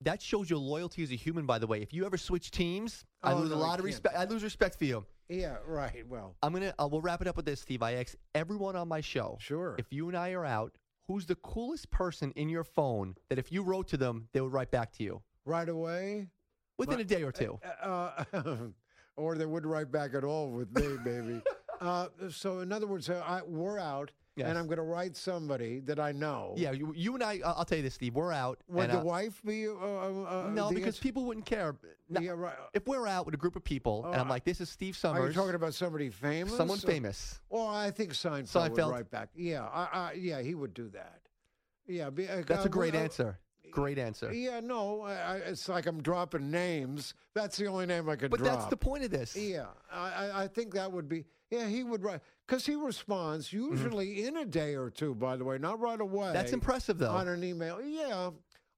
that 0.01 0.21
shows 0.21 0.49
your 0.49 0.59
loyalty 0.59 1.03
as 1.03 1.11
a 1.11 1.15
human, 1.15 1.45
by 1.45 1.59
the 1.59 1.67
way. 1.67 1.81
If 1.81 1.93
you 1.93 2.05
ever 2.05 2.17
switch 2.17 2.49
teams, 2.51 3.03
I 3.23 3.33
Oh, 3.33 3.39
lose 3.39 3.51
a 3.51 3.55
no, 3.55 3.61
I 3.61 3.67
lot 3.67 3.79
of 3.79 3.85
respect. 3.85 4.15
I 4.17 4.23
lose 4.25 4.41
respect 4.43 4.77
for 4.77 4.85
you. 4.85 5.05
Yeah, 5.31 5.55
right. 5.65 6.05
Well, 6.09 6.35
I'm 6.43 6.51
gonna. 6.51 6.73
Uh, 6.77 6.89
we'll 6.91 7.01
wrap 7.01 7.21
it 7.21 7.27
up 7.27 7.37
with 7.37 7.45
this, 7.45 7.61
Steve. 7.61 7.81
I 7.81 7.93
ask 7.93 8.15
everyone 8.35 8.75
on 8.75 8.87
my 8.89 8.99
show. 8.99 9.37
sure. 9.39 9.75
If 9.79 9.93
you 9.93 10.09
and 10.09 10.17
I 10.17 10.31
are 10.31 10.45
out, 10.45 10.73
who's 11.07 11.25
the 11.25 11.35
coolest 11.35 11.89
person 11.89 12.33
in 12.35 12.49
your 12.49 12.65
phone 12.65 13.15
that 13.29 13.39
if 13.39 13.49
you 13.51 13.63
wrote 13.63 13.87
to 13.89 13.97
them, 13.97 14.27
they 14.33 14.41
would 14.41 14.51
write 14.51 14.71
back 14.71 14.91
to 14.93 15.03
you 15.03 15.21
right 15.45 15.69
away. 15.69 16.27
within 16.77 16.95
My- 16.95 17.01
a 17.01 17.05
day 17.05 17.23
or 17.23 17.31
two? 17.31 17.59
Uh, 17.81 18.23
or 19.15 19.35
they 19.35 19.45
wouldn't 19.45 19.71
write 19.71 19.89
back 19.91 20.13
at 20.13 20.25
all 20.25 20.49
with 20.49 20.69
me, 20.77 20.97
baby. 21.03 21.41
uh, 21.81 22.07
so, 22.29 22.59
in 22.59 22.73
other 22.73 22.87
words, 22.87 23.09
uh, 23.09 23.23
I, 23.25 23.41
we're 23.43 23.79
out, 23.79 24.11
Yes. 24.37 24.47
and 24.47 24.57
I'm 24.57 24.65
going 24.65 24.77
to 24.77 24.83
write 24.83 25.17
somebody 25.17 25.81
that 25.81 25.99
I 25.99 26.13
know. 26.13 26.53
Yeah, 26.55 26.71
you, 26.71 26.93
you 26.95 27.13
and 27.15 27.23
I. 27.23 27.39
Uh, 27.43 27.53
I'll 27.57 27.65
tell 27.65 27.77
you 27.77 27.83
this, 27.83 27.95
Steve. 27.95 28.15
We're 28.15 28.31
out. 28.31 28.59
Would 28.69 28.85
and, 28.85 28.93
the 28.93 28.99
uh, 28.99 29.03
wife 29.03 29.41
be? 29.45 29.67
Uh, 29.67 29.73
uh, 29.73 30.49
no, 30.53 30.69
the 30.69 30.75
because 30.75 30.95
answer? 30.95 31.01
people 31.01 31.25
wouldn't 31.25 31.45
care. 31.45 31.75
No, 32.09 32.21
Yeah, 32.21 32.31
right. 32.31 32.55
If 32.73 32.87
we're 32.87 33.07
out 33.07 33.25
with 33.25 33.35
a 33.35 33.37
group 33.37 33.57
of 33.57 33.63
people, 33.63 34.05
and 34.05 34.15
I'm 34.15 34.27
Oh, 34.27 34.29
like, 34.29 34.45
"This 34.45 34.61
is 34.61 34.69
Steve 34.69 34.95
Somers." 34.95 35.21
Are 35.21 35.27
you 35.27 35.33
talking 35.33 35.55
about 35.55 35.73
somebody 35.73 36.09
famous? 36.09 36.55
someone 36.55 36.77
Or- 36.77 36.81
famous." 36.81 37.41
Well, 37.49 37.67
I 37.67 37.91
think 37.91 38.13
Seinfeld, 38.13 38.47
Seinfeld. 38.71 38.85
would 38.85 38.91
write 38.93 39.11
back. 39.11 39.29
Yeah, 39.35 39.65
I, 39.65 39.87
I, 39.91 40.13
yeah, 40.13 40.41
he 40.41 40.55
would 40.55 40.73
do 40.73 40.87
that. 40.89 41.19
Yeah, 41.87 42.09
be, 42.09 42.27
uh, 42.29 42.43
That's 42.47 42.63
uh, 42.63 42.67
a 42.67 42.69
great 42.69 42.95
uh, 42.95 42.99
answer. 42.99 43.37
Great 43.71 43.97
answer. 43.97 44.31
Yeah, 44.33 44.59
no, 44.59 45.01
I, 45.01 45.35
it's 45.37 45.67
like 45.69 45.85
I'm 45.85 46.01
dropping 46.01 46.51
names. 46.51 47.13
That's 47.33 47.57
the 47.57 47.67
only 47.67 47.85
name 47.85 48.09
I 48.09 48.15
could 48.15 48.31
But 48.31 48.39
drop. 48.41 48.59
that's 48.59 48.69
the 48.69 48.77
point 48.77 49.03
of 49.03 49.11
this. 49.11 49.35
Yeah, 49.35 49.67
I, 49.91 50.43
I- 50.43 50.47
think 50.47 50.73
that 50.73 50.91
would 50.91 51.07
be. 51.09 51.25
Yeah, 51.49 51.67
he 51.67 51.83
would 51.83 52.03
write 52.03 52.21
because 52.47 52.65
he 52.65 52.75
responds 52.75 53.51
usually 53.51 54.25
in 54.25 54.37
a 54.37 54.45
day 54.45 54.75
or 54.75 54.89
two. 54.89 55.13
By 55.15 55.35
the 55.37 55.43
way, 55.43 55.57
not 55.57 55.79
right 55.79 55.99
away. 55.99 56.25
Mm-hmm. 56.27 56.33
That's 56.33 56.53
impressive, 56.53 56.97
though. 56.97 57.09
on 57.11 57.27
an 57.27 57.43
email. 57.43 57.81
Yeah, 57.81 58.29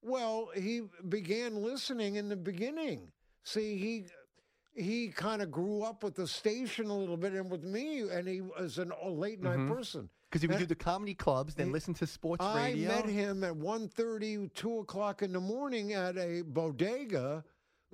well, 0.01 0.49
he 0.55 0.81
began 1.09 1.55
listening 1.63 2.15
in 2.15 2.29
the 2.29 2.35
beginning. 2.35 3.11
See, 3.43 3.77
he 3.77 4.05
he 4.75 5.09
kind 5.09 5.41
of 5.43 5.51
grew 5.51 5.83
up 5.83 6.03
with 6.03 6.15
the 6.15 6.27
station 6.27 6.87
a 6.87 6.97
little 6.97 7.17
bit 7.17 7.33
and 7.33 7.49
with 7.51 7.63
me, 7.63 8.01
and 8.09 8.27
he 8.27 8.41
was 8.41 8.79
an, 8.79 8.91
a 9.03 9.09
late 9.09 9.39
night 9.41 9.59
Mhm. 9.59 9.71
person. 9.75 10.09
Because 10.33 10.41
he 10.41 10.47
would 10.47 10.55
Uh, 10.55 10.59
do 10.61 10.65
the 10.65 10.73
comedy 10.75 11.13
clubs, 11.13 11.53
then 11.53 11.71
listen 11.71 11.93
to 11.93 12.07
sports 12.07 12.43
radio. 12.43 12.55
I 12.59 12.65
radio. 12.71 12.87
met 12.89 13.05
him 13.05 13.43
at 13.43 13.53
1.30, 13.53 14.51
2 14.55 14.79
o'clock 14.79 15.21
in 15.21 15.31
the 15.31 15.39
morning 15.39 15.93
at 15.93 16.17
a 16.17 16.41
bodega 16.41 17.43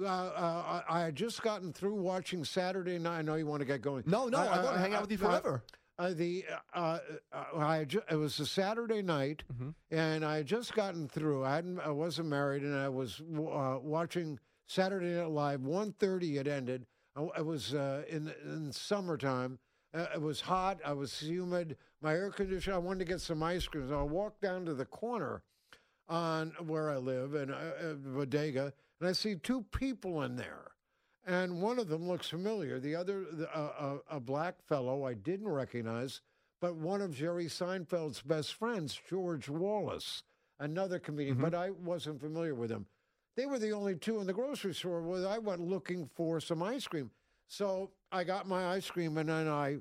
Uh, 0.02 0.06
uh, 0.06 0.82
I 0.88 1.00
I 1.00 1.02
had 1.02 1.16
just 1.18 1.42
gotten 1.42 1.74
through 1.74 1.96
watching 1.96 2.46
Saturday 2.46 2.98
night. 2.98 3.18
I 3.18 3.22
know 3.22 3.36
you 3.36 3.46
want 3.46 3.60
to 3.60 3.66
get 3.66 3.82
going. 3.82 4.06
No, 4.08 4.30
no, 4.30 4.38
I, 4.38 4.64
want 4.64 4.76
to 4.76 4.80
hang 4.80 4.94
out 4.94 5.02
with 5.02 5.12
you 5.12 5.18
uh, 5.18 5.30
forever. 5.32 5.64
Uh, 5.98 6.14
the 6.14 6.46
uh, 6.74 7.00
uh, 7.34 7.44
I 7.58 7.76
had 7.80 7.90
ju- 7.90 8.04
it 8.10 8.16
was 8.16 8.40
a 8.40 8.46
Saturday 8.46 9.02
night, 9.02 9.44
Mhm. 9.54 9.76
and 9.92 10.24
I 10.24 10.38
had 10.38 10.46
just 10.46 10.74
gotten 10.74 11.10
through. 11.10 11.44
I 11.44 11.56
hadn't, 11.56 11.82
I 11.82 11.90
wasn't 11.90 12.30
married, 12.30 12.64
and 12.64 12.74
I 12.74 12.88
was 12.88 13.20
uh, 13.20 13.80
watching 13.82 14.40
Saturday 14.68 15.16
Night 15.18 15.32
Live. 15.32 15.60
1.30 15.60 16.38
it 16.40 16.48
ended. 16.48 16.86
I, 17.18 17.24
I 17.36 17.42
was 17.42 17.74
uh, 17.74 18.06
in 18.08 18.32
in 18.46 18.72
summertime. 18.72 19.60
Uh, 19.94 20.06
it 20.16 20.22
was 20.22 20.40
hot. 20.40 20.80
I 20.86 20.94
was 20.94 21.20
humid. 21.20 21.76
My 22.02 22.14
air 22.14 22.32
conditioner. 22.32 22.76
I 22.76 22.80
wanted 22.80 23.00
to 23.00 23.06
get 23.06 23.22
some 23.22 23.44
ice 23.44 23.68
cream. 23.68 23.90
So 23.90 24.00
I 24.00 24.04
walked 24.04 24.42
down 24.42 24.66
to 24.66 24.74
the 24.74 24.86
corner 24.86 25.42
on 26.08 26.54
where 26.66 26.90
I 26.90 26.98
live 26.98 27.36
in 27.36 27.52
uh, 27.52 27.72
uh, 27.82 27.94
Bodega, 27.94 28.74
and 29.00 29.10
I 29.10 29.12
see 29.12 29.36
two 29.36 29.64
people 29.72 30.24
in 30.24 30.36
there. 30.36 30.72
And 31.28 31.62
one 31.62 31.78
of 31.78 31.88
them 31.90 32.08
looks 32.08 32.30
familiar. 32.30 32.80
The 32.80 32.96
other, 32.96 33.26
the, 33.32 33.50
uh, 33.56 33.72
uh, 33.80 33.98
a 34.10 34.20
black 34.20 34.56
fellow 34.68 35.06
I 35.06 35.14
didn't 35.14 35.50
recognize, 35.50 36.22
but 36.62 36.76
one 36.76 37.02
of 37.02 37.16
Jerry 37.16 37.46
Seinfeld's 37.46 38.22
best 38.22 38.56
friends, 38.56 39.00
George 39.08 39.48
Wallace, 39.48 40.24
another 40.60 40.98
comedian, 40.98 41.38
but 41.38 41.54
I 41.54 41.70
wasn't 41.70 42.20
familiar 42.20 42.56
with 42.56 42.72
him. 42.72 42.88
They 43.36 43.46
were 43.46 43.60
the 43.60 43.72
only 43.72 43.96
two 43.96 44.20
in 44.20 44.28
the 44.28 44.34
grocery 44.34 44.74
store 44.74 45.02
where 45.02 45.28
I 45.28 45.38
went 45.38 45.62
looking 45.62 46.10
for 46.16 46.40
some 46.40 46.64
ice 46.64 46.88
cream. 46.88 47.12
So 47.48 47.92
I 48.12 48.24
got 48.24 48.48
my 48.48 48.68
ice 48.68 48.90
cream, 48.90 49.18
and 49.18 49.30
then 49.30 49.48
I, 49.48 49.78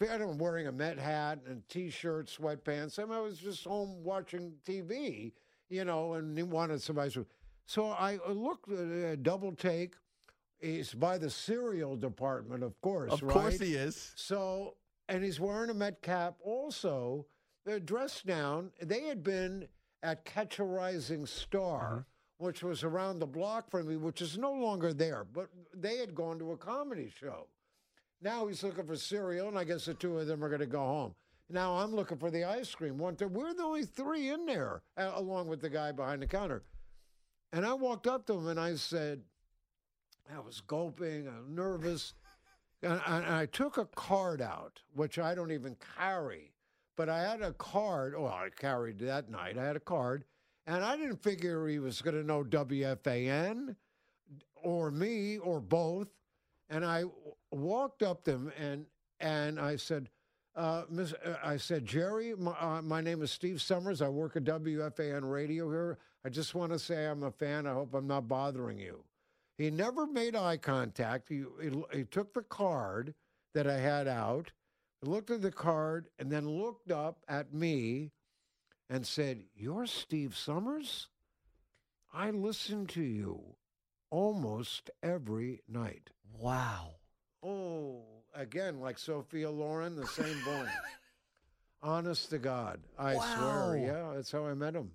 I'm 0.00 0.38
wearing 0.38 0.66
a 0.66 0.72
Met 0.72 0.98
hat 0.98 1.38
and 1.46 1.66
t-shirt, 1.68 2.26
sweatpants. 2.28 2.98
I, 2.98 3.04
mean, 3.04 3.12
I 3.12 3.20
was 3.20 3.38
just 3.38 3.64
home 3.64 4.02
watching 4.04 4.52
TV, 4.66 5.32
you 5.70 5.84
know, 5.84 6.14
and 6.14 6.36
he 6.36 6.42
wanted 6.42 6.82
somebody. 6.82 7.10
cream. 7.10 7.26
So 7.66 7.86
I 7.86 8.18
looked 8.28 8.70
at 8.70 8.78
a 8.78 9.16
double 9.16 9.52
take. 9.52 9.94
He's 10.58 10.94
by 10.94 11.18
the 11.18 11.30
cereal 11.30 11.96
department, 11.96 12.62
of 12.62 12.80
course. 12.80 13.12
Of 13.12 13.22
right? 13.22 13.32
course 13.32 13.58
he 13.58 13.74
is. 13.74 14.12
So, 14.16 14.76
and 15.08 15.22
he's 15.22 15.40
wearing 15.40 15.70
a 15.70 15.74
Met 15.74 16.02
cap 16.02 16.36
also. 16.42 17.26
They're 17.64 17.80
dressed 17.80 18.26
down. 18.26 18.70
They 18.80 19.02
had 19.02 19.22
been 19.22 19.66
at 20.02 20.24
Catch 20.24 20.58
a 20.58 20.64
Rising 20.64 21.26
Star, 21.26 21.86
uh-huh. 21.86 22.02
which 22.38 22.62
was 22.62 22.84
around 22.84 23.18
the 23.18 23.26
block 23.26 23.70
from 23.70 23.88
me, 23.88 23.96
which 23.96 24.22
is 24.22 24.38
no 24.38 24.52
longer 24.52 24.92
there, 24.92 25.24
but 25.24 25.48
they 25.74 25.96
had 25.98 26.14
gone 26.14 26.38
to 26.38 26.52
a 26.52 26.56
comedy 26.56 27.12
show. 27.18 27.48
Now 28.22 28.46
he's 28.46 28.62
looking 28.62 28.86
for 28.86 28.96
cereal, 28.96 29.48
and 29.48 29.58
I 29.58 29.64
guess 29.64 29.84
the 29.84 29.94
two 29.94 30.18
of 30.18 30.26
them 30.26 30.42
are 30.42 30.48
going 30.48 30.60
to 30.60 30.66
go 30.66 30.80
home. 30.80 31.14
Now 31.48 31.76
I'm 31.76 31.94
looking 31.94 32.18
for 32.18 32.30
the 32.30 32.44
ice 32.44 32.74
cream. 32.74 32.98
One, 32.98 33.14
two, 33.14 33.28
we're 33.28 33.54
the 33.54 33.62
only 33.62 33.84
three 33.84 34.30
in 34.30 34.46
there, 34.46 34.82
along 34.96 35.48
with 35.48 35.60
the 35.60 35.70
guy 35.70 35.92
behind 35.92 36.22
the 36.22 36.26
counter. 36.26 36.62
And 37.52 37.64
I 37.64 37.72
walked 37.74 38.06
up 38.06 38.26
to 38.26 38.34
him 38.34 38.48
and 38.48 38.58
I 38.58 38.74
said, 38.74 39.22
I 40.34 40.40
was 40.40 40.60
gulping, 40.60 41.28
I'm 41.28 41.54
nervous. 41.54 42.14
And, 42.82 43.00
and 43.06 43.26
I 43.26 43.46
took 43.46 43.78
a 43.78 43.86
card 43.86 44.42
out, 44.42 44.80
which 44.94 45.18
I 45.18 45.34
don't 45.34 45.52
even 45.52 45.76
carry, 45.96 46.52
but 46.96 47.08
I 47.08 47.20
had 47.20 47.42
a 47.42 47.52
card. 47.52 48.14
Well, 48.18 48.26
I 48.26 48.48
carried 48.54 48.98
that 49.00 49.30
night. 49.30 49.56
I 49.56 49.64
had 49.64 49.76
a 49.76 49.80
card, 49.80 50.24
and 50.66 50.84
I 50.84 50.96
didn't 50.96 51.22
figure 51.22 51.68
he 51.68 51.78
was 51.78 52.02
going 52.02 52.16
to 52.16 52.26
know 52.26 52.42
WFAN 52.42 53.76
or 54.56 54.90
me 54.90 55.38
or 55.38 55.60
both. 55.60 56.08
And 56.68 56.84
I 56.84 57.04
walked 57.56 58.02
up 58.02 58.24
to 58.24 58.32
him 58.32 58.52
and 58.58 58.86
and 59.18 59.58
I 59.58 59.76
said, 59.76 60.10
uh, 60.54 60.82
Miss, 60.90 61.12
uh, 61.12 61.36
I 61.42 61.56
said, 61.56 61.84
Jerry, 61.84 62.34
my, 62.36 62.52
uh, 62.52 62.82
my 62.82 63.00
name 63.00 63.22
is 63.22 63.30
Steve 63.30 63.60
Somers. 63.60 64.02
I 64.02 64.08
work 64.08 64.36
at 64.36 64.44
WFAN 64.44 65.30
Radio 65.30 65.70
here. 65.70 65.98
I 66.24 66.28
just 66.28 66.54
want 66.54 66.72
to 66.72 66.78
say 66.78 67.06
I'm 67.06 67.22
a 67.22 67.30
fan. 67.30 67.66
I 67.66 67.72
hope 67.72 67.94
I'm 67.94 68.06
not 68.06 68.28
bothering 68.28 68.78
you. 68.78 69.04
He 69.58 69.70
never 69.70 70.06
made 70.06 70.36
eye 70.36 70.58
contact. 70.58 71.28
He, 71.28 71.44
he, 71.62 71.82
he 71.92 72.04
took 72.04 72.34
the 72.34 72.42
card 72.42 73.14
that 73.54 73.66
I 73.66 73.78
had 73.78 74.08
out, 74.08 74.52
looked 75.02 75.30
at 75.30 75.42
the 75.42 75.52
card, 75.52 76.08
and 76.18 76.30
then 76.30 76.48
looked 76.48 76.90
up 76.90 77.18
at 77.28 77.54
me 77.54 78.12
and 78.90 79.06
said, 79.06 79.44
You're 79.54 79.86
Steve 79.86 80.36
Somers? 80.36 81.08
I 82.12 82.30
listen 82.30 82.86
to 82.88 83.02
you 83.02 83.56
almost 84.10 84.90
every 85.02 85.60
night. 85.68 86.10
Wow. 86.38 86.96
Oh, 87.42 88.02
again, 88.34 88.80
like 88.80 88.98
Sophia 88.98 89.50
Loren, 89.50 89.96
the 89.96 90.06
same 90.06 90.42
boy. 90.44 90.66
Honest 91.82 92.30
to 92.30 92.38
God, 92.38 92.80
I 92.98 93.14
Wow. 93.14 93.20
swear. 93.20 93.76
Yeah, 93.76 94.12
that's 94.14 94.32
how 94.32 94.46
I 94.46 94.54
met 94.54 94.74
him. 94.74 94.92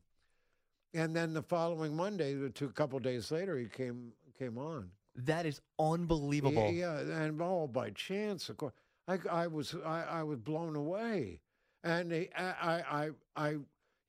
And 0.94 1.16
then 1.16 1.34
the 1.34 1.44
following 1.44 1.96
Monday, 1.96 2.34
the 2.34 2.50
two 2.50 2.70
couple 2.70 3.00
days 3.00 3.32
later, 3.32 3.58
he 3.58 3.66
came 3.68 4.12
came 4.38 4.58
on. 4.58 4.92
That 5.16 5.46
is 5.46 5.62
unbelievable. 5.80 6.72
Yeah, 6.72 7.00
and 7.00 7.42
all 7.42 7.68
by 7.68 7.92
chance, 7.92 8.50
of 8.50 8.58
course. 8.58 8.74
I, 9.08 9.20
I 9.30 9.48
was 9.48 9.76
I, 9.86 10.04
I 10.04 10.24
was 10.24 10.39
blown 10.39 10.76
away, 10.76 11.39
and 11.84 12.12
I, 12.14 12.28
I 12.38 12.84
I 13.06 13.10
I 13.36 13.50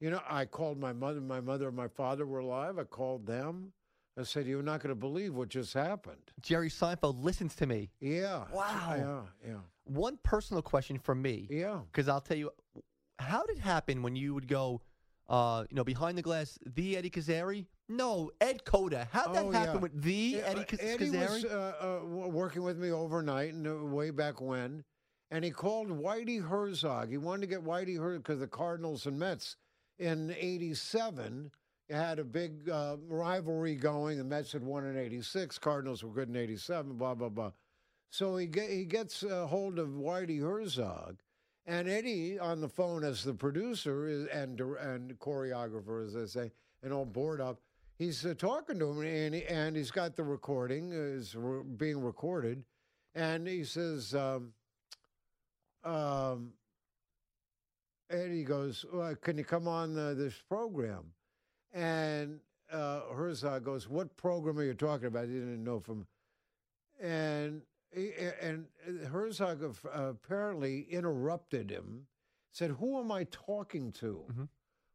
you 0.01 0.11
know 0.11 0.22
I 0.28 0.45
called 0.47 0.78
my 0.78 0.93
mother. 0.93 1.20
My 1.20 1.41
mother 1.41 1.68
and 1.68 1.76
my 1.76 1.89
father 1.89 2.26
were 2.26 2.41
alive. 2.41 2.78
I 2.78 2.85
called 2.85 3.26
them. 3.26 3.72
I 4.19 4.25
said, 4.25 4.47
"You're 4.47 4.63
not 4.63 4.81
going 4.81 4.91
to 4.95 4.99
believe 4.99 5.35
what 5.35 5.49
just 5.49 5.73
happened." 5.75 6.33
Jerry 6.41 6.69
Seinfeld 6.69 7.23
listens 7.23 7.55
to 7.57 7.67
me. 7.67 7.91
Yeah. 8.01 8.45
Wow. 8.53 8.95
Yeah. 9.45 9.49
Yeah. 9.53 9.59
One 9.85 10.19
personal 10.23 10.63
question 10.63 10.99
from 10.99 11.23
me, 11.23 11.49
Yeah. 11.51 11.81
because 11.91 12.09
I'll 12.09 12.21
tell 12.21 12.37
you, 12.37 12.51
how 13.19 13.45
did 13.47 13.57
it 13.57 13.61
happen 13.61 14.03
when 14.03 14.15
you 14.15 14.33
would 14.35 14.47
go, 14.49 14.81
uh, 15.29 15.65
you 15.71 15.77
know, 15.77 15.83
behind 15.85 16.17
the 16.19 16.23
glass, 16.23 16.59
the 16.65 16.97
Eddie 16.97 17.11
Scozzare? 17.11 17.67
No, 17.89 18.31
Ed 18.41 18.65
Coda. 18.65 19.09
How'd 19.11 19.35
that 19.35 19.45
Oh, 19.45 19.51
happen 19.51 19.75
yeah. 19.77 19.81
with 19.81 20.03
the 20.03 20.13
Yeah, 20.13 20.39
Eddie 20.47 20.61
uh, 20.61 20.65
Kaz- 20.65 20.79
Eddie 20.83 21.07
Scozzare? 21.07 21.31
was 21.31 21.45
uh, 21.47 22.01
uh, 22.03 22.07
working 22.29 22.63
with 22.63 22.79
me 22.79 22.91
overnight 22.91 23.55
and 23.55 23.67
uh, 23.67 23.75
way 23.85 24.11
back 24.11 24.41
when, 24.41 24.85
and 25.31 25.45
he 25.45 25.51
called 25.51 25.89
Whitey 25.89 26.47
Herzog. 26.49 27.09
He 27.11 27.17
wanted 27.19 27.41
to 27.43 27.47
get 27.49 27.65
Whitey 27.65 27.99
Herzog 27.99 28.23
because 28.23 28.41
the 28.41 28.47
Cardinals 28.47 29.05
and 29.07 29.19
Mets 29.19 29.57
in 29.99 30.31
'87 30.39 31.51
had 31.93 32.18
a 32.18 32.24
big 32.24 32.68
uh, 32.68 32.97
rivalry 33.09 33.76
going. 33.76 34.18
The 34.18 34.24
Mets 34.24 34.53
had 34.53 34.64
won 34.64 34.86
in 34.86 34.97
'86, 34.97 35.59
Cardinals 35.59 36.03
were 36.03 36.11
good 36.11 36.28
in 36.28 36.36
'87. 36.36 36.95
Blah 36.95 37.14
blah 37.14 37.28
blah. 37.28 37.53
So 38.11 38.36
he 38.36 38.47
get, 38.47 38.68
he 38.68 38.84
gets 38.84 39.22
a 39.22 39.47
hold 39.47 39.78
of 39.78 39.88
Whitey 39.88 40.40
Herzog, 40.40 41.20
and 41.64 41.88
Eddie 41.88 42.38
on 42.38 42.61
the 42.61 42.68
phone 42.68 43.05
as 43.05 43.24
the 43.24 43.32
producer 43.34 44.07
is, 44.07 44.26
and 44.26 44.61
and 44.61 45.18
choreographer, 45.18 46.05
as 46.05 46.14
they 46.14 46.26
say, 46.26 46.53
and 46.82 46.93
all 46.93 47.07
bored 47.07 47.40
up. 47.40 47.61
He's 47.99 48.26
uh, 48.26 48.34
talking 48.36 48.78
to 48.80 48.90
him, 48.90 49.01
and 49.03 49.34
he, 49.34 49.45
and 49.47 49.76
he's 49.76 49.90
got 49.90 50.16
the 50.16 50.24
recording 50.24 50.93
uh, 50.93 50.97
is 50.97 51.34
re- 51.34 51.62
being 51.62 52.03
recorded, 52.03 52.64
and 53.14 53.47
he 53.47 53.64
says, 53.64 54.14
um, 54.14 54.53
um, 55.84 56.53
Eddie 58.11 58.45
goes, 58.45 58.84
well, 58.93 59.14
"Can 59.16 59.38
you 59.38 59.45
come 59.45 59.68
on 59.68 59.97
uh, 59.97 60.14
this 60.14 60.34
program?" 60.49 61.05
And 61.73 62.41
uh, 62.70 63.01
Herzog 63.14 63.64
goes, 63.64 63.89
"What 63.89 64.16
program 64.16 64.59
are 64.59 64.62
you 64.64 64.75
talking 64.75 65.07
about?" 65.07 65.27
He 65.27 65.35
didn't 65.35 65.64
know 65.64 65.81
from, 65.81 66.07
and 67.01 67.62
he- 67.95 68.12
and 68.41 68.66
Herzog 69.11 69.62
apparently 69.93 70.83
interrupted 70.83 71.70
him, 71.70 72.07
said, 72.51 72.70
"Who 72.73 72.99
am 72.99 73.11
I 73.12 73.25
talking 73.25 73.93
to?" 73.93 74.25
Mhm. 74.31 74.49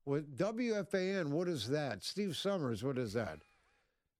With 0.05 0.37
WFAN, 0.37 1.31
what 1.31 1.47
is 1.49 1.67
that? 1.69 2.01
Steve 2.03 2.37
Somers, 2.37 2.83
what 2.83 2.97
is 2.97 3.13
that? 3.13 3.41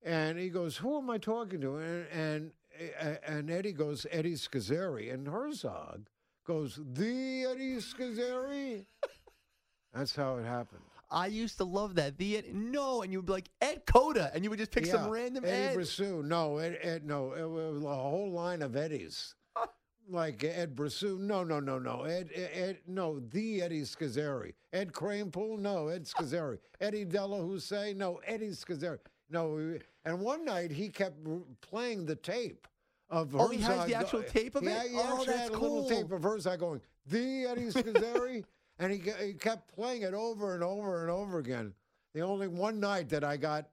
And 0.02 0.38
he 0.38 0.50
goes, 0.50 0.78
"Who 0.78 0.98
am 0.98 1.10
I 1.10 1.18
talking 1.18 1.62
to?" 1.62 1.78
And 1.78 2.52
and, 3.00 3.20
and 3.24 3.50
Eddie 3.50 3.72
goes, 3.74 4.06
"Eddie 4.12 4.36
Scozzare," 4.36 5.12
and 5.14 5.28
Herzog 5.28 6.10
goes, 6.44 6.80
"The 6.84 7.46
Eddie 7.46 7.78
Scozzare." 7.78 8.86
That's 9.94 10.16
how 10.16 10.38
it 10.38 10.44
happened. 10.46 10.84
I 11.10 11.28
used 11.28 11.58
to 11.58 11.64
love 11.64 11.96
that. 11.96 12.18
The 12.18 12.38
Ed, 12.38 12.54
no, 12.54 13.02
and 13.02 13.12
you 13.12 13.20
would 13.20 13.26
be 13.26 13.32
like 13.34 13.50
Ed 13.62 13.84
Coda, 13.86 14.30
and 14.34 14.44
you 14.44 14.50
would 14.50 14.60
just 14.60 14.72
pick 14.72 14.86
some 14.86 15.10
random 15.10 15.46
Eddie 15.46 15.52
Ed. 15.54 15.78
Brassoux. 15.78 16.24
No, 16.24 16.58
Ed, 16.58 16.78
Ed, 16.82 17.06
no, 17.06 17.34
it 17.34 17.44
was 17.50 17.84
a 17.84 17.96
whole 17.96 18.32
line 18.32 18.62
of 18.62 18.76
Eddies. 18.76 19.36
like 20.10 20.44
Ed 20.44 20.76
Brassoux. 20.76 21.18
No, 21.18 21.44
no, 21.44 21.60
no, 21.60 21.80
no. 21.80 22.04
Ed, 22.04 22.30
Ed, 22.36 22.50
Ed 22.54 22.78
no, 22.88 23.20
the 23.20 23.62
Eddie 23.62 23.82
Scozzare. 23.84 24.54
Ed 24.74 24.92
Kranepool. 24.92 25.58
No, 25.60 25.88
Ed 25.88 26.04
Scozzare. 26.06 26.60
Eddie 26.82 27.06
Della 27.06 27.42
Hussein. 27.42 27.98
No, 27.98 28.20
Eddie 28.26 28.50
Scozzare. 28.50 29.00
No, 29.30 29.78
and 30.06 30.20
one 30.22 30.46
night 30.46 30.72
he 30.72 30.90
kept 30.90 31.18
playing 31.62 32.06
the 32.06 32.16
tape 32.16 32.66
of 33.10 33.36
Oh, 33.36 33.48
he 33.50 33.60
has 33.62 33.86
the 33.86 33.96
actual 33.96 34.24
tape 34.24 34.56
of 34.56 34.64
yeah, 34.64 34.84
it? 34.84 34.92
He 34.92 34.98
Oh, 34.98 35.02
actually 35.02 35.26
that's 35.28 35.40
had 35.40 35.50
a 35.50 35.54
little 35.54 35.78
oh, 35.78 35.82
cool. 35.82 35.90
tape 35.90 36.12
of 36.12 36.24
Herzog 36.24 36.60
going, 36.60 36.82
the 37.06 37.46
Eddie 37.46 37.62
Scozzare. 37.68 38.44
And 38.80 38.92
he, 38.92 39.02
he 39.20 39.34
kept 39.34 39.74
playing 39.74 40.04
it 40.04 40.14
over 40.14 40.54
and 40.54 40.64
over 40.64 41.02
and 41.02 41.12
over 41.12 41.40
again. 41.40 41.74
The 42.14 42.22
only 42.22 42.48
one 42.48 42.80
night 42.80 43.10
that 43.10 43.24
I 43.24 43.38
got 43.38 43.68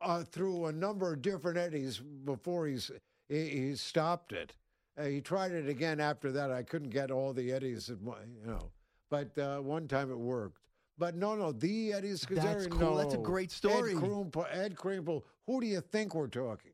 uh, 0.00 0.22
through 0.22 0.66
a 0.66 0.72
number 0.72 1.12
of 1.12 1.22
different 1.22 1.58
eddies 1.58 1.98
before 2.24 2.66
he's 2.66 2.90
he, 3.28 3.48
he 3.48 3.74
stopped 3.74 4.32
it. 4.32 4.54
Uh, 4.98 5.04
he 5.04 5.20
tried 5.20 5.52
it 5.52 5.68
again 5.68 6.00
after 6.00 6.32
that. 6.32 6.50
I 6.50 6.62
couldn't 6.62 6.90
get 6.90 7.10
all 7.10 7.32
the 7.32 7.52
eddies, 7.52 7.90
at 7.90 7.98
you 8.00 8.46
know, 8.46 8.70
but 9.10 9.36
uh, 9.38 9.58
one 9.58 9.88
time 9.88 10.10
it 10.10 10.18
worked. 10.18 10.58
But 10.98 11.14
no, 11.14 11.34
no, 11.34 11.52
the 11.52 11.92
Eddie 11.92 12.12
Scozzare. 12.12 12.42
That's 12.42 12.66
cool. 12.68 12.96
That's 12.96 13.14
a 13.14 13.18
no. 13.18 13.22
great 13.22 13.50
story. 13.50 13.92
Ed 13.92 13.98
Kranepool, 13.98 14.46
Ed 14.50 14.76
Kranepool. 14.76 15.22
Who 15.46 15.60
do 15.60 15.66
you 15.66 15.80
think 15.80 16.14
we're 16.14 16.28
talking? 16.28 16.72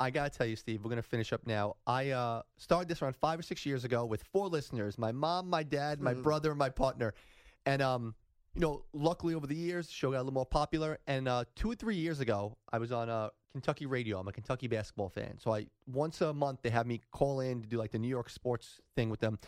I 0.00 0.10
gotta 0.10 0.30
tell 0.30 0.46
you, 0.46 0.56
Steve, 0.56 0.82
we're 0.84 0.90
gonna 0.90 1.02
finish 1.02 1.32
up 1.32 1.46
now. 1.46 1.76
I 1.86 2.10
uh, 2.10 2.42
started 2.56 2.88
this 2.88 3.02
around 3.02 3.16
five 3.16 3.38
or 3.38 3.42
six 3.42 3.64
years 3.64 3.84
ago 3.84 4.04
with 4.04 4.22
four 4.24 4.48
listeners: 4.48 4.98
my 4.98 5.12
mom, 5.12 5.48
my 5.48 5.62
dad, 5.62 6.00
my 6.00 6.14
Mhm. 6.14 6.22
brother, 6.22 6.50
and 6.50 6.58
my 6.58 6.70
partner. 6.70 7.14
And 7.66 7.80
um, 7.82 8.14
you 8.54 8.60
know, 8.60 8.84
luckily 8.92 9.34
over 9.34 9.46
the 9.46 9.54
years, 9.54 9.86
the 9.86 9.92
show 9.92 10.10
got 10.10 10.18
a 10.18 10.22
little 10.24 10.32
more 10.34 10.46
popular. 10.46 10.98
And 11.06 11.28
uh, 11.28 11.44
two 11.54 11.70
or 11.70 11.74
three 11.74 11.96
years 11.96 12.20
ago, 12.20 12.56
I 12.72 12.78
was 12.78 12.90
on 12.92 13.08
uh, 13.08 13.30
Kentucky 13.52 13.86
radio. 13.86 14.18
I'm 14.18 14.28
a 14.28 14.32
Kentucky 14.32 14.66
basketball 14.66 15.08
fan, 15.08 15.38
so 15.38 15.54
I 15.54 15.66
once 15.86 16.20
a 16.20 16.32
month 16.34 16.60
they 16.62 16.70
have 16.70 16.86
me 16.86 17.00
call 17.12 17.40
in 17.40 17.62
to 17.62 17.68
do 17.68 17.78
like 17.78 17.92
the 17.92 17.98
New 17.98 18.08
York 18.08 18.28
sports 18.28 18.80
thing 18.96 19.08
with 19.10 19.20
them. 19.20 19.38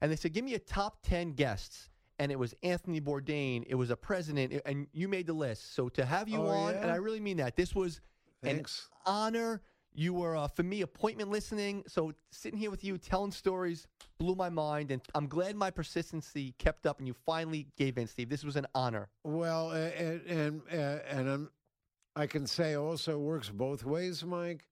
And 0.00 0.10
they 0.10 0.16
said, 0.16 0.32
"Give 0.32 0.44
me 0.44 0.54
a 0.54 0.58
top 0.58 0.98
ten 1.02 1.32
guests." 1.32 1.90
And 2.18 2.30
it 2.30 2.38
was 2.38 2.54
Anthony 2.62 3.00
Bourdain. 3.00 3.64
It 3.66 3.74
was 3.76 3.88
a 3.88 3.96
president, 3.96 4.60
and 4.66 4.86
you 4.92 5.08
made 5.08 5.26
the 5.26 5.32
list. 5.32 5.74
So 5.74 5.88
to 5.90 6.04
have 6.04 6.28
you 6.28 6.38
Oh, 6.42 6.48
on, 6.48 6.74
and? 6.74 6.90
I 6.90 6.96
really 6.96 7.20
mean 7.20 7.38
that. 7.38 7.56
This 7.56 7.74
was 7.74 8.00
an 8.42 8.58
honor. 9.06 9.62
You 9.92 10.14
were, 10.14 10.36
uh, 10.36 10.46
for 10.48 10.62
me, 10.62 10.82
appointment 10.82 11.30
listening. 11.30 11.82
So 11.86 12.12
sitting 12.30 12.58
here 12.58 12.70
with 12.70 12.84
you, 12.84 12.96
telling 12.96 13.32
stories, 13.32 13.86
blew 14.18 14.34
my 14.34 14.48
mind. 14.48 14.90
And 14.90 15.02
I'm 15.14 15.26
glad 15.26 15.56
my 15.56 15.70
persistency 15.70 16.54
kept 16.58 16.86
up 16.86 16.98
and 16.98 17.08
you 17.08 17.14
finally 17.26 17.66
gave 17.76 17.98
in, 17.98 18.06
Steve. 18.06 18.28
This 18.28 18.44
was 18.44 18.56
an 18.56 18.66
honor. 18.74 19.08
Well, 19.24 19.72
and 19.72 20.22
and, 20.26 20.62
and 20.70 21.28
um, 21.28 21.50
I 22.14 22.26
can 22.26 22.46
say 22.46 22.74
also 22.74 23.18
works 23.18 23.48
both 23.50 23.84
ways, 23.84 24.24
Mike. 24.24 24.68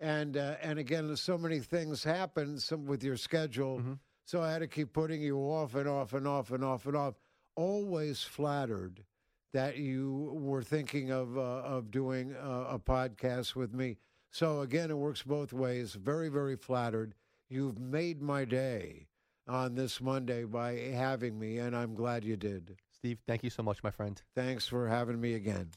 And 0.00 0.36
uh, 0.36 0.56
and 0.62 0.78
again, 0.78 1.14
so 1.16 1.38
many 1.38 1.60
things 1.60 2.02
happen 2.02 2.58
some 2.58 2.84
with 2.86 3.04
your 3.04 3.16
schedule, 3.16 3.78
Mhm. 3.78 3.98
so 4.26 4.42
I 4.42 4.50
had 4.50 4.58
to 4.58 4.66
keep 4.66 4.92
putting 4.92 5.22
you 5.22 5.38
off 5.38 5.76
and 5.76 5.88
off 5.88 6.14
and 6.14 6.26
off 6.26 6.50
and 6.50 6.64
off 6.64 6.86
and 6.86 6.96
off. 6.96 7.14
Always 7.54 8.22
flattered 8.22 9.04
that 9.52 9.76
you 9.76 10.32
were 10.34 10.62
thinking 10.62 11.12
of 11.12 11.38
uh, 11.38 11.40
of 11.40 11.90
doing 11.92 12.34
uh, 12.34 12.66
a 12.70 12.78
podcast 12.78 13.54
with 13.54 13.72
me. 13.72 13.98
So 14.34 14.62
again, 14.62 14.90
it 14.90 14.98
works 14.98 15.22
both 15.22 15.52
ways. 15.52 15.94
Very 15.94 16.28
very 16.28 16.56
flattered. 16.56 17.14
You've 17.48 17.78
made 17.78 18.20
my 18.20 18.44
day 18.44 19.06
on 19.46 19.76
this 19.76 20.00
Monday 20.00 20.42
by 20.42 20.72
having 20.72 21.38
me, 21.38 21.58
and 21.58 21.76
I'm 21.76 21.94
glad 21.94 22.24
you 22.24 22.36
did. 22.36 22.76
Steve, 22.90 23.18
thank 23.28 23.44
you 23.44 23.50
so 23.50 23.62
much, 23.62 23.84
my 23.84 23.92
friend. 23.92 24.20
Thanks 24.34 24.66
for 24.66 24.88
having 24.88 25.20
me 25.20 25.34
again. 25.34 25.70